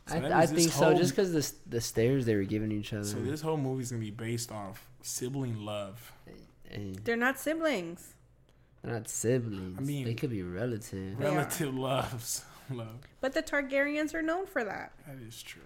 So 0.07 0.15
I, 0.15 0.19
that 0.19 0.31
I 0.31 0.39
means 0.41 0.51
this 0.51 0.59
think 0.65 0.71
so. 0.73 0.93
Just 0.93 1.11
because 1.15 1.31
the 1.33 1.69
the 1.69 1.81
stares 1.81 2.25
they 2.25 2.35
were 2.35 2.43
giving 2.43 2.71
each 2.71 2.93
other, 2.93 3.03
So 3.05 3.17
this 3.19 3.41
whole 3.41 3.57
movie's 3.57 3.91
gonna 3.91 3.99
be 4.01 4.11
based 4.11 4.51
off 4.51 4.87
sibling 5.01 5.59
love. 5.65 6.13
and 6.71 6.95
They're 7.03 7.17
not 7.17 7.37
siblings. 7.39 8.13
they're 8.81 8.93
not 8.93 9.09
siblings. 9.09 9.77
I 9.77 9.81
mean- 9.81 10.05
they 10.05 10.13
could 10.13 10.29
be 10.29 10.41
relatives. 10.43 11.19
Relative 11.19 11.73
loves 11.75 12.45
love. 12.73 12.95
But 13.21 13.33
the 13.33 13.41
Targaryens 13.43 14.13
are 14.13 14.21
known 14.21 14.45
for 14.45 14.63
that. 14.63 14.91
That 15.07 15.17
is 15.27 15.41
true. 15.41 15.61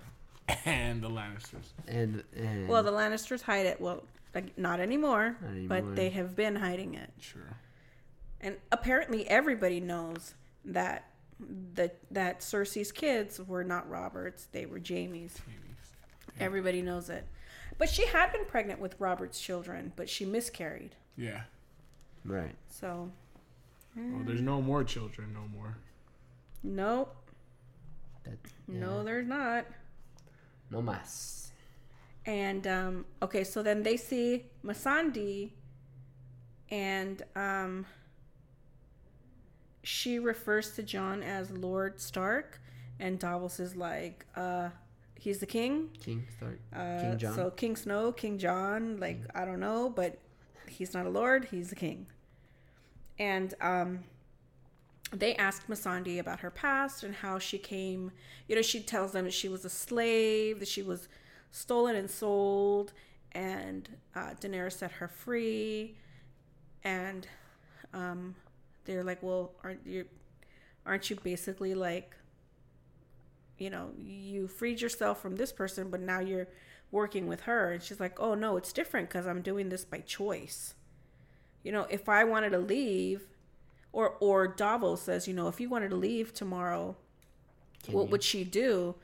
And 0.65 1.01
the 1.01 1.09
Lannisters. 1.09 1.65
And, 1.87 2.23
and 2.35 2.67
Well, 2.69 2.83
the 2.83 2.91
Lannisters 2.91 3.41
hide 3.41 3.65
it. 3.65 3.81
Well, 3.81 4.03
like, 4.33 4.57
not 4.57 4.79
anymore, 4.79 5.35
Not 5.41 5.51
anymore. 5.51 5.81
but 5.81 5.95
they 5.95 6.09
have 6.11 6.35
been 6.35 6.55
hiding 6.55 6.93
it. 6.95 7.11
Sure. 7.19 7.41
And 8.39 8.55
apparently, 8.71 9.27
everybody 9.27 9.79
knows 9.79 10.35
that 10.65 11.09
the 11.73 11.91
that 12.11 12.39
Cersei's 12.41 12.91
kids 12.91 13.39
were 13.39 13.63
not 13.63 13.89
Robert's; 13.89 14.45
they 14.51 14.65
were 14.65 14.79
Jaime's. 14.79 15.37
Maybe. 15.47 15.59
Everybody 16.39 16.81
knows 16.83 17.09
it. 17.09 17.25
But 17.79 17.89
she 17.89 18.05
had 18.07 18.31
been 18.31 18.45
pregnant 18.45 18.79
with 18.79 18.95
Robert's 18.99 19.39
children, 19.39 19.91
but 19.95 20.07
she 20.09 20.23
miscarried. 20.25 20.95
Yeah. 21.17 21.41
right. 22.23 22.55
So, 22.69 23.11
Well, 23.95 24.21
eh. 24.21 24.23
there's 24.25 24.41
no 24.41 24.61
more 24.61 24.83
children, 24.83 25.33
no 25.33 25.47
more. 25.55 25.77
Nope, 26.67 27.15
That, 28.25 28.37
no, 28.67 28.97
yeah. 28.97 29.03
there's 29.03 29.27
not. 29.27 29.65
no 30.69 30.81
mas. 30.81 31.51
And 32.25 32.67
um, 32.67 33.05
okay, 33.21 33.45
so 33.45 33.63
then 33.63 33.83
they 33.83 33.95
see 33.95 34.43
Missandei, 34.65 35.51
and 36.69 37.23
um, 37.37 37.85
she 39.81 40.19
refers 40.19 40.71
to 40.75 40.83
Jon 40.83 41.23
as 41.23 41.51
Lord 41.51 42.01
Stark, 42.01 42.59
and 42.99 43.17
Davos 43.17 43.61
is 43.61 43.77
like, 43.77 44.25
uh, 44.35 44.69
he's 45.15 45.39
the 45.39 45.45
king. 45.45 45.89
King 46.03 46.27
Stark. 46.35 46.59
Uh, 46.75 47.01
King 47.01 47.17
Jon. 47.17 47.33
So 47.33 47.49
King 47.51 47.77
Snow, 47.77 48.11
King 48.11 48.37
Jon, 48.37 48.97
like 48.99 49.21
I 49.33 49.45
don't 49.45 49.61
know, 49.61 49.89
but 49.89 50.17
he's 50.67 50.93
not 50.93 51.05
a 51.05 51.09
lord; 51.09 51.45
he's 51.49 51.69
the 51.69 51.75
king. 51.75 52.07
And 53.17 53.53
um, 53.61 54.03
they 55.11 55.35
asked 55.35 55.69
Missandei 55.69 56.19
about 56.19 56.41
her 56.41 56.51
past 56.51 57.03
and 57.03 57.15
how 57.15 57.39
she 57.39 57.57
came. 57.57 58.11
You 58.47 58.55
know, 58.55 58.61
she 58.61 58.81
tells 58.81 59.11
them 59.11 59.29
she 59.29 59.49
was 59.49 59.63
a 59.65 59.69
slave, 59.69 60.59
that 60.59 60.67
she 60.67 60.81
was 60.81 61.07
stolen 61.51 61.95
and 61.95 62.09
sold, 62.09 62.93
and 63.31 63.89
uh, 64.15 64.33
Daenerys 64.41 64.73
set 64.73 64.91
her 64.93 65.07
free. 65.07 65.95
And 66.83 67.27
um, 67.93 68.35
they're 68.85 69.03
like, 69.03 69.23
"Well, 69.23 69.51
aren't 69.63 69.85
you? 69.85 70.05
Aren't 70.85 71.09
you 71.09 71.17
basically 71.23 71.73
like?" 71.73 72.15
you 73.57 73.69
know, 73.69 73.91
you 74.03 74.47
freed 74.47 74.81
yourself 74.81 75.21
from 75.21 75.35
this 75.35 75.51
person, 75.51 75.89
but 75.89 75.99
now 75.99 76.19
you're 76.19 76.47
working 76.91 77.27
with 77.27 77.41
her. 77.41 77.71
And 77.73 77.81
she's 77.81 77.99
like, 77.99 78.19
oh, 78.19 78.35
no, 78.35 78.57
it's 78.57 78.71
different 78.71 79.09
because 79.09 79.25
I'm 79.27 79.41
doing 79.41 79.69
this 79.69 79.83
by 79.85 79.99
choice. 79.99 80.75
You 81.63 81.71
know, 81.71 81.87
if 81.89 82.07
I 82.07 82.23
wanted 82.23 82.51
to 82.51 82.59
leave, 82.59 83.27
or, 83.91 84.15
or 84.19 84.47
Davos 84.47 85.01
says, 85.01 85.27
you 85.27 85.33
know, 85.33 85.47
if 85.47 85.59
you 85.59 85.69
wanted 85.69 85.89
to 85.89 85.95
leave 85.95 86.33
tomorrow, 86.33 86.95
what 87.91 88.09
would 88.09 88.23
she 88.23 88.43
do? 88.43 88.95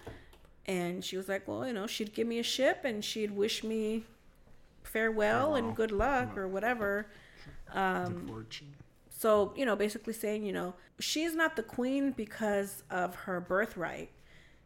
And 0.66 1.04
she 1.04 1.18
was 1.18 1.28
like, 1.28 1.48
well, 1.48 1.66
you 1.68 1.74
know, 1.74 1.88
she'd 1.88 2.14
give 2.14 2.28
me 2.28 2.40
a 2.40 2.44
ship 2.44 2.82
and 2.84 3.04
she'd 3.04 3.32
wish 3.32 3.64
me 3.64 4.04
farewell 4.84 5.56
and 5.56 5.76
good 5.76 5.92
luck 5.92 6.38
or 6.38 6.48
whatever. 6.48 7.08
Um, 7.72 8.28
So, 9.10 9.54
you 9.56 9.66
know, 9.66 9.76
basically 9.76 10.14
saying, 10.14 10.44
you 10.44 10.52
know, 10.52 10.74
she's 11.00 11.34
not 11.34 11.56
the 11.56 11.64
queen 11.64 12.12
because 12.12 12.84
of 12.90 13.16
her 13.16 13.40
birthright. 13.40 14.12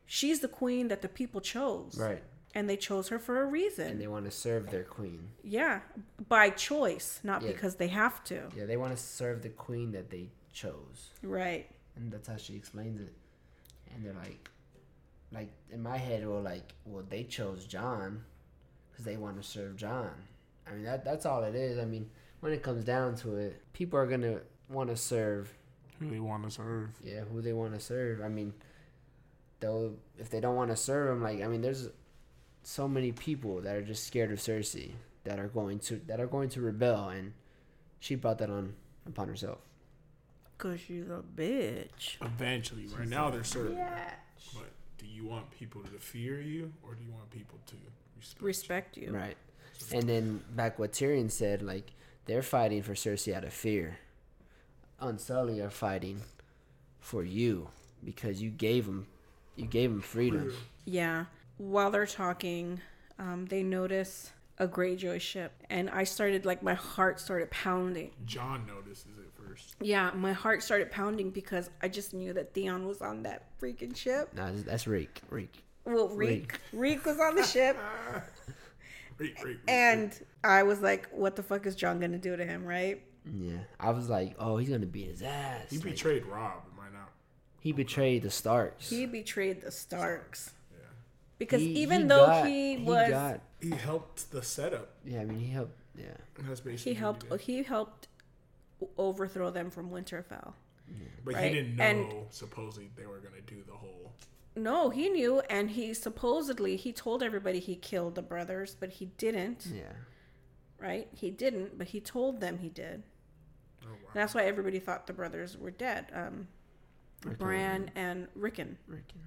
She's 0.07 0.39
the 0.39 0.47
queen 0.47 0.87
that 0.87 1.01
the 1.01 1.07
people 1.09 1.41
chose. 1.41 1.97
Right. 1.99 2.23
And 2.55 2.67
they 2.69 2.77
chose 2.77 3.09
her 3.09 3.19
for 3.19 3.41
a 3.41 3.45
reason. 3.45 3.87
And 3.87 4.01
they 4.01 4.07
want 4.07 4.25
to 4.25 4.31
serve 4.31 4.71
their 4.71 4.83
queen. 4.83 5.29
yeah. 5.43 5.81
By 6.27 6.49
choice, 6.49 7.19
not 7.23 7.41
Yeah. 7.43 7.49
because 7.51 7.75
they 7.75 7.89
have 7.89 8.23
to. 8.25 8.49
Yeah, 8.55 8.65
they 8.65 8.77
want 8.77 8.95
to 8.95 9.01
serve 9.01 9.41
the 9.43 9.49
queen 9.49 9.91
that 9.91 10.09
they 10.09 10.29
chose. 10.51 11.11
Right. 11.21 11.69
And 11.95 12.11
that's 12.11 12.27
how 12.27 12.37
she 12.37 12.55
explains 12.55 12.99
it. 12.99 13.13
And 13.93 14.03
they're 14.03 14.13
like, 14.13 14.49
like 15.31 15.49
in 15.71 15.83
my 15.83 15.97
head, 15.97 16.27
well, 16.27 16.41
like, 16.41 16.73
well, 16.85 17.03
they 17.07 17.23
chose 17.23 17.65
Jon 17.67 18.23
because 18.89 19.05
they 19.05 19.17
want 19.17 19.37
to 19.41 19.47
serve 19.47 19.75
Jon. 19.75 20.09
I 20.67 20.73
mean, 20.73 20.83
that 20.83 21.03
that's 21.05 21.25
all 21.25 21.43
it 21.43 21.53
is. 21.55 21.77
I 21.77 21.85
mean, 21.85 22.09
when 22.39 22.53
it 22.53 22.63
comes 22.63 22.83
down 22.83 23.15
to 23.17 23.35
it, 23.37 23.61
people 23.73 23.99
are 23.99 24.07
gonna 24.07 24.39
want 24.69 24.89
to 24.89 24.95
serve, 24.97 25.53
Who 25.99 26.09
they 26.09 26.19
want 26.19 26.43
to 26.43 26.51
serve. 26.51 26.89
yeah, 27.03 27.21
who 27.21 27.41
they 27.41 27.53
want 27.53 27.73
to 27.73 27.79
serve. 27.79 28.21
I 28.21 28.29
mean, 28.29 28.53
though, 29.59 29.95
if 30.17 30.29
they 30.29 30.39
don't 30.39 30.55
want 30.55 30.71
to 30.71 30.77
serve 30.77 31.07
them, 31.09 31.21
like, 31.23 31.41
I 31.41 31.47
mean, 31.47 31.61
there's 31.61 31.89
so 32.67 32.85
many 32.85 33.13
people 33.13 33.61
that 33.61 33.77
are 33.77 33.81
just 33.81 34.05
scared 34.05 34.29
of 34.29 34.39
Cersei 34.39 34.91
that 35.23 35.39
are 35.39 35.47
going 35.47 35.79
to 35.79 36.01
that 36.07 36.19
are 36.19 36.27
going 36.27 36.49
to 36.49 36.61
rebel, 36.61 37.07
and 37.07 37.31
she 38.01 38.15
brought 38.15 38.39
that 38.39 38.49
on 38.49 38.73
upon 39.07 39.29
herself. 39.29 39.59
Because 40.57 40.81
she's 40.81 41.07
a 41.07 41.23
bitch. 41.35 42.17
Eventually. 42.21 42.87
Right 42.87 43.07
now 43.07 43.29
they're 43.29 43.45
serving. 43.45 43.77
Yeah. 43.77 44.11
But 44.53 44.69
do 44.97 45.05
you 45.05 45.25
want 45.25 45.49
people 45.51 45.81
to 45.81 45.99
fear 45.99 46.41
you 46.41 46.73
or 46.83 46.95
do 46.95 47.05
you 47.05 47.11
want 47.11 47.29
people 47.29 47.57
to 47.67 47.75
respect, 48.17 48.43
Respect 48.43 48.97
you. 48.97 49.11
Right. 49.11 49.37
And 49.93 50.03
then 50.09 50.43
back 50.53 50.77
what 50.77 50.91
Tyrion 50.91 51.31
said, 51.31 51.61
like 51.61 51.93
they're 52.25 52.41
fighting 52.41 52.81
for 52.81 52.95
Cersei 52.95 53.33
out 53.33 53.45
of 53.45 53.53
fear. 53.53 53.99
Unsullied 54.99 55.61
are 55.61 55.69
fighting 55.69 56.21
for 56.99 57.23
you 57.23 57.69
because 58.03 58.41
you 58.41 58.49
gave 58.49 58.87
them, 58.87 59.07
you 59.55 59.67
gave 59.67 59.89
them 59.89 60.01
freedom. 60.01 60.51
Yeah. 60.83 61.25
While 61.57 61.91
they're 61.91 62.05
talking, 62.05 62.81
um, 63.19 63.45
they 63.47 63.63
notice 63.63 64.31
a 64.59 64.67
Greyjoy 64.67 65.21
ship, 65.21 65.53
and 65.69 65.89
I 65.89 66.03
started 66.03 66.45
like 66.45 66.63
my 66.63 66.73
heart 66.73 67.19
started 67.19 67.49
pounding. 67.51 68.11
Jon 68.25 68.65
notices 68.67 69.17
it 69.19 69.29
first. 69.39 69.75
Yeah, 69.81 70.11
my 70.15 70.33
heart 70.33 70.63
started 70.63 70.91
pounding 70.91 71.29
because 71.31 71.69
I 71.81 71.87
just 71.89 72.13
knew 72.13 72.33
that 72.33 72.53
Theon 72.53 72.87
was 72.87 73.01
on 73.01 73.23
that 73.23 73.47
freaking 73.61 73.95
ship. 73.95 74.33
Nah, 74.33 74.45
that's- 74.45 74.63
that's 74.63 74.87
Reek. 74.87 75.21
Reek. 75.29 75.63
Well, 75.85 76.09
Reek, 76.09 76.59
Reek 76.73 77.05
was 77.05 77.19
on 77.19 77.35
the 77.35 77.43
ship, 77.45 77.77
Right, 77.77 78.23
right, 79.19 79.45
right, 79.45 79.57
and 79.67 80.11
I 80.43 80.63
was 80.63 80.81
like, 80.81 81.07
"What 81.11 81.35
the 81.35 81.43
fuck 81.43 81.65
is 81.65 81.75
Jon 81.75 81.99
gonna 81.99 82.17
do 82.17 82.35
to 82.35 82.45
him?" 82.45 82.65
Right? 82.65 83.03
Yeah, 83.25 83.59
I 83.79 83.91
was 83.91 84.09
like, 84.09 84.35
oh, 84.37 84.57
he's 84.57 84.69
gonna 84.69 84.85
beat 84.85 85.07
his 85.07 85.21
ass. 85.21 85.69
He 85.69 85.77
Like, 85.77 85.85
betrayed 85.85 86.25
Robb. 86.25 86.63
Am 86.73 86.79
I 86.79 86.89
not? 86.97 87.11
he 87.59 87.71
betrayed 87.71 88.23
the 88.23 88.29
Starks. 88.29 88.89
He 88.89 89.05
betrayed 89.05 89.61
the 89.61 89.71
Starks 89.71 90.51
Yeah. 90.53 90.56
Because 91.37 91.61
He- 91.61 91.81
even 91.83 92.01
he 92.03 92.07
though 92.07 92.25
got- 92.25 92.47
he 92.47 92.77
was, 92.77 93.09
got, 93.09 93.41
He 93.61 93.69
helped 93.71 94.31
the 94.31 94.41
setup. 94.43 94.95
yeah, 95.05 95.21
I 95.21 95.25
mean, 95.25 95.39
he 95.39 95.47
helped. 95.51 95.77
Yeah, 95.95 96.05
That's 96.39 96.59
basically 96.61 96.93
he 96.93 96.99
helped. 96.99 97.29
did. 97.29 97.41
He 97.41 97.63
helped 97.63 98.07
overthrow 98.97 99.49
them 99.49 99.69
from 99.71 99.89
Winterfell. 99.89 100.53
But 101.25 101.33
right, 101.33 101.49
he 101.51 101.55
didn't 101.55 101.75
know. 101.75 101.83
and- 101.83 102.13
supposedly 102.29 102.89
they 102.95 103.05
were 103.05 103.19
gonna 103.19 103.41
do 103.45 103.63
the 103.67 103.73
whole. 103.73 104.13
No, 104.55 104.89
he 104.89 105.09
knew, 105.09 105.41
and 105.49 105.69
he 105.71 105.93
supposedly 105.93 106.77
he 106.77 106.91
told 106.93 107.21
everybody 107.21 107.59
he 107.59 107.75
killed 107.75 108.15
the 108.15 108.21
brothers, 108.21 108.75
but 108.79 108.89
he 108.89 109.05
didn't. 109.17 109.67
yeah. 109.73 109.93
Right? 110.79 111.07
He 111.13 111.29
didn't, 111.31 111.77
but 111.77 111.87
he 111.87 111.99
told 111.99 112.39
them 112.39 112.59
he 112.59 112.69
did. 112.69 113.03
Oh 113.83 113.87
wow. 113.89 113.93
And 114.13 114.13
that's 114.21 114.33
why 114.33 114.43
everybody 114.43 114.79
thought 114.79 115.07
the 115.07 115.13
brothers 115.13 115.57
were 115.57 115.71
dead. 115.71 116.05
Um, 116.13 116.47
Bran 117.37 117.91
and 117.95 118.27
Rickon. 118.35 118.77
Rickon. 118.87 119.19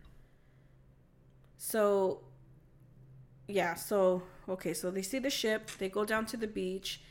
So, 1.62 2.22
yeah, 3.46 3.74
so, 3.74 4.22
okay, 4.48 4.72
so 4.72 4.90
they 4.90 5.02
see 5.02 5.18
the 5.18 5.28
ship, 5.28 5.70
they 5.78 5.90
go 5.90 6.06
down 6.06 6.24
to 6.26 6.38
the 6.38 6.46
beach, 6.46 7.02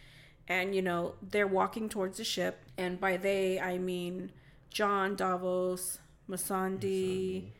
and, 0.47 0.73
you 0.73 0.81
know, 0.81 1.13
they're 1.21 1.45
walking 1.45 1.87
towards 1.87 2.17
the 2.17 2.23
ship. 2.23 2.57
And 2.75 2.99
by 2.99 3.17
they, 3.17 3.59
I 3.59 3.77
mean 3.77 4.31
Jon, 4.71 5.15
Davos, 5.15 5.99
Missandei, 6.27 7.51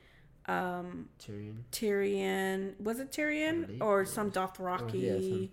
um, 0.47 1.09
Tyrion. 1.19 1.57
Tyrion. 1.71 2.81
Was 2.81 2.99
it 2.99 3.11
Tyrion? 3.11 3.77
Or 3.81 4.03
some. 4.03 4.31
Dothraki? 4.31 4.81
Oh, 4.95 4.97
yeah, 4.97 5.19
some- 5.19 5.49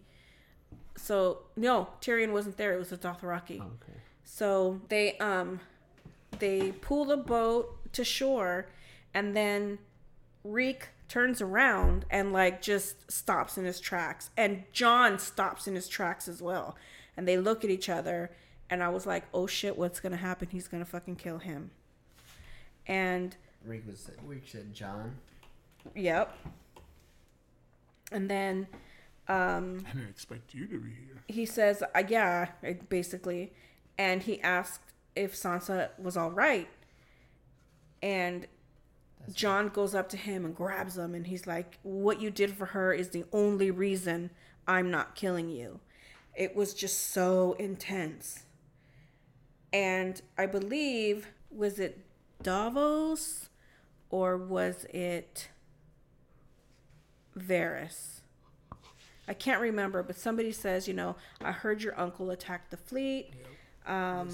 So, 0.96 1.40
no, 1.54 1.88
Tyrion 2.00 2.32
wasn't 2.32 2.56
there, 2.56 2.72
it 2.72 2.78
was 2.78 2.92
a 2.92 2.96
Dothraki. 2.96 3.60
Oh, 3.60 3.64
okay. 3.82 4.00
So 4.24 4.80
they 4.88 5.18
um 5.18 5.60
they 6.38 6.72
pull 6.72 7.04
the 7.04 7.18
boat 7.18 7.92
to 7.92 8.04
shore 8.04 8.66
and 9.14 9.36
then 9.36 9.78
Reek 10.42 10.88
turns 11.08 11.40
around 11.40 12.04
and 12.10 12.32
like 12.32 12.60
just 12.60 13.10
stops 13.10 13.56
in 13.56 13.64
his 13.64 13.78
tracks 13.80 14.30
and 14.36 14.64
Jon 14.72 15.18
stops 15.18 15.66
in 15.68 15.74
his 15.74 15.88
tracks 15.88 16.26
as 16.28 16.42
well. 16.42 16.76
And 17.16 17.26
they 17.26 17.38
look 17.38 17.64
at 17.64 17.70
each 17.70 17.88
other 17.88 18.30
and 18.68 18.82
I 18.82 18.88
was 18.88 19.06
like, 19.06 19.24
"Oh 19.32 19.46
shit, 19.46 19.78
what's 19.78 20.00
going 20.00 20.12
to 20.12 20.18
happen? 20.18 20.48
He's 20.50 20.66
going 20.68 20.84
to 20.84 20.90
fucking 20.90 21.16
kill 21.16 21.38
him." 21.38 21.70
And 22.86 23.36
Rick 23.64 23.84
was 23.86 24.10
Rick 24.26 24.42
said 24.46 24.74
Jon. 24.74 25.16
yep. 25.94 26.36
And 28.12 28.28
then 28.30 28.66
um 29.28 29.84
I 29.88 29.92
didn't 29.92 30.10
expect 30.10 30.54
you 30.54 30.66
to 30.66 30.78
be 30.78 30.90
here. 30.90 31.22
he 31.28 31.46
says, 31.46 31.82
uh, 31.94 32.02
"Yeah," 32.08 32.48
basically, 32.88 33.52
and 33.98 34.22
he 34.22 34.40
asked 34.42 34.92
if 35.14 35.34
Sansa 35.34 35.90
was 35.98 36.16
all 36.16 36.30
right, 36.30 36.68
and 38.02 38.46
Jon 39.32 39.68
goes 39.68 39.94
up 39.94 40.08
to 40.10 40.16
him 40.16 40.44
and 40.44 40.54
grabs 40.54 40.96
him, 40.96 41.14
and 41.14 41.26
he's 41.26 41.46
like, 41.46 41.78
"What 41.82 42.20
you 42.20 42.30
did 42.30 42.54
for 42.56 42.66
her 42.66 42.92
is 42.92 43.10
the 43.10 43.24
only 43.32 43.70
reason 43.70 44.30
I'm 44.66 44.90
not 44.90 45.14
killing 45.14 45.48
you." 45.48 45.80
It 46.34 46.54
was 46.54 46.74
just 46.74 47.10
so 47.10 47.54
intense, 47.54 48.44
and 49.72 50.20
I 50.36 50.46
believe 50.46 51.28
was 51.50 51.78
it 51.78 52.04
Davos 52.42 53.48
or 54.10 54.36
was 54.36 54.84
it 54.90 55.48
Varys? 57.36 58.20
I 59.28 59.34
can't 59.34 59.60
remember, 59.60 60.02
but 60.02 60.16
somebody 60.16 60.52
says, 60.52 60.86
you 60.86 60.94
know, 60.94 61.16
I 61.42 61.50
heard 61.52 61.82
your 61.82 61.98
uncle 61.98 62.30
attacked 62.30 62.70
the 62.70 62.76
fleet. 62.76 63.32
Um, 63.86 64.28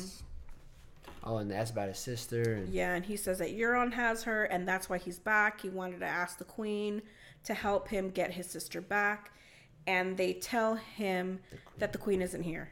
Oh, 1.25 1.37
and 1.37 1.51
that's 1.51 1.71
about 1.71 1.89
his 1.89 1.99
sister. 1.99 2.43
And 2.55 2.73
yeah, 2.73 2.95
and 2.95 3.05
he 3.05 3.17
says 3.17 3.39
that 3.39 3.57
Euron 3.57 3.93
has 3.93 4.25
her, 4.25 4.45
and 4.45 4.67
that's 4.67 4.89
why 4.89 4.99
he's 4.99 5.19
back. 5.19 5.61
He 5.61 5.69
wanted 5.69 6.01
to 6.01 6.07
ask 6.07 6.39
the 6.39 6.45
queen 6.45 7.03
to 7.45 7.55
help 7.55 7.89
him 7.89 8.11
get 8.11 8.33
his 8.33 8.47
sister 8.49 8.81
back, 8.81 9.31
and 9.87 10.17
they 10.17 10.33
tell 10.35 10.75
him 10.77 11.41
that 11.79 11.93
the 11.93 11.99
queen 11.99 12.23
isn't 12.23 12.43
here. 12.43 12.71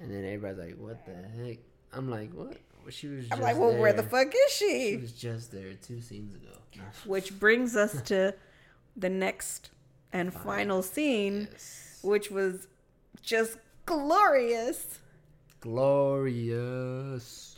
And 0.00 0.10
then 0.10 0.24
everybody's 0.24 0.58
like, 0.58 0.76
"What 0.78 1.04
the 1.06 1.14
heck?" 1.44 1.58
I'm 1.92 2.10
like, 2.10 2.32
"What?" 2.32 2.56
Well, 2.82 2.90
she 2.90 3.08
was. 3.08 3.26
I'm 3.32 3.40
like, 3.40 3.56
well, 3.56 3.74
where 3.78 3.92
the 3.94 4.02
fuck 4.02 4.28
is 4.28 4.52
She 4.52 4.90
she? 4.90 4.96
was 4.98 5.12
just 5.12 5.50
there 5.52 5.72
two 5.74 6.00
scenes 6.02 6.34
ago. 6.34 6.50
Which 7.06 7.38
brings 7.40 7.76
us 7.76 8.02
to 8.02 8.34
the 8.96 9.08
next 9.08 9.70
and 10.12 10.32
final 10.34 10.82
scene, 10.82 11.48
Yes. 11.50 11.98
which 12.02 12.30
was 12.30 12.68
just 13.22 13.56
glorious. 13.86 14.98
Glorious. 15.64 17.56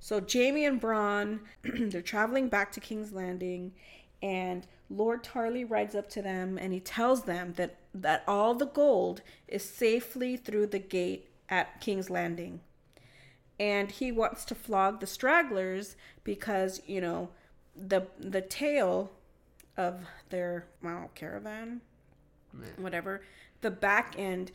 So 0.00 0.20
Jaime 0.20 0.64
and 0.64 0.82
Bronn, 0.82 1.38
they're 1.62 2.02
traveling 2.02 2.48
back 2.48 2.72
to 2.72 2.80
King's 2.80 3.12
Landing, 3.12 3.74
and 4.20 4.66
Lord 4.90 5.22
Tarly 5.22 5.64
rides 5.64 5.94
up 5.94 6.10
to 6.10 6.22
them 6.22 6.58
and 6.58 6.72
he 6.72 6.80
tells 6.80 7.22
them 7.24 7.52
that 7.52 7.76
that 7.94 8.24
all 8.26 8.54
the 8.54 8.66
gold 8.66 9.22
is 9.46 9.62
safely 9.62 10.36
through 10.36 10.66
the 10.66 10.80
gate 10.80 11.30
at 11.48 11.80
King's 11.80 12.10
Landing. 12.10 12.60
And 13.60 13.92
he 13.92 14.10
wants 14.10 14.44
to 14.46 14.56
flog 14.56 14.98
the 14.98 15.06
stragglers 15.06 15.94
because, 16.24 16.82
you 16.88 17.00
know, 17.00 17.28
the 17.76 18.08
the 18.18 18.42
tail 18.42 19.12
of 19.76 20.00
their 20.30 20.66
well, 20.82 21.12
caravan, 21.14 21.82
whatever, 22.78 23.22
the 23.60 23.70
back 23.70 24.16
end 24.18 24.50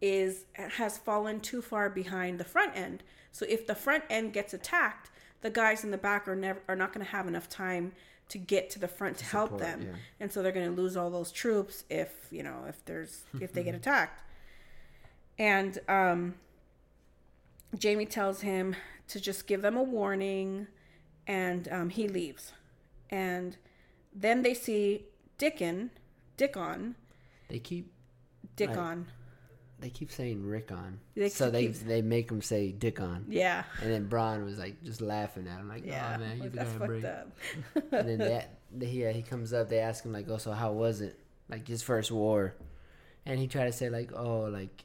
is 0.00 0.44
has 0.54 0.98
fallen 0.98 1.40
too 1.40 1.62
far 1.62 1.88
behind 1.88 2.38
the 2.38 2.44
front 2.44 2.76
end. 2.76 3.02
So 3.32 3.46
if 3.48 3.66
the 3.66 3.74
front 3.74 4.04
end 4.10 4.32
gets 4.32 4.52
attacked, 4.54 5.10
the 5.40 5.50
guys 5.50 5.84
in 5.84 5.90
the 5.90 5.98
back 5.98 6.28
are 6.28 6.36
never 6.36 6.60
are 6.68 6.76
not 6.76 6.92
going 6.92 7.04
to 7.04 7.12
have 7.12 7.26
enough 7.26 7.48
time 7.48 7.92
to 8.28 8.38
get 8.38 8.70
to 8.70 8.78
the 8.78 8.88
front 8.88 9.18
to, 9.18 9.24
help 9.24 9.50
support, 9.50 9.62
them. 9.62 9.82
yeah. 9.82 9.94
And 10.18 10.32
so 10.32 10.42
they're 10.42 10.52
going 10.52 10.74
to 10.74 10.80
lose 10.80 10.96
all 10.96 11.10
those 11.10 11.30
troops 11.30 11.84
if, 11.88 12.26
you 12.30 12.42
know, 12.42 12.64
if 12.68 12.84
there's 12.84 13.22
if 13.40 13.52
they 13.52 13.62
get 13.62 13.74
attacked. 13.82 14.22
And 15.38 15.78
um 15.88 16.34
Jaime 17.82 18.06
tells 18.06 18.40
him 18.40 18.74
to 19.08 19.20
just 19.20 19.46
give 19.46 19.62
them 19.62 19.76
a 19.76 19.82
warning 19.82 20.66
and 21.26 21.68
um, 21.70 21.90
he 21.90 22.08
leaves. 22.08 22.52
And 23.10 23.56
then 24.14 24.42
they 24.42 24.54
see 24.54 25.06
Dickon, 25.38 25.90
Dickon, 26.36 26.96
They 27.48 27.58
keep 27.58 27.92
Dickon. 28.56 29.06
They 29.78 29.90
keep 29.90 30.10
saying 30.10 30.42
Rickon, 30.46 31.00
They 31.14 31.28
so 31.28 31.50
they 31.50 31.66
keep- 31.66 31.86
they 31.86 32.00
make 32.00 32.30
him 32.30 32.40
say 32.40 32.72
Dickon. 32.72 33.26
Yeah. 33.28 33.64
And 33.82 33.92
then 33.92 34.08
Bronn 34.08 34.44
was 34.44 34.58
like 34.58 34.82
just 34.82 35.02
laughing 35.02 35.46
at 35.48 35.58
him, 35.58 35.68
like, 35.68 35.84
Yeah. 35.84 36.14
"Oh 36.16 36.20
man, 36.20 36.36
you 36.38 36.44
like, 36.44 36.54
got 36.54 36.66
a 36.66 36.86
break." 36.86 37.04
up. 37.04 37.28
and 37.92 38.08
then 38.08 38.18
they, 38.18 38.46
they, 38.74 38.86
he, 38.86 39.04
he 39.12 39.22
comes 39.22 39.52
up. 39.52 39.68
They 39.68 39.80
ask 39.80 40.02
him 40.04 40.12
like, 40.12 40.28
"Oh, 40.30 40.38
so 40.38 40.52
how 40.52 40.72
was 40.72 41.02
it? 41.02 41.18
Like 41.50 41.68
his 41.68 41.82
first 41.82 42.10
war?" 42.10 42.54
And 43.26 43.38
he 43.38 43.46
tried 43.48 43.66
to 43.66 43.72
say 43.72 43.90
like, 43.90 44.12
"Oh, 44.14 44.44
like 44.44 44.84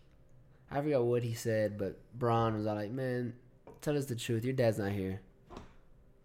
I 0.70 0.82
forgot 0.82 1.06
what 1.06 1.24
he 1.24 1.36
said, 1.36 1.78
but 1.78 1.98
Bronn 2.20 2.58
was 2.58 2.68
all 2.68 2.76
like, 2.76 2.92
"Man, 2.92 3.34
tell 3.82 3.98
us 3.98 4.06
the 4.08 4.16
truth. 4.16 4.44
Your 4.44 4.54
dad's 4.54 4.78
not 4.78 4.92
here. 4.92 5.22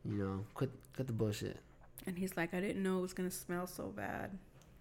You 0.05 0.15
know, 0.19 0.45
quit 0.55 0.71
quit 0.95 1.07
the 1.07 1.13
bullshit." 1.13 1.59
And 2.05 2.19
he's 2.19 2.37
like, 2.37 2.53
I 2.55 2.61
didn't 2.61 2.83
know 2.83 2.99
it 2.99 3.03
was 3.03 3.13
gonna 3.13 3.31
smell 3.31 3.67
so 3.69 3.89
bad. 3.95 4.37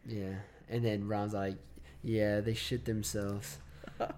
Yeah. 0.08 0.36
And 0.70 0.84
then 0.84 1.04
Bronn's 1.04 1.34
like, 1.36 1.58
"Yeah, 2.04 2.40
they 2.42 2.56
shit 2.56 2.86
themselves." 2.86 3.60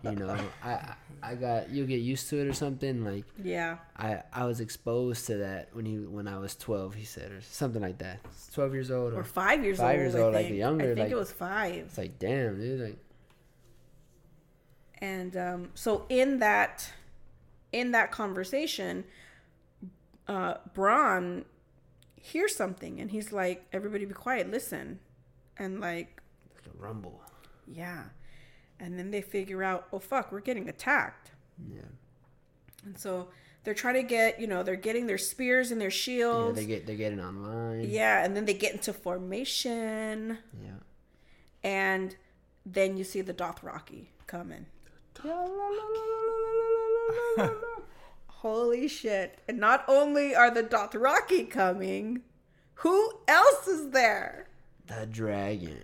You 0.04 0.12
know, 0.12 0.38
I 0.64 0.96
I- 1.22 1.36
got 1.36 1.70
you'll 1.70 1.88
get 1.88 2.00
used 2.02 2.30
to 2.30 2.40
it 2.42 2.48
or 2.48 2.54
something 2.54 3.04
like. 3.04 3.26
Yeah. 3.44 3.78
I, 3.96 4.24
I 4.34 4.46
was 4.46 4.60
exposed 4.60 5.28
to 5.28 5.38
that 5.38 5.70
when 5.74 5.86
he 5.86 5.98
when 5.98 6.28
I 6.28 6.38
was 6.40 6.56
twelve. 6.56 6.96
He 6.96 7.04
said 7.06 7.32
or 7.32 7.42
something 7.42 7.82
like 7.82 7.98
that. 8.00 8.20
Twelve 8.54 8.74
years 8.74 8.90
old 8.92 9.14
or 9.14 9.20
Or 9.20 9.24
five 9.24 9.64
years 9.64 9.78
Five 9.78 9.90
old. 9.96 10.00
years 10.00 10.16
I 10.16 10.20
old, 10.22 10.34
like 10.34 10.50
the 10.50 10.56
younger, 10.56 10.86
I 10.86 10.88
think 10.90 11.00
like- 11.00 11.12
it 11.12 11.16
was 11.16 11.32
five. 11.32 11.76
It's 11.86 11.98
like, 11.98 12.18
damn, 12.20 12.60
dude. 12.60 12.82
Like, 12.82 12.98
And 15.00 15.38
um, 15.38 15.70
so 15.76 16.06
in 16.10 16.40
that 16.40 16.92
in 17.72 17.92
that 17.92 18.12
conversation, 18.12 19.04
uh, 20.28 20.56
Bronn 20.76 21.44
hears 22.16 22.56
something 22.56 23.00
and 23.00 23.12
he's 23.12 23.32
like, 23.32 23.66
"Everybody, 23.72 24.06
be 24.06 24.14
quiet, 24.14 24.50
listen," 24.50 25.00
and 25.58 25.80
like, 25.80 26.20
like 26.56 26.74
a 26.74 26.82
rumble. 26.82 27.22
yeah, 27.68 28.06
and 28.80 28.98
then 28.98 29.12
they 29.12 29.22
figure 29.22 29.64
out, 29.64 29.88
"Oh 29.92 30.00
fuck, 30.00 30.32
we're 30.32 30.40
getting 30.42 30.70
attacked," 30.70 31.32
Yeah. 31.68 31.82
and 32.86 32.98
so 32.98 33.30
they're 33.64 33.74
trying 33.74 33.96
to 33.96 34.04
get, 34.04 34.40
you 34.40 34.48
know, 34.48 34.64
they're 34.64 34.76
getting 34.76 35.08
their 35.08 35.18
spears 35.18 35.72
and 35.72 35.82
their 35.82 35.88
Yeah, 35.90 35.92
shields. 35.92 36.58
they 36.58 36.66
get 36.66 36.86
they're 36.88 36.96
getting 36.96 37.20
online. 37.20 37.90
Yeah, 37.90 38.24
and 38.24 38.36
then 38.36 38.46
they 38.46 38.54
get 38.54 38.74
into 38.74 38.94
formation. 38.94 40.38
Yeah. 40.64 40.72
and 41.64 42.16
then 42.66 42.98
you 42.98 43.04
see 43.04 43.22
the 43.22 43.34
Dothraki 43.34 44.08
coming. 44.28 44.68
Holy 48.28 48.88
shit. 48.88 49.40
And 49.48 49.60
not 49.60 49.84
only 49.88 50.36
are 50.36 50.52
the 50.52 50.64
Dothraki 50.64 51.50
coming, 51.50 52.22
who 52.76 53.12
else 53.28 53.68
is 53.68 53.90
there? 53.92 54.48
The 54.86 55.06
dragon. 55.08 55.80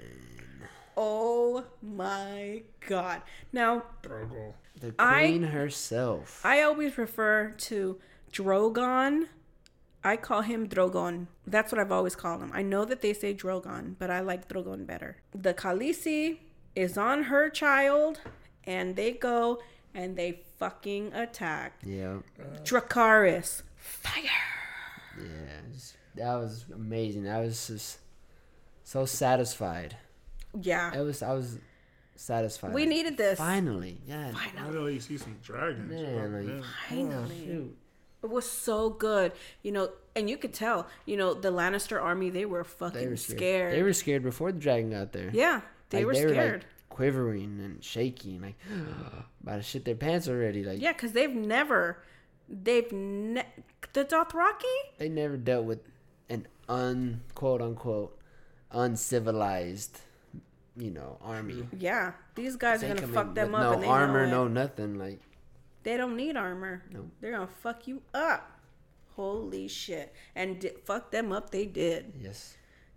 Oh 0.98 1.66
my 1.82 2.64
god. 2.88 3.22
Now, 3.52 3.84
Drogo. 4.02 4.54
The 4.80 4.94
I- 5.00 5.28
queen 5.28 5.44
herself. 5.44 6.42
I 6.46 6.62
always 6.62 6.98
refer 6.98 7.52
to 7.58 8.00
Drogon. 8.32 9.28
I 10.04 10.18
call 10.18 10.42
him 10.42 10.68
Drogon. 10.68 11.28
That's 11.48 11.72
what 11.72 11.80
I've 11.80 11.92
always 11.92 12.16
called 12.16 12.42
him. 12.42 12.52
I 12.54 12.62
know 12.62 12.84
that 12.86 13.02
they 13.02 13.14
say 13.14 13.34
Drogon, 13.34 13.96
but 13.98 14.10
I 14.10 14.20
like 14.20 14.50
Drogon 14.50 14.86
better. 14.86 15.18
The 15.34 15.54
Khaleesi 15.54 16.40
is 16.76 16.98
on 16.98 17.24
her 17.24 17.50
child, 17.50 18.20
and 18.66 18.96
they 18.98 19.12
go 19.12 19.62
and 19.96 20.18
they 20.18 20.42
fucking 20.58 21.14
attack. 21.14 21.80
yeah. 21.86 22.18
Dracarys. 22.64 23.62
Fire! 23.78 24.24
Yeah. 25.22 25.60
That 26.16 26.36
was 26.36 26.66
amazing. 26.74 27.28
I 27.30 27.40
was 27.42 27.68
just 27.68 28.00
so 28.84 29.06
satisfied. 29.06 29.98
Yeah. 30.62 30.94
It 30.94 31.02
was 31.02 31.22
I 31.24 31.34
was 31.34 31.58
satisfied. 32.16 32.74
We 32.74 32.86
needed 32.86 33.18
this. 33.18 33.38
Finally. 33.40 33.98
Yeah. 34.08 34.32
Finally, 34.32 34.94
you 34.96 35.00
see 35.00 35.18
some 35.18 35.38
dragons. 35.44 35.90
Man, 35.90 36.34
like, 36.34 36.48
Yeah. 36.48 36.70
Finally. 36.90 37.42
Oh, 37.42 37.46
shoot. 37.46 37.78
It 38.24 38.30
was 38.30 38.50
so 38.50 38.90
good. 38.90 39.34
You 39.64 39.72
know, 39.74 39.90
and 40.16 40.30
you 40.30 40.38
could 40.38 40.54
tell, 40.54 40.88
you 41.06 41.18
know, 41.18 41.34
the 41.34 41.52
Lannister 41.52 42.02
army, 42.02 42.30
they 42.30 42.46
were 42.46 42.64
fucking 42.64 43.02
They 43.02 43.08
were 43.08 43.18
scared. 43.18 43.38
scared. 43.40 43.74
They 43.74 43.84
were 43.84 43.94
scared 43.94 44.24
before 44.24 44.52
the 44.52 44.60
dragon 44.60 44.92
got 44.92 45.12
there. 45.12 45.30
yeah, 45.34 45.62
they 45.90 46.00
Like, 46.00 46.06
were 46.08 46.14
they 46.14 46.26
were 46.26 46.32
scared. 46.32 46.62
like 46.62 46.90
quivering 46.90 47.60
and 47.60 47.84
shaking, 47.84 48.42
like 48.42 48.56
about 49.44 49.56
to 49.58 49.64
shit 49.64 49.84
their 49.84 49.96
pants 49.96 50.28
already. 50.30 50.64
Like 50.64 50.80
Yeah, 50.80 50.94
because 50.94 51.12
they've 51.14 51.34
never, 51.36 51.98
they've 52.48 52.90
ne- 52.94 53.48
the 53.94 54.06
Dothraki. 54.06 54.76
they 55.00 55.10
never 55.10 55.36
dealt 55.36 55.66
with 55.66 55.80
an 56.30 56.48
un 56.70 57.22
quote 57.36 57.62
unquote 57.62 58.18
uncivilized, 58.72 60.00
you 60.76 60.90
know, 60.92 61.18
army. 61.22 61.68
Yeah, 61.78 62.14
these 62.36 62.56
guys 62.56 62.82
They 62.82 62.92
are 62.92 62.96
gonna 62.96 63.08
fuck 63.08 63.36
them 63.36 63.54
up, 63.56 63.62
no 63.62 63.74
and 63.74 63.84
they 63.84 63.88
armor, 63.88 64.28
no 64.28 64.48
nothing. 64.48 64.98
Like 64.98 65.20
They 65.84 65.98
don't 65.98 66.16
need 66.16 66.36
armor. 66.38 66.84
Nope. 66.92 67.08
They're 67.22 67.32
gonna 67.32 67.48
fuck 67.62 67.88
you 67.88 68.02
up. 68.14 68.50
Holy 69.16 69.68
shit! 69.68 70.14
And 70.36 70.60
di- 70.60 70.72
fuck 70.86 71.12
them 71.12 71.32
up, 71.32 71.52
they 71.52 71.66
did. 71.68 72.14
yes, 72.20 72.56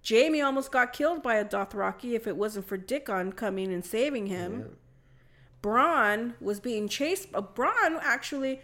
Jaime 0.08 0.40
almost 0.40 0.72
got 0.72 0.92
killed 0.94 1.22
by 1.22 1.34
a 1.34 1.44
Dothraki 1.44 2.14
if 2.14 2.26
it 2.26 2.36
wasn't 2.36 2.66
for 2.66 2.78
Dickon 2.78 3.32
coming 3.32 3.70
and 3.72 3.84
saving 3.84 4.26
him. 4.28 4.60
Yeah. 4.60 4.66
Bronn 5.62 6.34
was 6.40 6.60
being 6.60 6.88
chased. 6.88 7.28
Uh, 7.34 7.42
Bronn 7.42 7.98
actually, 8.00 8.60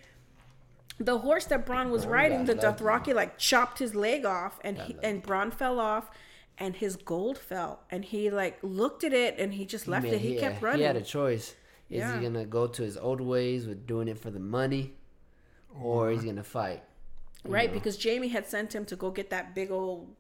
the 0.99 1.19
horse 1.19 1.47
that 1.47 1.67
Bronn 1.67 1.91
was 1.91 2.07
riding, 2.07 2.45
the. 2.45 2.55
Dothraki 2.55 3.13
like 3.15 3.37
chopped 3.39 3.79
his 3.81 3.95
leg 3.95 4.25
off, 4.25 4.59
and 4.65 4.79
he, 4.79 4.97
and 5.03 5.23
Bronn 5.23 5.53
fell 5.53 5.81
off, 5.81 6.11
and 6.59 6.77
his 6.77 6.97
gold 6.97 7.39
fell, 7.39 7.81
and 7.91 8.05
he 8.05 8.31
like 8.31 8.59
looked 8.63 9.05
at 9.05 9.13
it, 9.13 9.39
and 9.39 9.55
he 9.55 9.65
just 9.65 9.89
left 9.89 10.05
Man, 10.05 10.15
it. 10.15 10.21
He, 10.21 10.37
kept 10.39 10.61
yeah, 10.61 10.67
running. 10.67 10.81
He 10.81 10.85
had 10.87 10.97
a 10.97 11.03
choice. 11.03 11.55
Is 11.91 11.99
Yeah. 12.01 12.17
he 12.17 12.23
gonna 12.23 12.47
go 12.47 12.67
to 12.67 12.83
his 12.83 12.97
old 12.97 13.21
ways 13.21 13.67
with 13.67 13.87
doing 13.87 14.09
it 14.09 14.19
for 14.19 14.31
the 14.31 14.41
money, 14.41 14.95
or 15.81 16.11
he's 16.11 16.25
gonna 16.25 16.45
fight? 16.45 16.83
right, 17.45 17.69
know, 17.69 17.75
because 17.75 18.03
Jaime 18.03 18.29
had 18.29 18.47
sent 18.47 18.75
him 18.75 18.85
to 18.87 18.97
go 18.97 19.11
get 19.11 19.31
that 19.31 19.55
big 19.55 19.71
old 19.71 20.15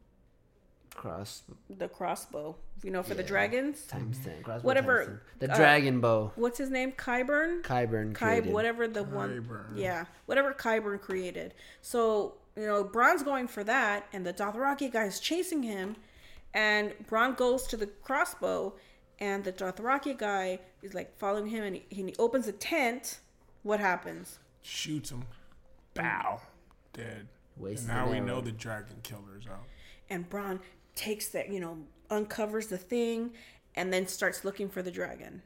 cross 0.94 1.42
the 1.70 1.88
crossbow, 1.88 2.54
you 2.82 2.90
know, 2.90 3.02
for 3.02 3.14
the 3.14 3.22
dragons. 3.22 3.84
times 3.84 4.18
ten. 4.22 4.42
Crossbow 4.42 4.66
Whatever, 4.66 5.04
times 5.04 5.20
10. 5.40 5.48
The 5.48 5.54
uh, 5.54 5.56
dragon 5.56 6.00
bow. 6.00 6.32
What's 6.36 6.58
his 6.58 6.70
name? 6.70 6.92
Qyburn. 6.92 7.62
Qyburn 7.62 8.14
Kai, 8.14 8.40
whatever 8.40 8.86
the 8.88 9.04
one, 9.04 9.48
yeah, 9.74 10.04
whatever 10.26 10.52
Qyburn 10.52 11.00
created. 11.00 11.54
So 11.80 12.34
you 12.56 12.66
know, 12.66 12.84
Bronn's 12.84 13.22
going 13.22 13.48
for 13.48 13.64
that, 13.64 14.06
and 14.12 14.26
the 14.26 14.32
Dothraki 14.32 14.92
guy 14.92 15.04
is 15.04 15.20
chasing 15.20 15.62
him, 15.62 15.96
and 16.54 16.92
Bronn 17.10 17.36
goes 17.36 17.66
to 17.68 17.76
the 17.76 17.86
crossbow, 17.86 18.74
and 19.18 19.44
the 19.44 19.52
Dothraki 19.52 20.16
guy 20.16 20.58
is 20.82 20.94
like 20.94 21.16
following 21.18 21.46
him, 21.46 21.64
and 21.64 21.76
he, 21.76 21.84
he 21.90 22.14
opens 22.18 22.48
a 22.48 22.52
tent. 22.52 23.20
What 23.62 23.80
happens? 23.80 24.38
Shoots 24.62 25.10
him. 25.10 25.24
Bow. 25.94 26.40
Dead. 26.92 27.28
Wasted 27.56 27.90
And 27.90 27.98
now 27.98 28.10
we 28.10 28.20
know 28.20 28.40
the 28.40 28.50
dragon 28.52 28.96
killer's 29.02 29.46
out. 29.46 29.64
And 30.10 30.28
Bronn 30.28 30.58
takes 30.94 31.28
that, 31.28 31.50
you 31.50 31.60
know, 31.60 31.78
uncovers 32.10 32.66
the 32.66 32.78
thing, 32.78 33.32
and 33.76 33.92
then 33.92 34.06
starts 34.06 34.44
looking 34.44 34.68
for 34.68 34.82
the 34.82 34.90
dragon, 34.90 35.42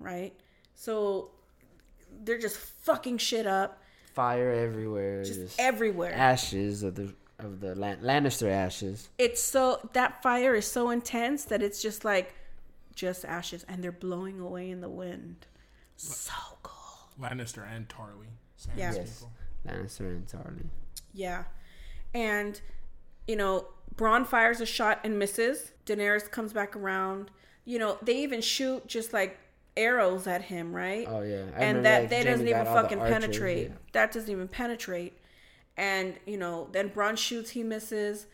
right? 0.00 0.32
So 0.74 1.30
they're 2.24 2.38
just 2.38 2.56
fucking 2.56 3.18
shit 3.18 3.46
up, 3.46 3.82
Fire 4.14 4.50
everywhere. 4.50 5.22
just 5.22 5.40
Just, 5.40 5.60
everywhere. 5.60 6.12
ashes 6.12 6.82
of 6.82 6.94
the 6.96 7.14
of 7.38 7.60
the 7.60 7.74
Lan- 7.74 8.00
Lannister 8.02 8.50
ashes. 8.50 9.08
it's 9.18 9.40
so 9.42 9.78
that 9.92 10.22
fire 10.22 10.54
is 10.54 10.66
so 10.66 10.90
intense 10.90 11.44
that 11.44 11.62
it's 11.62 11.80
just 11.80 12.04
like 12.04 12.34
just 12.94 13.24
ashes 13.24 13.64
and 13.68 13.82
they're 13.82 13.92
blowing 13.92 14.40
away 14.40 14.70
in 14.70 14.80
the 14.80 14.88
wind 14.88 15.46
so 15.96 16.32
cool 16.62 16.74
Lannister 17.20 17.64
and 17.74 17.88
Tarly. 17.88 18.26
Yeah. 18.76 18.92
Yes, 18.92 19.18
people. 19.20 19.32
Lannister 19.66 20.00
and 20.00 20.26
Tarly. 20.26 20.66
yeah 21.14 21.44
and 22.14 22.60
you 23.26 23.36
know 23.36 23.66
Bronn 23.94 24.26
fires 24.26 24.60
a 24.60 24.66
shot 24.66 25.00
and 25.04 25.18
misses 25.18 25.72
Daenerys 25.86 26.28
comes 26.30 26.52
back 26.52 26.74
around 26.76 27.30
you 27.64 27.78
know 27.78 27.98
they 28.02 28.16
even 28.22 28.40
shoot 28.40 28.86
just 28.88 29.12
like 29.12 29.38
arrows 29.76 30.26
at 30.26 30.42
him 30.42 30.74
right 30.74 31.06
Oh 31.08 31.22
yeah, 31.22 31.44
I 31.56 31.64
and 31.64 31.84
that 31.84 32.00
like, 32.02 32.10
that 32.10 32.16
Jaime 32.16 32.30
doesn't 32.30 32.48
even 32.48 32.64
got 32.64 32.66
all 32.66 32.74
the 32.76 32.82
fucking 32.82 32.98
archers, 32.98 33.14
penetrate 33.14 33.68
yeah. 33.68 33.74
that 33.92 34.12
doesn't 34.12 34.30
even 34.30 34.48
penetrate 34.48 35.17
and 35.78 36.14
you 36.26 36.36
know 36.36 36.68
then 36.72 36.90
Bronn 36.90 37.16
shoots 37.16 37.50
he 37.50 37.62
misses 37.62 38.26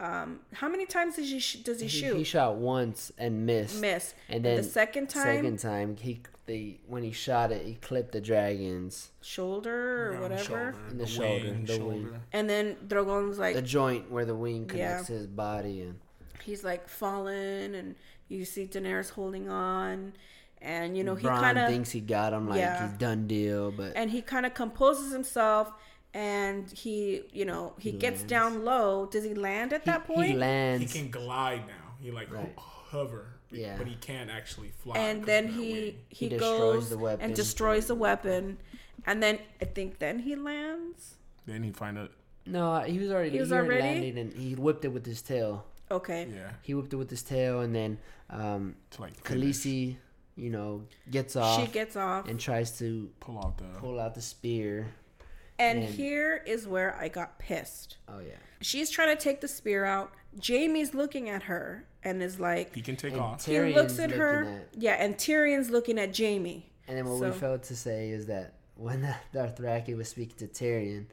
um 0.00 0.40
how 0.52 0.68
many 0.68 0.86
times 0.86 1.16
does 1.16 1.30
he 1.30 1.38
sh- 1.40 1.54
does 1.56 1.80
he, 1.80 1.86
He, 1.86 2.00
shoot 2.00 2.16
he 2.16 2.24
shot 2.24 2.56
once 2.56 3.10
and 3.18 3.46
missed. 3.46 3.80
miss 3.80 4.14
And 4.28 4.44
then 4.44 4.56
the 4.58 4.62
second 4.62 5.08
time 5.08 5.36
Second 5.36 5.58
time, 5.58 5.96
he 5.96 6.20
they 6.46 6.78
when 6.86 7.02
he 7.02 7.10
shot 7.12 7.52
it, 7.52 7.64
he 7.64 7.74
clipped 7.74 8.12
the 8.12 8.20
dragons 8.20 9.10
shoulder 9.22 10.08
or 10.10 10.12
Yeah, 10.14 10.20
whatever. 10.20 10.42
shoulder, 10.44 10.74
In 10.90 10.98
the 10.98 11.06
shoulder, 11.06 11.44
wing, 11.44 11.64
the 11.64 11.76
shoulder. 11.76 11.84
wing. 11.86 12.20
And 12.32 12.50
then 12.50 12.76
Drogon's 12.86 13.38
like 13.38 13.54
the 13.54 13.62
joint 13.62 14.10
where 14.10 14.24
the 14.26 14.34
wing 14.34 14.66
connects 14.66 15.06
to 15.06 15.12
his 15.14 15.26
body, 15.26 15.80
and 15.82 15.98
he's 16.42 16.62
like 16.64 16.86
fallen, 16.88 17.74
and 17.74 17.94
you 18.28 18.44
see 18.44 18.66
Daenerys 18.66 19.10
holding 19.10 19.48
on, 19.48 20.12
and 20.60 20.98
you 20.98 21.04
know 21.04 21.14
he 21.14 21.26
kind 21.26 21.56
of 21.58 21.68
thinks 21.70 21.90
he 21.92 22.00
got 22.00 22.32
him, 22.34 22.46
like 22.48 22.58
Yeah. 22.58 22.88
he's 22.88 22.98
done 22.98 23.26
deal, 23.26 23.70
but 23.70 23.92
and 23.96 24.10
he 24.10 24.20
kind 24.20 24.44
of 24.44 24.52
composes 24.52 25.12
himself, 25.14 25.72
and 26.14 26.70
he 26.70 27.22
you 27.32 27.44
know 27.44 27.74
he, 27.78 27.92
gets 27.92 28.20
lands. 28.20 28.30
down 28.30 28.64
low. 28.64 29.06
Does 29.06 29.24
he 29.24 29.34
land 29.34 29.72
at 29.72 29.84
that 29.84 30.06
point? 30.06 30.30
he 30.30 30.36
lands. 30.36 30.92
He 30.92 30.98
can 31.00 31.10
glide 31.10 31.66
now. 31.66 31.74
He 32.00 32.10
like 32.10 32.32
Right. 32.32 32.52
hover. 32.56 33.26
Yeah. 33.50 33.76
But 33.76 33.86
he 33.86 33.94
can't 33.96 34.30
actually 34.30 34.70
fly. 34.70 34.96
And 34.98 35.24
then 35.24 35.48
he 35.48 35.96
he, 36.08 36.28
He 36.28 36.36
goes 36.36 36.88
the 36.90 36.98
and 37.20 37.34
destroys 37.34 37.86
the 37.86 37.94
weapon, 37.94 38.58
and 39.06 39.22
then 39.22 39.38
I 39.60 39.66
think 39.66 39.98
then 39.98 40.18
he 40.20 40.34
lands. 40.36 41.14
Then 41.46 41.62
he 41.62 41.70
find 41.72 41.98
out. 41.98 42.10
no, 42.46 42.80
he 42.80 42.98
was 42.98 43.10
already 43.10 43.30
He 43.30 43.36
he 43.36 43.40
was 43.40 43.50
was 43.50 43.58
already 43.58 43.80
already? 43.82 44.00
landed, 44.12 44.18
and 44.18 44.32
he 44.32 44.54
whipped 44.54 44.84
it 44.84 44.88
with 44.88 45.04
his 45.06 45.22
tail. 45.22 45.66
Okay. 45.90 46.26
Yeah. 46.34 46.50
He 46.62 46.74
whipped 46.74 46.92
it 46.92 46.96
with 46.96 47.10
his 47.10 47.22
tail, 47.22 47.60
and 47.60 47.74
then 47.74 47.98
um, 48.30 48.74
To 48.92 49.02
like 49.02 49.14
finish, 49.24 49.58
Khaleesi, 49.58 49.96
you 50.36 50.50
know, 50.50 50.82
gets 51.10 51.36
off 51.36 51.60
She 51.60 51.66
gets 51.70 51.94
off. 51.96 52.26
and 52.28 52.40
tries 52.40 52.76
to 52.78 53.10
pull 53.20 53.38
out 53.38 53.58
the. 53.58 53.64
pull 53.78 54.00
out 54.00 54.14
the 54.14 54.22
spear. 54.22 54.88
And 55.58 55.80
and- 55.84 55.88
here 55.94 56.42
is 56.46 56.66
where 56.66 56.96
I 56.96 57.08
got 57.08 57.38
pissed. 57.38 57.98
Oh 58.08 58.18
yeah, 58.20 58.34
She's 58.60 58.90
trying 58.90 59.16
to 59.16 59.22
take 59.22 59.40
the 59.40 59.48
spear 59.48 59.84
out. 59.84 60.12
Jaime's 60.44 60.94
looking 60.94 61.28
at 61.28 61.44
her 61.44 61.86
and 62.02 62.22
is 62.22 62.40
like, 62.40 62.74
He 62.74 62.80
can 62.82 62.96
take 62.96 63.12
And 63.12 63.20
off. 63.22 63.44
Ty- 63.44 63.52
he 63.52 63.58
Tyrion's 63.58 63.74
looks 63.76 63.98
at 63.98 64.08
looking 64.10 64.20
her. 64.20 64.44
at- 64.72 64.82
Yeah, 64.82 64.92
and 64.94 65.16
Tyrion's 65.16 65.70
looking 65.70 65.98
at 65.98 66.16
Jaime. 66.16 66.70
and 66.88 66.96
then 66.98 67.04
what 67.06 67.18
So- 67.20 67.30
we 67.30 67.38
failed 67.38 67.62
to 67.64 67.76
say 67.76 68.10
is 68.10 68.26
that 68.26 68.54
when 68.76 69.02
the 69.02 69.14
Dothraki 69.34 69.96
was 69.96 70.08
speaking 70.08 70.36
to 70.38 70.48
Tyrion, 70.48 71.06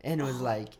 and 0.00 0.20
it 0.20 0.24
was 0.24 0.40
like, 0.52 0.70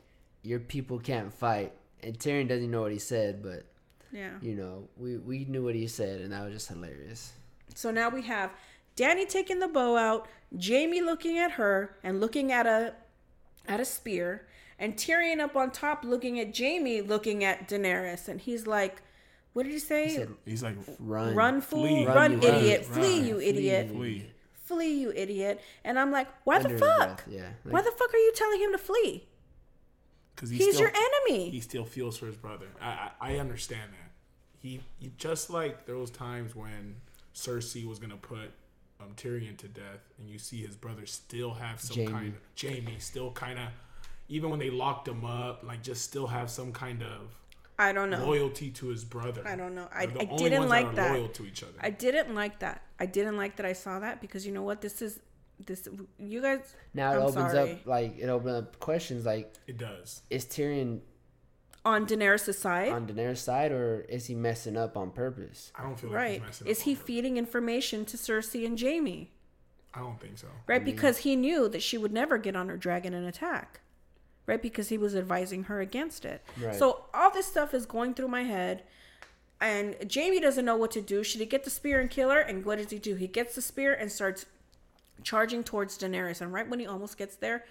"Your 0.42 0.58
people 0.60 0.98
can't 0.98 1.32
fight," 1.32 1.72
and 2.02 2.18
Tyrion 2.18 2.48
doesn't 2.48 2.70
know 2.70 2.80
what 2.82 2.92
he 2.92 2.98
said, 2.98 3.42
but 3.42 3.64
Yeah. 4.10 4.38
you 4.40 4.54
know, 4.54 4.88
we 4.96 5.18
we 5.18 5.44
knew 5.44 5.62
what 5.62 5.74
he 5.74 5.86
said, 5.86 6.22
and 6.22 6.32
that 6.32 6.44
was 6.44 6.54
just 6.54 6.68
hilarious. 6.68 7.32
So 7.74 7.90
now 7.90 8.08
we 8.08 8.22
have 8.22 8.52
Danny 8.94 9.26
taking 9.26 9.58
the 9.58 9.68
bow 9.68 9.96
out, 9.98 10.28
Jaime 10.54 11.00
looking 11.02 11.38
at 11.38 11.52
her 11.52 11.96
and 12.02 12.20
looking 12.20 12.52
at 12.52 12.66
a 12.66 12.94
at 13.68 13.80
a 13.80 13.84
spear, 13.84 14.46
and 14.78 14.96
Tyrion 14.96 15.40
up 15.40 15.56
on 15.56 15.70
top 15.70 16.04
looking 16.04 16.38
at 16.38 16.56
Jaime 16.56 17.00
looking 17.02 17.44
at 17.44 17.68
Daenerys, 17.68 18.28
and 18.28 18.40
he's 18.40 18.66
like, 18.66 19.02
"What 19.52 19.64
did 19.64 19.72
he 19.72 19.78
say? 19.78 20.08
He 20.08 20.14
said, 20.16 20.28
He's 20.44 20.62
like 20.62 20.76
"Run, 20.98 21.34
run, 21.34 21.60
fool! 21.60 21.86
Flee. 21.86 22.06
Run, 22.06 22.16
Run, 22.16 22.42
you 22.42 22.48
idiot! 22.48 22.86
run, 22.90 23.00
Flee, 23.00 23.18
you 23.20 23.34
flee, 23.36 23.48
idiot! 23.48 23.90
flee. 23.90 24.30
Flee, 24.52 25.00
you 25.00 25.12
idiot!" 25.14 25.60
And 25.84 25.98
I'm 25.98 26.10
like, 26.12 26.28
"Why 26.44 26.56
Under 26.56 26.68
the 26.70 26.78
fuck? 26.78 27.24
breath, 27.24 27.24
yeah, 27.28 27.48
Why 27.64 27.82
the 27.82 27.90
fuck 27.92 28.12
are 28.14 28.18
you 28.18 28.32
telling 28.34 28.60
him 28.60 28.72
to 28.72 28.78
flee? 28.78 29.26
Because 30.34 30.50
He's 30.50 30.78
your 30.78 30.92
enemy." 30.94 31.50
He 31.50 31.60
still 31.60 31.84
feels 31.84 32.16
for 32.18 32.26
his 32.26 32.36
brother. 32.36 32.66
I 32.80 33.10
I, 33.20 33.32
I 33.32 33.38
understand 33.38 33.92
that. 33.92 34.12
He, 34.58 34.80
he 34.98 35.12
just 35.16 35.48
like 35.50 35.86
those 35.86 36.10
times 36.10 36.54
when 36.56 36.96
Cersei 37.34 37.86
was 37.86 37.98
gonna 37.98 38.16
put 38.16 38.50
um, 39.06 39.14
Tyrion 39.16 39.56
to 39.58 39.68
death, 39.68 40.00
and 40.18 40.28
you 40.28 40.38
see 40.38 40.62
his 40.64 40.76
brother 40.76 41.06
still 41.06 41.54
have 41.54 41.80
some 41.80 41.96
Jaime. 41.96 42.12
kind 42.12 42.34
of 42.34 42.60
Jaime 42.70 42.98
still 42.98 43.30
kind 43.32 43.58
of, 43.58 43.68
even 44.28 44.50
when 44.50 44.58
they 44.58 44.70
locked 44.70 45.08
him 45.08 45.24
up, 45.24 45.62
like 45.64 45.82
just 45.82 46.02
still 46.02 46.26
have 46.26 46.50
some 46.50 46.72
kind 46.72 47.02
of 47.02 47.34
I 47.78 47.92
don't 47.92 48.10
know. 48.10 48.24
loyalty 48.24 48.70
to 48.70 48.86
his 48.88 49.04
brother. 49.04 49.42
I 49.46 49.56
don't 49.56 49.74
know. 49.74 49.88
I, 49.94 50.06
the 50.06 50.22
I 50.22 50.28
only 50.30 50.44
didn't 50.44 50.58
ones 50.60 50.70
like 50.70 50.86
that. 50.86 50.96
that. 50.96 51.10
Are 51.10 51.18
loyal 51.18 51.28
to 51.28 51.46
each 51.46 51.62
other. 51.62 51.72
I 51.80 51.90
didn't 51.90 52.34
like 52.34 52.58
that. 52.60 52.82
I 52.98 53.06
didn't 53.06 53.36
like 53.36 53.56
that 53.56 53.66
I 53.66 53.72
saw 53.74 53.98
that 54.00 54.20
because 54.20 54.46
you 54.46 54.52
know 54.52 54.62
what? 54.62 54.80
This 54.80 55.02
is 55.02 55.20
this. 55.64 55.88
You 56.18 56.42
guys. 56.42 56.74
Now 56.94 57.12
it 57.12 57.16
I'm 57.16 57.22
opens 57.22 57.52
sorry. 57.52 57.72
up 57.72 57.86
like 57.86 58.18
it 58.18 58.28
opens 58.28 58.54
up 58.54 58.78
questions 58.80 59.26
like 59.26 59.52
it 59.66 59.78
does. 59.78 60.22
is 60.30 60.44
Tyrion 60.46 61.00
on 61.86 62.04
Daenerys' 62.04 62.52
side, 62.54 62.92
on 62.92 63.06
Daenerys' 63.06 63.38
side 63.38 63.70
or 63.70 64.04
is 64.08 64.26
he 64.26 64.34
messing 64.34 64.76
up 64.76 64.96
on 64.96 65.12
purpose? 65.12 65.70
I 65.74 65.84
don't 65.84 65.98
feel 65.98 66.10
like 66.10 66.16
right? 66.18 66.32
he's 66.32 66.42
messing 66.42 66.66
Is 66.66 66.80
up 66.80 66.84
he 66.84 66.90
on 66.90 66.96
purpose. 66.96 67.06
feeding 67.06 67.36
information 67.36 68.04
to 68.06 68.16
Cersei 68.16 68.66
and 68.66 68.78
Jaime? 68.78 69.30
I 69.94 70.00
don't 70.00 70.20
think 70.20 70.36
so. 70.36 70.48
Right, 70.66 70.84
because 70.84 71.18
he 71.18 71.36
knew 71.36 71.68
that 71.68 71.82
she 71.82 71.96
would 71.96 72.12
never 72.12 72.36
get 72.38 72.56
on 72.56 72.68
her 72.68 72.76
dragon 72.76 73.14
and 73.14 73.26
attack. 73.26 73.80
Right, 74.46 74.60
because 74.60 74.88
he 74.90 74.98
was 74.98 75.16
advising 75.16 75.64
her 75.64 75.80
against 75.80 76.24
it. 76.24 76.42
Right. 76.60 76.74
So 76.74 77.04
all 77.14 77.30
this 77.30 77.46
stuff 77.46 77.72
is 77.72 77.86
going 77.86 78.14
through 78.14 78.28
my 78.28 78.42
head, 78.42 78.82
and 79.60 79.96
Jaime 80.12 80.40
doesn't 80.40 80.64
know 80.64 80.76
what 80.76 80.90
to 80.92 81.00
do. 81.00 81.22
Should 81.24 81.40
he 81.40 81.46
get 81.46 81.64
the 81.64 81.70
spear 81.70 82.00
and 82.00 82.10
kill 82.10 82.30
her? 82.30 82.40
And 82.40 82.64
what 82.64 82.78
does 82.78 82.90
he 82.90 82.98
do? 82.98 83.14
He 83.14 83.26
gets 83.26 83.54
the 83.54 83.62
spear 83.62 83.94
and 83.94 84.12
starts 84.12 84.44
charging 85.22 85.64
towards 85.64 85.96
Daenerys. 85.96 86.40
And 86.40 86.52
right 86.52 86.68
when 86.68 86.78
he 86.78 86.86
almost 86.86 87.16
gets 87.16 87.36
there, 87.36 87.64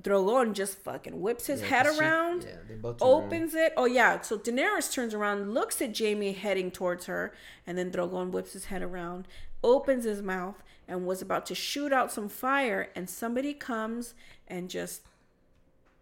Drogon 0.00 0.54
just 0.54 0.78
fucking 0.78 1.20
whips 1.20 1.46
his 1.46 1.60
Yeah, 1.60 1.66
head 1.68 1.86
'cause 1.86 1.94
she- 1.96 2.00
around, 2.02 2.44
yeah, 2.44 2.56
they 2.68 2.74
both 2.74 2.98
turn 2.98 3.08
around. 3.08 3.24
opens 3.24 3.54
it. 3.54 3.72
Oh 3.76 3.84
yeah, 3.84 4.20
so 4.22 4.38
Daenerys 4.38 4.90
turns 4.92 5.12
around, 5.14 5.52
looks 5.52 5.82
at 5.82 5.96
Jaime 5.98 6.32
heading 6.32 6.70
towards 6.70 7.06
her, 7.06 7.32
and 7.66 7.76
then 7.76 7.90
Drogon 7.90 8.30
whips 8.30 8.52
his 8.54 8.66
head 8.66 8.82
around, 8.82 9.28
opens 9.62 10.04
his 10.04 10.22
mouth, 10.22 10.62
and 10.88 11.06
was 11.06 11.20
about 11.22 11.46
to 11.46 11.54
shoot 11.54 11.92
out 11.92 12.10
some 12.12 12.28
fire, 12.28 12.90
and 12.94 13.08
somebody 13.10 13.54
comes 13.54 14.14
and 14.48 14.68
just 14.70 15.02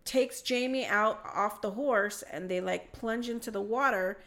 takes 0.04 0.42
Jaime 0.48 0.86
out 0.86 1.20
off 1.24 1.60
the 1.60 1.72
horse, 1.72 2.22
and 2.22 2.48
they 2.50 2.60
like 2.60 2.92
plunge 2.92 3.28
into 3.28 3.50
the 3.50 3.60
water, 3.60 4.18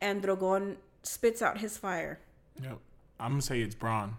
and 0.00 0.22
Drogon 0.22 0.76
spits 1.02 1.42
out 1.42 1.58
his 1.58 1.76
fire. 1.76 2.18
Yep. 2.62 2.78
I'm 3.20 3.32
gonna 3.32 3.42
say 3.42 3.60
it's 3.60 3.74
Bronn. 3.74 4.14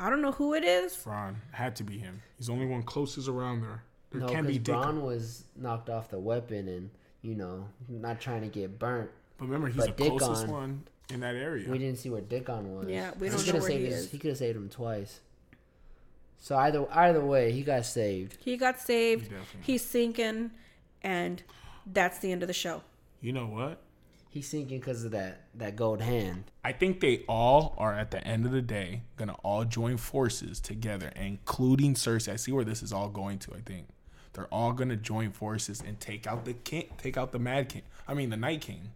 I 0.00 0.08
don't 0.10 0.22
know 0.22 0.32
who 0.32 0.54
it 0.54 0.64
is. 0.64 0.96
Bronn 0.96 1.34
had 1.52 1.76
to 1.76 1.84
be 1.84 1.98
him. 1.98 2.22
He's 2.38 2.46
the 2.46 2.52
only 2.54 2.66
one 2.66 2.82
closest 2.82 3.28
around 3.28 3.60
there. 3.60 3.82
There 4.10 4.20
No, 4.22 4.26
can't 4.28 4.46
because 4.46 4.58
be 4.58 4.64
Dick. 4.64 4.74
Bronn 4.74 5.02
was 5.02 5.44
knocked 5.56 5.90
off 5.90 6.08
the 6.08 6.18
weapon 6.18 6.66
and 6.68 6.90
you 7.22 7.34
know 7.34 7.68
not 7.88 8.20
trying 8.20 8.40
to 8.42 8.48
get 8.48 8.78
burnt. 8.78 9.10
But 9.38 9.44
remember, 9.44 9.68
he's 9.68 9.76
but 9.76 9.96
the 9.96 10.02
Dickon- 10.04 10.18
closest 10.18 10.48
one 10.48 10.84
in 11.10 11.20
that 11.20 11.34
area. 11.36 11.70
We 11.70 11.78
didn't 11.78 11.98
see 11.98 12.10
where 12.10 12.20
Dickon 12.22 12.74
was. 12.74 12.88
Yeah, 12.88 13.12
we 13.18 13.28
He 13.28 13.34
don't 13.36 13.46
know 13.46 13.52
coulda 13.52 13.60
where 13.60 13.70
he 13.70 13.76
saved 13.84 13.92
his- 13.92 14.04
is. 14.06 14.10
He 14.10 14.18
could 14.18 14.28
have 14.30 14.38
saved 14.38 14.56
him 14.56 14.68
twice. 14.68 15.20
So 16.38 16.56
either 16.56 16.86
either 16.92 17.24
way, 17.24 17.52
he 17.52 17.62
got 17.62 17.84
saved. 17.84 18.38
He 18.40 18.56
got 18.56 18.80
saved. 18.80 19.24
Definitely. 19.24 19.60
He's 19.62 19.84
sinking, 19.84 20.52
and 21.02 21.42
that's 21.86 22.18
the 22.20 22.32
end 22.32 22.42
of 22.42 22.46
the 22.46 22.54
show. 22.54 22.82
You 23.20 23.32
know 23.34 23.46
what? 23.46 23.82
He's 24.32 24.48
sinking 24.48 24.78
because 24.78 25.04
of 25.04 25.10
that 25.10 25.46
that 25.56 25.74
gold 25.74 26.00
hand. 26.00 26.44
I 26.64 26.70
think 26.70 27.00
they 27.00 27.24
all 27.28 27.74
are 27.78 27.92
at 27.92 28.12
the 28.12 28.24
end 28.24 28.46
of 28.46 28.52
the 28.52 28.62
day 28.62 29.02
gonna 29.16 29.34
all 29.42 29.64
join 29.64 29.96
forces 29.96 30.60
together, 30.60 31.10
including 31.16 31.94
Cersei. 31.94 32.32
I 32.32 32.36
see 32.36 32.52
where 32.52 32.64
this 32.64 32.80
is 32.80 32.92
all 32.92 33.08
going 33.08 33.40
to. 33.40 33.54
I 33.54 33.60
think 33.60 33.88
they're 34.32 34.46
all 34.46 34.72
gonna 34.72 34.94
join 34.94 35.32
forces 35.32 35.82
and 35.84 35.98
take 35.98 36.28
out 36.28 36.44
the 36.44 36.52
king, 36.52 36.84
take 36.96 37.16
out 37.16 37.32
the 37.32 37.40
Mad 37.40 37.68
King. 37.68 37.82
I 38.06 38.14
mean 38.14 38.30
the 38.30 38.36
Night 38.36 38.60
King. 38.60 38.92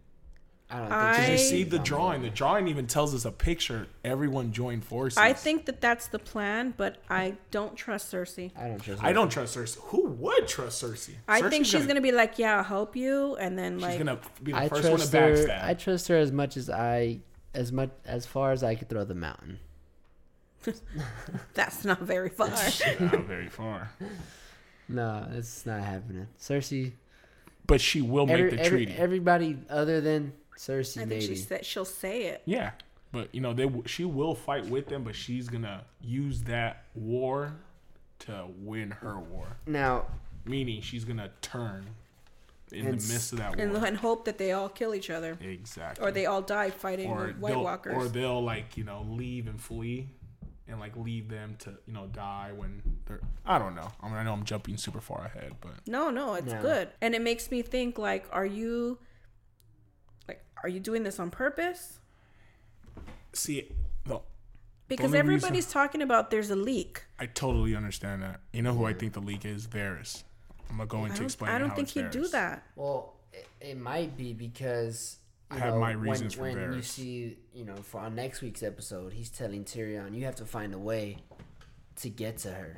I 0.69 0.79
don't 0.79 0.91
I- 0.91 1.13
think 1.17 1.31
You 1.31 1.37
see 1.37 1.63
the 1.63 1.77
drawing. 1.79 2.23
The 2.23 2.29
drawing 2.31 2.67
even 2.67 2.87
tells 2.87 3.13
us 3.13 3.23
a 3.25 3.31
picture. 3.31 3.87
Everyone 4.03 4.51
joined 4.51 4.83
forces. 4.83 5.17
I 5.17 5.31
think 5.33 5.65
that 5.67 5.79
that's 5.79 6.07
the 6.07 6.17
plan, 6.19 6.73
but 6.75 6.97
I 7.09 7.35
don't 7.51 7.75
trust 7.75 8.11
Cersei. 8.11 8.51
I 8.57 8.69
don't 8.69 8.79
trust. 8.81 9.03
I 9.03 9.13
don't 9.13 9.29
trust 9.29 9.55
Cersei. 9.55 9.77
Who 9.89 10.05
would 10.07 10.47
trust 10.47 10.83
Cersei? 10.83 11.13
I 11.27 11.39
Cersei's 11.41 11.49
think 11.51 11.65
she's 11.67 11.85
gonna, 11.85 12.01
be 12.01 12.11
like, 12.11 12.39
"Yeah, 12.39 12.57
I'll 12.57 12.63
help 12.63 12.95
you," 12.95 13.35
and 13.35 13.57
then 13.59 13.75
She's 13.75 13.83
like, 13.83 13.97
gonna 13.99 14.19
be 14.41 14.53
the 14.53 14.57
I 14.57 14.67
first 14.69 14.83
one 14.89 14.91
to 14.99 15.09
trust 15.09 15.13
her. 15.13 15.19
backstab. 15.47 15.63
I 15.63 15.73
trust 15.75 16.07
her 16.07 16.17
as 16.17 16.31
much 16.31 16.57
as 16.57 16.69
I 16.69 17.19
as 17.53 17.71
much 17.71 17.91
as 18.05 18.25
far 18.25 18.51
as 18.51 18.63
I 18.63 18.73
could 18.75 18.89
throw 18.89 19.03
the 19.05 19.15
mountain. 19.15 19.59
that's 21.53 21.85
not 21.85 21.99
very 22.01 22.29
far. 22.29 22.49
Not 22.99 23.25
very 23.25 23.49
far. 23.49 23.91
No, 24.89 25.27
it's 25.33 25.65
not 25.65 25.83
happening. 25.83 26.27
Cersei. 26.39 26.91
But 27.67 27.81
she 27.81 28.01
will 28.01 28.25
make 28.27 28.37
Every, 28.37 28.49
the 28.51 28.59
every- 28.61 28.85
treaty. 28.85 28.99
everybody 28.99 29.57
other 29.69 29.99
than 30.01 30.33
Cersei, 30.57 30.97
I 30.97 30.99
think 31.01 31.09
maybe. 31.09 31.25
she 31.27 31.35
said 31.35 31.65
she'll 31.65 31.85
say 31.85 32.23
it. 32.25 32.41
yeah, 32.45 32.71
but 33.11 33.33
you 33.33 33.41
know 33.41 33.53
they 33.53 33.63
w- 33.65 33.83
she 33.85 34.05
will 34.05 34.35
fight 34.35 34.65
with 34.67 34.87
them, 34.87 35.03
but 35.03 35.15
she's 35.15 35.49
gonna 35.49 35.83
use 36.01 36.43
that 36.43 36.85
war 36.95 37.53
to 38.19 38.47
win 38.59 38.91
her 38.91 39.19
war. 39.19 39.47
now, 39.65 40.05
Meaning 40.45 40.81
she's 40.81 41.03
gonna 41.05 41.31
turn 41.41 41.87
in 42.71 42.85
And 42.87 42.99
the 42.99 43.13
midst 43.13 43.31
of 43.33 43.39
that 43.39 43.59
And, 43.59 43.73
war. 43.73 43.85
and 43.85 43.97
hope 43.97 44.25
that 44.25 44.37
they 44.37 44.51
all 44.51 44.69
kill 44.69 44.93
each 44.95 45.09
other, 45.09 45.37
exactly. 45.41 46.05
or 46.05 46.11
they 46.11 46.25
all 46.25 46.41
die 46.41 46.69
fighting 46.69 47.09
or 47.09 47.29
White 47.39 47.51
they'll, 47.51 47.63
Walkers. 47.63 47.95
or 47.95 48.07
they'll 48.07 48.43
like 48.43 48.77
you 48.77 48.83
know 48.83 49.05
leave 49.09 49.47
and 49.47 49.59
flee, 49.59 50.07
and 50.67 50.79
like 50.79 50.95
leave 50.95 51.29
them 51.29 51.55
to 51.59 51.71
you 51.85 51.93
know 51.93 52.07
die 52.07 52.51
when 52.55 52.81
they're. 53.07 53.19
I 53.45 53.59
don't 53.59 53.75
know. 53.75 53.91
I 54.01 54.07
mean 54.07 54.15
I 54.17 54.23
know 54.23 54.33
I'm 54.33 54.43
jumping 54.45 54.77
super 54.77 55.01
far 55.01 55.25
ahead, 55.25 55.55
but 55.61 55.71
no, 55.87 56.09
no, 56.09 56.35
it's 56.35 56.51
No. 56.53 56.61
good, 56.61 56.89
and 57.01 57.13
it 57.15 57.21
makes 57.21 57.51
me 57.51 57.61
think 57.61 57.97
like, 57.97 58.25
are 58.31 58.45
you, 58.45 58.97
like, 60.27 60.43
are 60.63 60.69
you 60.69 60.79
doing 60.79 61.03
this 61.03 61.19
on 61.19 61.29
purpose? 61.31 61.99
see, 63.33 63.69
no, 64.07 64.23
Because 64.87 65.07
only 65.07 65.19
reason- 65.19 65.27
everybody's 65.35 65.69
talking 65.71 66.01
about 66.01 66.31
there's 66.31 66.49
a 66.51 66.55
leak. 66.55 67.03
I 67.19 67.25
totally 67.25 67.75
understand 67.75 68.21
that. 68.23 68.39
You 68.53 68.61
know 68.61 68.73
who 68.73 68.85
I 68.85 68.93
think 68.93 69.13
the 69.13 69.19
leak 69.19 69.43
is? 69.45 69.67
Varys. 69.67 70.23
I'm 70.69 70.77
not 70.77 70.87
gonna 70.87 71.05
explain. 71.07 71.15
I 71.15 71.17
don't, 71.17 71.25
explaining. 71.25 71.55
I 71.55 71.59
don't 71.59 71.69
how 71.69 71.75
think 71.75 71.87
it's 71.87 71.93
he'd 71.93 72.21
do 72.21 72.27
that. 72.29 72.63
well, 72.75 73.13
it, 73.33 73.47
it 73.61 73.77
might 73.77 74.15
be 74.17 74.33
because 74.33 75.17
you 75.51 75.57
I 75.57 75.59
have 75.59 75.73
know, 75.75 75.79
my 75.81 75.91
reasons 75.91 76.33
for 76.35 76.41
when, 76.43 76.55
when 76.59 76.73
you 76.73 76.81
see, 76.81 77.37
you 77.53 77.65
know, 77.65 77.75
for 77.75 77.99
on 78.01 78.15
next 78.15 78.41
week's 78.41 78.63
episode, 78.63 79.13
he's 79.13 79.29
telling 79.29 79.63
Tyrion, 79.65 80.15
you 80.15 80.25
have 80.25 80.35
to 80.37 80.45
find 80.45 80.73
a 80.73 80.79
way 80.79 81.17
to 81.97 82.09
get 82.09 82.37
to 82.39 82.51
her. 82.51 82.77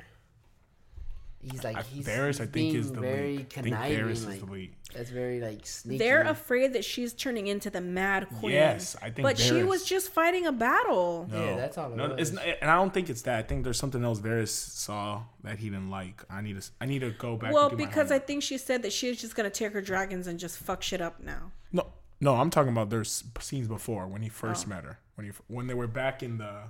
He's 1.40 1.62
like 1.62 1.86
he's, 1.86 2.04
Varys, 2.04 2.26
he's 2.26 2.36
I 2.40 2.44
think, 2.44 2.52
being 2.52 2.74
is 2.76 2.90
the 2.92 3.00
very 3.00 3.36
leak. 3.38 3.54
I 3.56 3.62
think 3.62 3.76
conniving. 3.76 3.98
Varys 4.06 4.26
like, 4.26 4.34
is 4.36 4.40
the 4.40 4.52
leak. 4.52 4.72
That's 4.92 5.10
very 5.10 5.40
like 5.40 5.64
sneaky. 5.66 5.98
They're 5.98 6.22
afraid 6.22 6.72
that 6.72 6.84
she's 6.84 7.12
turning 7.12 7.46
into 7.46 7.70
the 7.70 7.80
Mad 7.80 8.26
Queen. 8.40 8.54
Yes, 8.54 8.96
I 9.00 9.10
think 9.10 9.22
But 9.22 9.38
she 9.38 9.62
was 9.62 9.84
just 9.84 10.10
fighting 10.10 10.46
a 10.46 10.52
battle. 10.52 11.28
No, 11.30 11.44
Yeah, 11.44 11.56
that's 11.56 11.78
all 11.78 11.92
it 11.92 11.96
no, 11.96 12.04
It's 12.06 12.30
was. 12.30 12.32
not, 12.32 12.44
and 12.60 12.68
I 12.70 12.74
don't 12.74 12.92
think 12.92 13.08
it's 13.08 13.22
that. 13.22 13.38
I 13.38 13.42
think 13.42 13.62
there's 13.62 13.78
something 13.78 14.02
else 14.02 14.18
Varys 14.18 14.48
saw 14.48 15.22
that 15.44 15.58
he 15.58 15.70
didn't 15.70 15.90
like. 15.90 16.24
I 16.28 16.40
need 16.40 16.60
to. 16.60 16.68
I 16.80 16.86
need 16.86 17.00
to 17.00 17.10
go 17.12 17.36
back. 17.36 17.52
Well, 17.52 17.68
and 17.68 17.78
do 17.78 17.84
my 17.84 17.88
because 17.88 18.10
I 18.10 18.18
think 18.18 18.42
she 18.42 18.58
said 18.58 18.82
that 18.82 18.92
she's 18.92 19.20
just 19.20 19.36
gonna 19.36 19.48
take 19.50 19.72
her 19.74 19.80
dragons 19.80 20.26
and 20.26 20.40
just 20.40 20.58
fuck 20.58 20.82
shit 20.82 21.00
up 21.00 21.20
now. 21.22 21.52
no, 21.70 21.86
no, 22.20 22.34
I'm 22.34 22.50
talking 22.50 22.72
about 22.72 22.90
there's 22.90 23.22
scenes 23.40 23.68
before 23.68 24.08
when 24.08 24.22
he 24.22 24.28
first 24.28 24.66
Oh. 24.66 24.70
met 24.70 24.82
her 24.82 24.98
when 25.14 25.26
he 25.28 25.32
when 25.46 25.68
they 25.68 25.74
were 25.74 25.86
back 25.86 26.20
in 26.24 26.38
the 26.38 26.62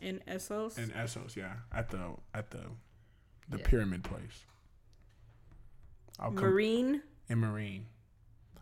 In 0.00 0.20
Essos. 0.28 0.78
in 0.78 0.90
Essos, 0.90 1.34
yeah, 1.34 1.54
at 1.74 1.90
the 1.90 1.98
at 2.32 2.50
the 2.52 2.60
the 3.50 3.58
Yeah. 3.58 3.66
pyramid 3.66 4.04
place. 4.04 4.46
I'll 6.18 6.32
come 6.32 6.44
Meereen. 6.52 7.02
in 7.28 7.40
Meereen. 7.40 7.84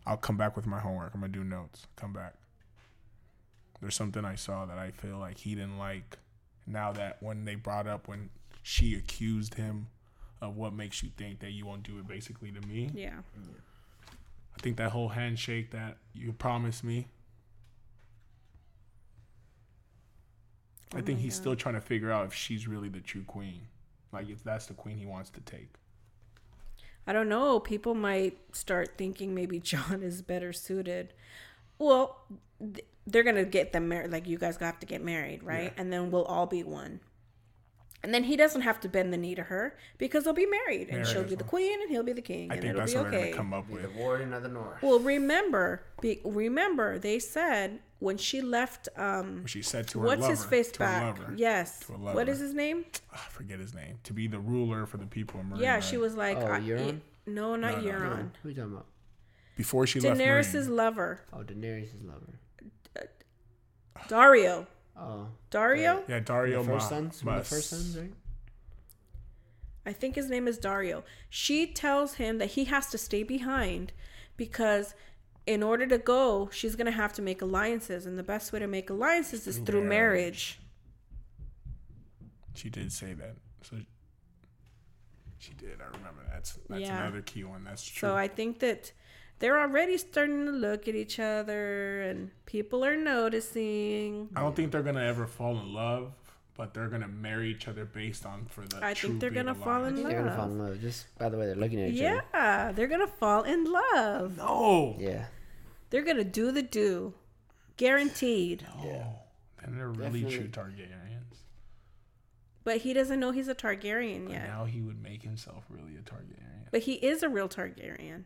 I'll 0.06 0.16
come 0.16 0.36
back 0.36 0.56
with 0.56 0.66
my 0.66 0.80
homework. 0.80 1.14
I'm 1.14 1.20
gonna 1.20 1.32
do 1.32 1.44
notes. 1.44 1.86
Come 1.96 2.12
back. 2.12 2.34
There's 3.80 3.94
something 3.94 4.24
I 4.24 4.34
saw 4.34 4.64
that 4.66 4.78
I 4.78 4.90
feel 4.90 5.18
like 5.18 5.38
he 5.38 5.54
didn't 5.54 5.78
like. 5.78 6.18
Now 6.66 6.92
that 6.92 7.22
when 7.22 7.44
they 7.44 7.54
brought 7.54 7.86
up 7.86 8.08
when 8.08 8.30
she 8.62 8.94
accused 8.94 9.54
him 9.54 9.88
of 10.40 10.56
what 10.56 10.72
makes 10.72 11.02
you 11.02 11.10
think 11.16 11.40
that 11.40 11.50
you 11.52 11.66
won't 11.66 11.82
do 11.82 11.98
it 11.98 12.06
basically 12.06 12.50
to 12.52 12.60
me. 12.66 12.90
Yeah. 12.94 13.20
I 14.56 14.60
think 14.60 14.76
that 14.78 14.90
whole 14.92 15.10
handshake 15.10 15.70
that 15.70 15.98
you 16.14 16.32
promised 16.32 16.82
me. 16.84 17.08
I 20.94 20.98
Oh 20.98 21.02
think 21.02 21.20
he's 21.20 21.34
God. 21.36 21.40
still 21.42 21.56
trying 21.56 21.74
to 21.74 21.80
figure 21.80 22.10
out 22.10 22.26
if 22.26 22.34
she's 22.34 22.66
really 22.66 22.88
the 22.88 23.00
true 23.00 23.22
queen. 23.24 23.68
Like 24.12 24.28
if 24.28 24.42
that's 24.42 24.66
the 24.66 24.74
queen 24.74 24.98
he 24.98 25.06
wants 25.06 25.30
to 25.30 25.40
take. 25.40 25.74
I 27.06 27.12
don't 27.12 27.28
know. 27.28 27.58
People 27.58 27.94
might 27.94 28.38
start 28.52 28.98
thinking 28.98 29.34
maybe 29.34 29.58
Jon 29.72 30.02
is 30.02 30.22
better 30.22 30.52
suited. 30.52 31.14
Well, 31.78 32.20
th- 32.60 32.84
they're 33.06 33.22
gonna 33.22 33.44
get 33.44 33.72
them 33.72 33.88
married. 33.88 34.10
Like 34.10 34.26
you 34.26 34.38
guys 34.38 34.56
have 34.58 34.78
to 34.80 34.86
get 34.86 35.02
married, 35.02 35.42
right? 35.42 35.72
Yeah. 35.74 35.80
And 35.82 35.92
then 35.92 36.10
we'll 36.10 36.24
all 36.24 36.46
be 36.46 36.62
one. 36.62 37.00
And 38.02 38.14
then 38.14 38.22
he 38.24 38.36
doesn't 38.36 38.60
have 38.60 38.78
to 38.80 38.88
bend 38.88 39.12
the 39.12 39.16
knee 39.16 39.34
to 39.34 39.42
her 39.42 39.76
because 39.98 40.22
they'll 40.24 40.32
be 40.32 40.46
married, 40.46 40.82
and 40.88 40.98
Married 40.98 41.06
she'll 41.08 41.22
as 41.24 41.30
be 41.30 41.34
the 41.34 41.42
well. 41.42 41.50
queen, 41.50 41.80
and 41.82 41.90
he'll 41.90 42.04
be 42.04 42.12
the 42.12 42.22
king, 42.22 42.48
I 42.50 42.54
and 42.54 42.62
think 42.62 42.70
it'll 42.70 42.80
that's 42.80 42.92
be 42.92 42.98
what 42.98 43.10
they're 43.10 43.18
okay. 43.20 43.30
gonna 43.30 43.36
come 43.36 43.52
up 43.52 43.68
with. 43.68 43.82
the 43.82 43.88
warden 43.98 44.32
of 44.32 44.42
the 44.44 44.48
north. 44.48 44.80
Well, 44.82 45.00
remember, 45.00 45.82
be, 46.00 46.20
remember, 46.24 47.00
they 47.00 47.18
said 47.18 47.80
when 47.98 48.16
she 48.16 48.40
left. 48.40 48.88
Um, 48.96 49.44
She 49.46 49.62
said 49.62 49.88
to 49.88 49.98
her 49.98 50.06
what's 50.06 50.20
lover, 50.20 50.30
his 50.32 50.44
face 50.44 50.70
to 50.72 50.84
her 50.84 50.86
back? 50.86 51.18
lover, 51.18 51.34
Yes. 51.36 51.80
to 51.80 51.94
a 51.94 51.96
lover. 51.96 52.30
is 52.30 52.38
his 52.38 52.54
name? 52.54 52.84
I 53.12 53.16
forget 53.30 53.58
his 53.58 53.74
name, 53.74 53.98
to 54.04 54.12
be 54.12 54.28
the 54.28 54.38
ruler 54.38 54.86
for 54.86 54.98
the 54.98 55.06
people 55.06 55.40
of 55.40 55.46
Meereen. 55.46 55.60
Yeah, 55.60 55.80
she 55.80 55.96
was 55.96 56.14
like, 56.14 56.36
Oh, 56.38 56.46
I- 56.46 56.60
Euron? 56.60 57.00
no, 57.26 57.56
not 57.56 57.82
No, 57.82 57.90
no, 57.90 57.98
Euron. 57.98 58.30
Who 58.44 58.50
you 58.50 58.54
talking 58.54 58.72
about? 58.74 58.86
before 59.56 59.88
she 59.88 59.98
left 59.98 60.20
Daenerys' 60.20 60.54
Meereen. 60.54 60.68
lover. 60.70 61.20
Oh, 61.32 61.38
Daenerys' 61.38 62.06
lover. 62.06 62.38
Daario. 64.08 64.66
Oh, 64.98 65.28
Daario? 65.50 66.02
Yeah, 66.08 66.20
Daario 66.20 66.62
the 66.64 66.72
first 66.72 66.90
Ma- 66.90 66.96
sons. 66.96 67.24
One 67.24 67.38
the 67.38 67.44
first 67.44 67.70
sons, 67.70 67.96
right? 67.98 68.12
I 69.86 69.92
think 69.92 70.16
his 70.16 70.28
name 70.28 70.46
is 70.48 70.58
Daario. 70.58 71.02
She 71.30 71.66
tells 71.66 72.14
him 72.14 72.38
that 72.38 72.50
he 72.50 72.64
has 72.64 72.88
to 72.90 72.98
stay 72.98 73.22
behind 73.22 73.92
because 74.36 74.94
in 75.46 75.62
order 75.62 75.86
to 75.86 75.96
go, 75.98 76.50
she's 76.52 76.74
going 76.76 76.86
to 76.86 76.92
have 76.92 77.12
to 77.14 77.22
make 77.22 77.40
alliances. 77.40 78.04
And 78.04 78.18
the 78.18 78.22
best 78.22 78.52
way 78.52 78.58
to 78.58 78.66
make 78.66 78.90
alliances 78.90 79.46
is 79.46 79.56
Through 79.56 79.64
through 79.66 79.84
marriage. 79.84 79.88
marriage. 79.88 80.60
She 82.54 82.68
did 82.70 82.92
say 82.92 83.14
that. 83.14 83.36
So 83.62 83.76
she 85.38 85.54
did. 85.54 85.80
I 85.80 85.84
remember 85.96 86.22
that. 86.24 86.32
That's, 86.34 86.58
that's 86.68 86.82
Yeah. 86.82 87.00
another 87.00 87.22
key 87.22 87.44
one. 87.44 87.64
That's 87.64 87.82
true. 87.84 88.08
So 88.08 88.16
I 88.16 88.28
think 88.28 88.58
that 88.58 88.92
they're 89.38 89.60
already 89.60 89.96
starting 89.98 90.44
to 90.46 90.52
look 90.52 90.88
at 90.88 90.94
each 90.94 91.18
other 91.20 92.02
and 92.02 92.30
people 92.46 92.84
are 92.84 92.96
noticing. 92.96 94.28
I 94.34 94.40
don't 94.40 94.54
think 94.56 94.72
they're 94.72 94.82
gonna 94.82 95.04
ever 95.04 95.26
fall 95.26 95.58
in 95.58 95.72
love, 95.72 96.12
but 96.56 96.74
they're 96.74 96.88
gonna 96.88 97.08
marry 97.08 97.50
each 97.50 97.68
other 97.68 97.84
based 97.84 98.26
on 98.26 98.46
for 98.46 98.66
the. 98.66 98.84
I 98.84 98.94
think 98.94 99.20
they're 99.20 99.30
gonna 99.30 99.54
fall 99.54 99.84
in 99.84 99.96
love. 100.02 100.10
They're 100.10 100.22
gonna 100.22 100.36
fall 100.36 100.50
in 100.50 100.58
love 100.58 100.80
just 100.80 101.06
by 101.18 101.28
the 101.28 101.36
way 101.38 101.46
they're 101.46 101.54
looking 101.54 101.80
at 101.80 101.90
each 101.90 102.00
other. 102.02 102.24
Yeah, 102.34 102.72
they're 102.72 102.86
going 102.88 103.00
to 103.00 103.06
fall 103.06 103.42
in 103.44 103.64
love. 103.64 104.36
No. 104.38 104.96
Yeah. 104.98 105.26
They're 105.90 106.02
going 106.02 106.16
to 106.16 106.24
do 106.24 106.50
the 106.52 106.62
do. 106.62 107.14
Guaranteed. 107.76 108.66
No. 108.82 109.14
Then 109.64 109.76
they're 109.76 109.88
really 109.88 110.22
Definitely. 110.22 110.36
true 110.36 110.48
Targaryens. 110.48 111.36
But 112.64 112.78
he 112.78 112.92
doesn't 112.92 113.18
know 113.20 113.30
he's 113.30 113.48
a 113.48 113.54
Targaryen 113.54 114.24
But 114.24 114.32
yet. 114.32 114.48
now 114.48 114.64
he 114.66 114.80
would 114.82 115.02
make 115.02 115.22
himself 115.22 115.64
really 115.70 115.94
a 115.96 116.00
Targaryen, 116.00 116.66
But 116.70 116.82
he 116.82 116.94
is 116.94 117.22
a 117.22 117.28
real 117.28 117.48
Targaryen. 117.48 118.24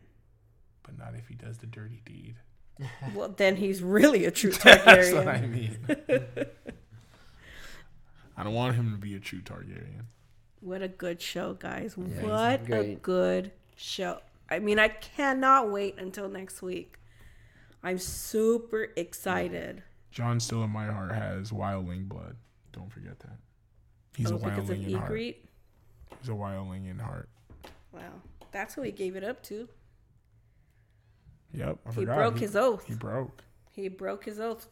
But 0.83 0.97
not 0.97 1.15
if 1.15 1.27
he 1.27 1.35
does 1.35 1.57
the 1.57 1.67
dirty 1.67 2.01
deed. 2.05 2.35
Well, 3.13 3.29
then 3.29 3.55
he's 3.57 3.83
really 3.83 4.25
a 4.25 4.31
true 4.31 4.51
Targaryen. 4.51 4.85
That's 4.85 5.13
what 5.13 5.27
I 5.27 5.41
mean. 5.41 5.77
I 8.35 8.43
don't 8.43 8.53
want 8.53 8.75
him 8.75 8.91
to 8.91 8.97
be 8.97 9.15
a 9.15 9.19
true 9.19 9.41
Targaryen. 9.41 10.05
What 10.59 10.81
a 10.81 10.87
good 10.87 11.21
show, 11.21 11.53
guys. 11.53 11.95
Yeah, 11.97 12.23
what 12.23 12.71
a 12.71 12.95
good 12.95 13.51
show. 13.75 14.21
I 14.49 14.59
mean, 14.59 14.79
I 14.79 14.87
cannot 14.87 15.71
wait 15.71 15.99
until 15.99 16.29
next 16.29 16.61
week. 16.61 16.95
I'm 17.83 17.99
super 17.99 18.87
excited. 18.95 19.83
Jon 20.11 20.39
still 20.39 20.63
in 20.63 20.69
my 20.69 20.85
heart 20.85 21.11
has 21.11 21.51
wildling 21.51 22.07
blood. 22.07 22.37
Don't 22.71 22.91
forget 22.91 23.19
that. 23.19 23.37
He's 24.15 24.31
oh, 24.31 24.35
a 24.35 24.39
because 24.39 24.69
of 24.69 24.77
wildling 24.77 24.87
in 24.87 24.93
heart. 24.93 25.19
He's 26.19 26.29
a 26.29 26.31
wildling 26.31 26.89
in 26.89 26.99
heart. 26.99 27.29
Wow. 27.91 28.21
That's 28.51 28.75
who 28.75 28.83
he 28.83 28.91
gave 28.91 29.15
it 29.15 29.23
up 29.23 29.43
to. 29.43 29.67
Yep, 31.53 31.77
I 31.85 31.89
He 31.89 31.95
forgot. 31.95 32.15
broke 32.17 32.33
he, 32.35 32.41
his 32.41 32.55
oath. 32.55 32.85
He 32.85 32.93
broke. 32.95 33.43
He 33.71 33.87
broke 33.87 34.25
his 34.25 34.39
oath. 34.39 34.67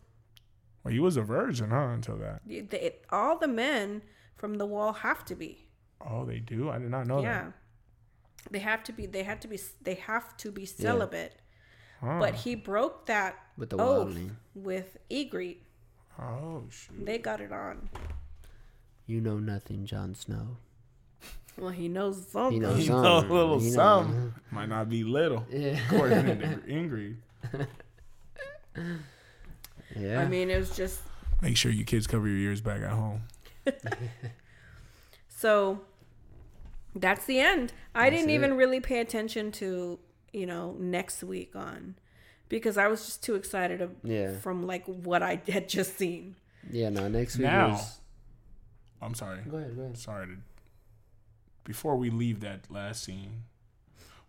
Well, 0.83 0.91
he 0.93 0.99
was 0.99 1.15
a 1.17 1.21
virgin, 1.21 1.69
huh? 1.69 1.89
Until 1.93 2.17
that. 2.17 2.41
The- 2.45 2.61
the- 2.61 2.93
all 3.11 3.37
the 3.37 3.47
men 3.47 4.01
from 4.35 4.55
the 4.55 4.65
wall 4.65 4.93
have 4.93 5.23
to 5.25 5.35
be. 5.35 5.67
Oh, 6.01 6.25
they 6.25 6.39
do. 6.39 6.69
I 6.69 6.79
did 6.79 6.89
not 6.89 7.05
know 7.07 7.17
that. 7.21 7.23
yeah. 7.45 7.51
They 8.49 8.59
have 8.59 8.83
to 8.85 8.91
be. 8.93 9.05
They 9.05 9.21
have 9.23 9.39
to 9.41 9.47
be. 9.47 9.59
They 9.83 9.93
have 9.95 10.35
to 10.37 10.51
be 10.51 10.65
celibate. 10.65 11.35
that. 12.01 12.07
Huh. 12.07 12.17
But 12.19 12.33
he 12.33 12.55
broke 12.55 13.05
that 13.05 13.35
With 13.57 13.69
the 13.69 13.77
oath 13.77 14.07
wildling. 14.15 14.31
with 14.55 14.97
Ygritte. 15.11 15.59
oh 16.17 16.63
shoot. 16.71 17.05
They 17.05 17.19
got 17.19 17.39
it 17.41 17.51
on. 17.51 17.89
You 19.05 19.21
know 19.21 19.37
nothing, 19.37 19.85
Jon 19.85 20.15
Snow. 20.15 20.57
Well, 21.57 21.69
he 21.69 21.87
knows 21.89 22.25
something. 22.27 22.53
He 22.53 22.59
knows 22.59 22.77
He 22.79 22.85
some. 22.85 23.03
know 23.03 23.17
a 23.17 23.21
little 23.21 23.59
He 23.59 23.67
know- 23.69 23.75
some. 23.75 24.33
Might 24.51 24.69
not 24.69 24.89
be 24.89 25.03
little. 25.03 25.45
Yeah. 25.49 25.79
According 25.87 26.25
to 26.25 26.33
Ingrid. 26.67 27.15
yeah. 29.95 30.21
I 30.21 30.27
mean, 30.27 30.49
it 30.49 30.57
was 30.57 30.75
just 30.75 30.99
Make 31.41 31.57
sure 31.57 31.71
you 31.71 31.83
kids 31.83 32.05
cover 32.07 32.27
your 32.27 32.37
ears 32.37 32.61
back 32.61 32.81
at 32.81 32.89
home. 32.91 33.21
so. 35.29 35.81
That's 36.93 37.23
the 37.25 37.39
end. 37.39 37.71
I 37.95 38.09
That's 38.09 38.17
didn't 38.17 38.31
it. 38.31 38.35
even 38.35 38.57
really 38.57 38.81
pay 38.81 38.99
attention 38.99 39.51
to 39.53 39.97
you 40.33 40.45
know 40.45 40.75
next 40.77 41.23
week 41.23 41.55
on 41.55 41.95
because 42.49 42.77
I 42.77 42.87
was 42.87 43.05
just 43.05 43.23
too 43.23 43.35
excited 43.35 43.81
of, 43.81 43.91
Yeah. 44.03 44.33
from 44.39 44.67
like 44.67 44.83
what 44.85 45.23
I 45.23 45.41
had 45.47 45.69
just 45.69 45.97
seen. 45.97 46.35
yeah. 46.69 46.89
No. 46.89 47.07
Next 47.07 47.37
week. 47.37 47.47
Now- 47.47 47.69
was- 47.69 47.99
I'm 49.01 49.15
sorry. 49.15 49.39
Go 49.49 49.57
ahead. 49.57 49.75
Go 49.75 49.83
ahead. 49.83 49.97
Sorry 49.97 50.27
to. 50.27 50.33
Before 51.63 51.95
we 51.95 52.09
leave 52.09 52.39
that 52.41 52.71
last 52.71 53.03
scene, 53.03 53.43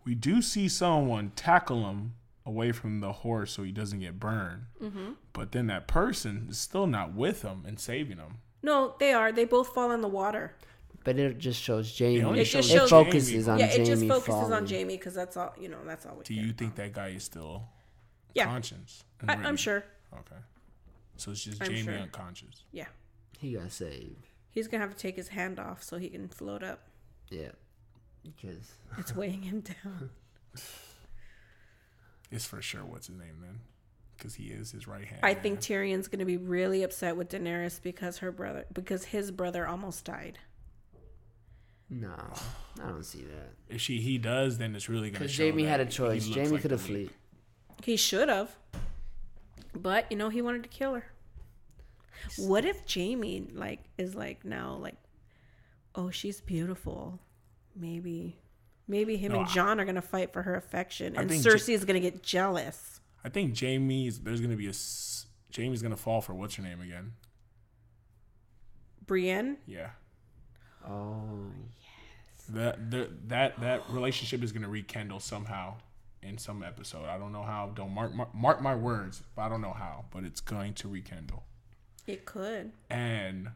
we 0.05 0.15
do 0.15 0.41
see 0.41 0.67
someone 0.69 1.31
tackle 1.35 1.89
him 1.89 2.13
away 2.45 2.71
from 2.71 2.99
the 2.99 3.11
horse 3.11 3.51
so 3.53 3.63
he 3.63 3.71
doesn't 3.71 3.99
get 3.99 4.19
burned. 4.19 4.63
Mm-hmm. 4.81 5.13
But 5.31 5.51
then 5.51 5.67
that 5.67 5.87
person 5.87 6.47
is 6.49 6.57
still 6.59 6.87
not 6.87 7.13
with 7.13 7.41
him 7.41 7.63
and 7.65 7.79
saving 7.79 8.17
him. 8.17 8.39
No, 8.61 8.95
they 8.99 9.13
are. 9.13 9.31
They 9.31 9.45
both 9.45 9.69
fall 9.73 9.91
in 9.91 10.01
the 10.01 10.07
water. 10.07 10.53
But 11.03 11.17
it 11.19 11.37
just 11.37 11.61
shows 11.61 11.97
Jaime. 11.97 12.23
only 12.23 12.41
It 12.41 12.45
just 12.45 12.69
it 12.69 12.73
shows 12.77 12.89
focuses 12.89 13.45
Jaime. 13.47 13.49
on 13.53 13.59
yeah, 13.59 13.67
Jaime 13.67 13.81
it 13.81 13.85
just 13.85 14.05
focuses 14.07 14.25
falling. 14.27 14.53
on 14.53 14.67
Jaime 14.67 14.95
because 14.95 15.13
that's 15.13 15.35
all 15.35 15.53
you 15.59 15.67
know. 15.67 15.79
That's 15.85 16.05
all 16.05 16.15
we. 16.15 16.23
Do 16.23 16.33
care 16.33 16.43
you 16.45 16.53
think 16.53 16.73
about. 16.73 16.83
that 16.83 16.93
guy 16.93 17.07
is 17.09 17.23
still 17.25 17.63
Yeah, 18.33 18.45
conscious? 18.45 19.03
and 19.19 19.29
I, 19.31 19.33
I'm 19.35 19.57
sure. 19.57 19.83
Okay. 20.13 20.41
So 21.17 21.31
it's 21.31 21.43
just 21.43 21.61
I'm 21.61 21.67
Jaime 21.67 21.83
sure. 21.83 21.93
unconscious. 21.95 22.63
Yeah, 22.71 22.85
He 23.37 23.53
got 23.53 23.69
saved. 23.73 24.27
he's 24.49 24.67
gonna 24.69 24.81
have 24.81 24.91
to 24.93 24.97
take 24.97 25.15
his 25.17 25.29
hand 25.29 25.59
off 25.59 25.83
so 25.83 25.97
he 25.97 26.07
can 26.09 26.29
float 26.29 26.63
up. 26.63 26.79
Yeah. 27.33 27.49
Because 28.23 28.71
It's 28.97 29.15
weighing 29.15 29.41
him 29.41 29.61
down. 29.61 30.09
It's 32.31 32.45
for 32.45 32.61
sure 32.61 32.83
what's 32.85 33.07
his 33.07 33.15
name 33.17 33.37
then, 33.41 33.59
because 34.17 34.35
he 34.35 34.45
is 34.45 34.71
his 34.71 34.87
right 34.87 35.05
hand. 35.05 35.19
I 35.23 35.33
think. 35.33 35.59
Tyrion's 35.59 36.07
gonna 36.07 36.25
be 36.25 36.37
really 36.37 36.83
upset 36.83 37.15
with 37.15 37.29
Daenerys 37.29 37.81
because 37.81 38.19
her 38.19 38.31
brother, 38.31 38.65
because 38.73 39.05
his 39.05 39.29
brother 39.31 39.67
almost 39.67 40.05
died. 40.05 40.39
no, 41.89 42.15
I 42.83 42.87
don't 42.87 43.05
see 43.05 43.23
that. 43.23 43.53
if 43.69 43.81
she 43.81 43.99
he 43.99 44.17
does, 44.17 44.57
then 44.57 44.75
it's 44.75 44.89
really 44.89 45.09
gonna. 45.11 45.19
Because 45.19 45.31
show 45.31 45.43
Jaime 45.45 45.63
that 45.63 45.69
had 45.69 45.79
a 45.81 45.85
he 45.85 45.89
choice. 45.91 46.25
looks 46.27 46.37
Jaime 46.37 46.49
like 46.49 46.61
could 46.63 46.71
have 46.71 46.81
fled. 46.81 47.09
He 47.83 47.97
should 47.97 48.29
have, 48.29 48.55
but 49.75 50.09
you 50.11 50.17
know 50.17 50.29
he 50.29 50.41
wanted 50.41 50.63
to 50.63 50.69
kill 50.69 50.95
her. 50.95 51.05
What 52.37 52.63
if 52.65 52.81
Jaime 52.91 53.47
like 53.53 53.81
is 53.97 54.15
like 54.15 54.43
now 54.45 54.75
like, 54.81 54.95
oh 55.95 56.09
she's 56.09 56.41
beautiful, 56.41 57.19
maybe, 57.75 58.37
maybe 58.87 59.17
him 59.17 59.31
No, 59.33 59.39
and 59.41 59.47
I- 59.49 59.53
Jon 59.53 59.79
are 59.79 59.85
gonna 59.85 60.01
fight 60.01 60.33
for 60.33 60.41
her 60.43 60.55
affection, 60.55 61.17
I 61.17 61.21
and 61.21 61.29
think 61.29 61.43
Cersei 61.43 61.73
is 61.73 61.85
gonna 61.85 61.99
get 61.99 62.23
jealous. 62.23 62.99
I 63.23 63.29
think 63.29 63.57
Jaime's 63.59 64.19
there's 64.19 64.41
gonna 64.41 64.55
be 64.55 64.67
a 64.67 64.73
Jaime's 65.55 65.81
gonna 65.81 65.95
fall 65.97 66.21
for 66.21 66.33
what's 66.33 66.55
her 66.55 66.63
name 66.63 66.81
again? 66.81 67.13
Brienne, 69.05 69.57
Yeah. 69.67 69.89
Oh. 70.87 71.51
yes. 71.81 72.45
That 72.49 72.91
the, 72.91 73.09
that 73.27 73.59
that 73.61 73.89
relationship 73.89 74.43
is 74.43 74.51
gonna 74.51 74.67
rekindle 74.69 75.19
somehow 75.19 75.75
in 76.21 76.37
some 76.37 76.63
episode. 76.63 77.05
I 77.05 77.17
don't 77.17 77.31
know 77.33 77.43
how. 77.43 77.71
Don't 77.75 77.91
mark, 77.91 78.13
mark 78.13 78.33
mark 78.33 78.61
my 78.61 78.75
words, 78.75 79.23
but 79.35 79.43
I 79.43 79.49
don't 79.49 79.61
know 79.61 79.73
how. 79.73 80.05
But 80.11 80.23
it's 80.23 80.41
going 80.41 80.73
to 80.75 80.87
rekindle. 80.87 81.43
it 82.07 82.25
could. 82.25 82.71
And 82.89 83.49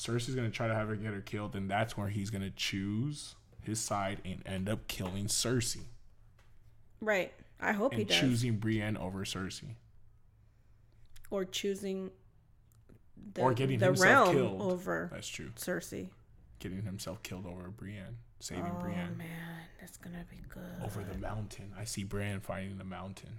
Cersei's 0.00 0.34
gonna 0.34 0.50
try 0.50 0.66
to 0.66 0.74
have 0.74 0.88
her 0.88 0.96
get 0.96 1.12
her 1.12 1.20
killed, 1.20 1.54
and 1.54 1.70
that's 1.70 1.94
where 1.96 2.08
he's 2.08 2.30
gonna 2.30 2.48
choose 2.50 3.34
his 3.60 3.78
side 3.78 4.18
and 4.24 4.42
end 4.46 4.66
up 4.68 4.88
killing 4.88 5.26
Cersei 5.26 5.82
Right. 7.02 7.32
I 7.60 7.72
hope 7.72 7.92
he 7.94 8.04
does. 8.04 8.18
choosing 8.18 8.56
Brienne 8.56 8.96
over 8.96 9.24
Cersei. 9.26 9.74
or 11.30 11.44
choosing 11.44 12.10
the, 13.34 13.42
Or 13.42 13.52
getting 13.52 13.78
the 13.78 13.86
himself 13.86 14.28
realm 14.28 14.34
killed. 14.36 14.62
over 14.62 15.10
That's 15.12 15.28
true. 15.28 15.50
Cersei. 15.56 16.08
Getting 16.58 16.82
himself 16.82 17.22
killed 17.22 17.44
over 17.46 17.68
Brienne, 17.68 18.16
saving 18.38 18.64
Oh 18.74 18.80
Brienne 18.80 19.16
man, 19.18 19.62
that's 19.80 19.98
gonna 19.98 20.24
be 20.30 20.38
good. 20.48 20.82
over 20.82 21.04
the 21.04 21.18
mountain. 21.18 21.72
I 21.78 21.84
see 21.84 22.04
Brienne 22.04 22.40
fighting 22.40 22.78
the 22.78 22.84
mountain, 22.84 23.38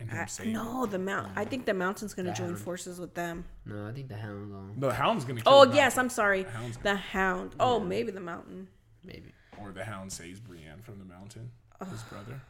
and 0.00 0.10
him 0.10 0.20
I, 0.20 0.26
saving. 0.26 0.52
no, 0.54 0.86
the 0.86 0.98
mount. 0.98 1.32
I 1.36 1.44
think 1.44 1.66
the 1.66 1.74
mountain's 1.74 2.14
gonna 2.14 2.30
The 2.30 2.34
join 2.36 2.46
Hound. 2.48 2.58
forces 2.60 2.98
with 3.00 3.14
them. 3.14 3.44
No, 3.64 3.86
I 3.86 3.92
think 3.92 4.08
the 4.08 4.16
hound 4.16 4.54
on 4.54 4.74
The 4.78 4.92
hound's 4.92 5.24
gonna. 5.24 5.40
Kill 5.40 5.52
Oh 5.52 5.64
the 5.64 5.74
yes, 5.76 5.96
mountain. 5.96 6.00
I'm 6.00 6.10
sorry. 6.10 6.42
The 6.44 6.50
hound's 6.50 6.76
The 6.78 6.96
hound. 6.96 7.54
Oh, 7.60 7.80
maybe 7.80 8.10
the 8.10 8.20
mountain. 8.20 8.68
maybe. 9.04 9.32
or 9.60 9.70
the 9.72 9.84
hound 9.84 10.12
saves 10.12 10.40
Brienne 10.40 10.82
from 10.82 10.98
the 10.98 11.04
mountain. 11.04 11.50
His 11.90 12.02
brother. 12.04 12.40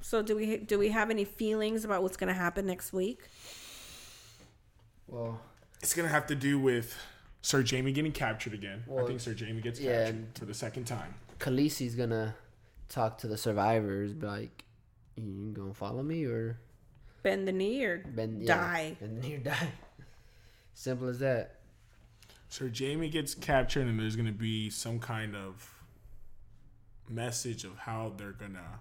So 0.00 0.20
do 0.22 0.36
we 0.36 0.56
do 0.58 0.78
we 0.78 0.88
have 0.90 1.10
any 1.10 1.24
feelings 1.24 1.84
about 1.84 2.02
what's 2.02 2.16
gonna 2.16 2.32
happen 2.34 2.66
next 2.66 2.92
week? 2.92 3.20
Well, 5.08 5.40
It's 5.80 5.94
gonna 5.94 6.08
have 6.08 6.26
to 6.28 6.34
do 6.36 6.58
with 6.60 6.96
Sir 7.42 7.64
Jaime 7.68 7.90
getting 7.92 8.12
captured 8.12 8.54
again. 8.54 8.84
I 8.86 8.90
Well, 8.90 9.06
think 9.06 9.20
Sir 9.20 9.34
Jaime 9.38 9.60
gets 9.60 9.80
yeah, 9.80 10.04
captured 10.04 10.14
and- 10.14 10.38
for 10.38 10.44
the 10.44 10.54
second 10.54 10.84
time. 10.84 11.14
Khaleesi's 11.40 11.96
gonna 11.96 12.36
talk 12.88 13.18
to 13.18 13.26
the 13.26 13.36
survivors, 13.36 14.12
be 14.12 14.26
like, 14.26 14.64
"You 15.16 15.52
gonna 15.52 15.74
follow 15.74 16.02
me 16.02 16.24
or 16.24 16.58
Bend 17.22 17.46
the 17.46 17.52
knee 17.52 17.84
or 17.84 17.98
bend 17.98 18.46
die? 18.46 18.96
and 19.00 19.16
then 19.22 19.30
you 19.30 19.38
die." 19.38 19.72
Simple 20.74 21.08
as 21.08 21.18
that. 21.20 21.60
So 22.48 22.68
Jaime 22.68 23.08
gets 23.08 23.34
captured, 23.34 23.86
and 23.86 23.98
there's 23.98 24.16
gonna 24.16 24.32
be 24.32 24.68
some 24.70 24.98
kind 24.98 25.36
of 25.36 25.82
message 27.08 27.64
of 27.64 27.76
how 27.78 28.12
they're 28.16 28.32
gonna 28.32 28.80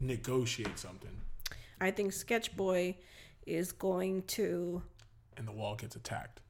negotiate 0.00 0.78
something. 0.78 1.20
I 1.80 1.90
think 1.90 2.12
Sketch 2.12 2.56
Boy 2.56 2.96
is 3.46 3.72
going 3.72 4.22
to. 4.24 4.82
And 5.36 5.46
the 5.46 5.52
wall 5.52 5.74
gets 5.76 5.96
attacked. 5.96 6.40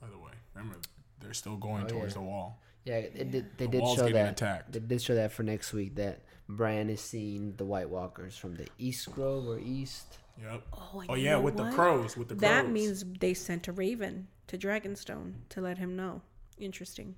By 0.00 0.08
the 0.08 0.18
way, 0.18 0.32
remember 0.54 0.78
they're 1.20 1.34
still 1.34 1.56
going 1.56 1.84
Oh, 1.84 1.88
towards 1.88 2.14
yeah. 2.14 2.20
the 2.20 2.26
wall. 2.26 2.60
Yeah, 2.84 2.96
it 2.96 3.30
did, 3.30 3.46
they 3.58 3.66
The 3.66 3.72
did 3.72 3.88
show 3.96 4.08
that. 4.08 4.30
attacked. 4.32 4.72
They 4.72 4.78
did 4.80 5.02
show 5.02 5.14
that 5.14 5.32
for 5.32 5.42
next 5.42 5.72
week 5.72 5.96
that 5.96 6.22
Bran 6.48 6.88
is 6.90 7.00
seeing 7.00 7.54
the 7.56 7.64
White 7.64 7.90
Walkers 7.90 8.36
from 8.36 8.54
the 8.56 8.66
East 8.78 9.10
Grove 9.12 9.46
or 9.46 9.58
East. 9.58 10.18
Yep. 10.40 10.62
Oh, 10.72 11.02
Oh 11.10 11.14
yeah, 11.14 11.32
know 11.32 11.42
with 11.42 11.56
the 11.56 11.70
crows. 11.70 12.16
With 12.16 12.28
the 12.28 12.34
crows. 12.34 12.40
That 12.40 12.70
means 12.70 13.04
they 13.20 13.34
sent 13.34 13.68
a 13.68 13.72
raven 13.72 14.28
to 14.46 14.56
Dragonstone 14.56 15.34
to 15.50 15.60
let 15.60 15.78
him 15.78 15.94
know. 15.94 16.22
Interesting. 16.58 17.14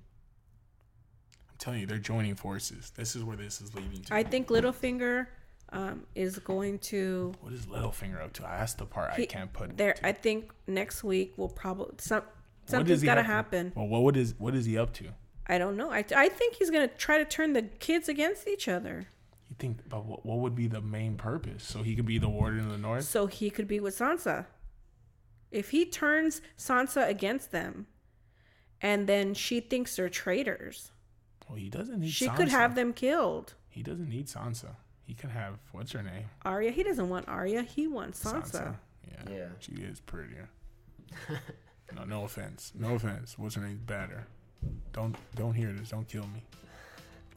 I'm 1.49 1.57
telling 1.57 1.79
you, 1.81 1.85
they're 1.85 1.97
joining 1.97 2.35
forces. 2.35 2.91
This 2.95 3.15
is 3.15 3.23
where 3.23 3.37
this 3.37 3.61
is 3.61 3.73
leading 3.73 4.01
to. 4.03 4.13
I 4.13 4.23
think 4.23 4.49
Littlefinger 4.49 5.27
um, 5.69 6.03
is 6.15 6.37
going 6.39 6.79
to. 6.79 7.33
what 7.39 7.53
is 7.53 7.65
Littlefinger 7.65 8.21
up 8.21 8.33
to? 8.33 8.41
That's 8.43 8.73
the 8.73 8.85
part 8.85 9.11
I 9.13 9.25
can't 9.25 9.51
put. 9.53 9.77
there. 9.77 9.93
to. 9.93 10.05
I 10.05 10.11
think 10.11 10.51
next 10.67 11.03
week 11.03 11.33
will 11.37 11.49
probably 11.49 11.95
some 11.99 12.17
What 12.23 12.27
does 12.65 12.71
something's 12.71 13.01
he 13.01 13.05
got 13.05 13.15
to 13.15 13.23
have 13.23 13.45
happen. 13.45 13.71
Well, 13.75 13.87
what 13.87 14.03
would 14.03 14.17
is 14.17 14.35
what 14.37 14.53
is 14.53 14.65
he 14.65 14.77
up 14.77 14.93
to? 14.95 15.05
I 15.47 15.57
don't 15.57 15.75
know. 15.77 15.91
I, 15.91 16.05
I 16.15 16.29
think 16.29 16.55
he's 16.55 16.69
gonna 16.69 16.87
try 16.87 17.17
to 17.17 17.25
turn 17.25 17.53
the 17.53 17.63
kids 17.63 18.07
against 18.09 18.47
each 18.47 18.67
other 18.67 19.07
You 19.49 19.55
think, 19.59 19.77
but 19.89 20.05
what, 20.05 20.25
what 20.25 20.39
would 20.39 20.55
be 20.55 20.67
the 20.67 20.81
main 20.81 21.15
purpose? 21.17 21.63
So 21.63 21.83
he 21.83 21.95
could 21.95 22.05
be 22.05 22.17
the 22.17 22.29
warden 22.29 22.61
of 22.61 22.71
the 22.71 22.77
north. 22.77 23.03
so 23.05 23.27
he 23.27 23.49
could 23.49 23.67
be 23.67 23.79
with 23.79 23.97
Sansa. 23.97 24.45
If 25.51 25.69
he 25.71 25.85
turns 25.85 26.41
Sansa 26.57 27.07
against 27.07 27.51
them, 27.51 27.85
and 28.81 29.07
then 29.07 29.33
she 29.33 29.59
thinks 29.59 29.95
they're 29.95 30.09
traitors, 30.09 30.91
Well, 31.47 31.57
he 31.57 31.69
doesn't 31.69 31.99
need. 31.99 32.09
she 32.11 32.27
Sansa. 32.27 32.35
could 32.35 32.49
have 32.49 32.75
them 32.75 32.91
killed. 32.93 33.53
He 33.69 33.83
doesn't 33.83 34.09
need 34.09 34.27
Sansa. 34.27 34.75
He 35.03 35.13
can 35.13 35.29
have 35.29 35.59
what's 35.73 35.91
her 35.91 36.01
name? 36.01 36.25
Arya. 36.45 36.71
He 36.71 36.81
doesn't 36.83 37.09
want 37.09 37.27
Arya. 37.27 37.63
He 37.63 37.87
wants 37.87 38.23
Sansa. 38.23 38.75
Yeah. 39.11 39.33
Yeah. 39.33 39.45
She 39.59 39.73
is 39.73 39.99
prettier. 39.99 40.49
no, 41.95 42.05
no 42.05 42.23
offense. 42.23 42.71
No 42.73 42.95
offense. 42.95 43.37
What's 43.37 43.55
her 43.55 43.61
name? 43.61 43.81
Better. 43.85 44.25
Don't 44.91 45.15
don't 45.35 45.53
hear 45.53 45.71
this. 45.71 45.89
Don't 45.89 46.07
kill 46.07 46.23
me. 46.23 46.43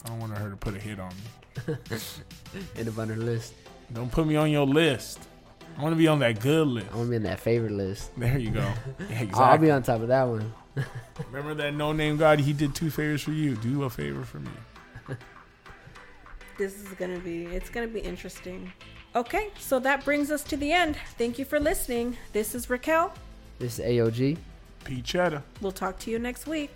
I 0.04 0.08
don't 0.08 0.20
want 0.20 0.36
her 0.36 0.50
to 0.50 0.56
put 0.56 0.74
a 0.74 0.78
hit 0.78 1.00
on 1.00 1.10
me. 1.10 1.76
End 2.76 2.88
up 2.88 2.98
on 2.98 3.08
her 3.08 3.16
list. 3.16 3.54
Don't 3.92 4.10
put 4.10 4.26
me 4.26 4.36
on 4.36 4.50
your 4.50 4.66
list. 4.66 5.20
I 5.78 5.82
want 5.82 5.92
to 5.92 5.96
be 5.98 6.08
on 6.08 6.20
that 6.20 6.40
good 6.40 6.66
list. 6.66 6.86
I 6.92 6.96
want 6.96 7.06
to 7.06 7.10
be 7.10 7.16
in 7.16 7.22
that 7.24 7.40
favorite 7.40 7.72
list. 7.72 8.10
There 8.18 8.38
you 8.38 8.50
go. 8.50 8.60
Yeah, 8.98 9.20
exactly. 9.20 9.42
I'll 9.44 9.58
be 9.58 9.70
on 9.70 9.82
top 9.82 10.00
of 10.00 10.08
that 10.08 10.24
one. 10.24 10.52
Remember 11.30 11.54
that 11.54 11.74
no 11.74 11.92
name 11.92 12.16
God? 12.16 12.40
He 12.40 12.52
did 12.52 12.74
two 12.74 12.90
favors 12.90 13.22
for 13.22 13.32
you. 13.32 13.56
Do 13.56 13.84
a 13.84 13.90
favor 13.90 14.24
for 14.24 14.38
me. 14.38 14.50
This 16.58 16.80
is 16.82 16.88
gonna 16.94 17.18
be. 17.18 17.44
It's 17.44 17.68
gonna 17.68 17.86
be 17.86 18.00
interesting. 18.00 18.72
Okay, 19.14 19.50
so 19.58 19.78
that 19.80 20.04
brings 20.04 20.30
us 20.30 20.42
to 20.44 20.56
the 20.56 20.72
end. 20.72 20.96
Thank 21.18 21.38
you 21.38 21.44
for 21.44 21.60
listening. 21.60 22.16
This 22.32 22.54
is 22.54 22.70
Raquel. 22.70 23.12
This 23.58 23.78
is 23.78 23.84
AOG. 23.84 24.38
Pete 24.84 25.04
Cheddar. 25.04 25.42
We'll 25.60 25.72
talk 25.72 25.98
to 26.00 26.10
you 26.10 26.18
next 26.18 26.46
week. 26.46 26.70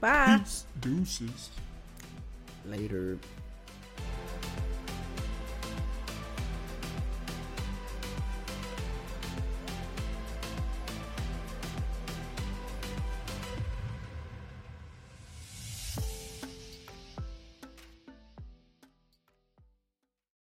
Bye. 0.00 0.38
Peace. 0.38 0.64
Deuces. 0.80 1.50
Later. 2.66 3.18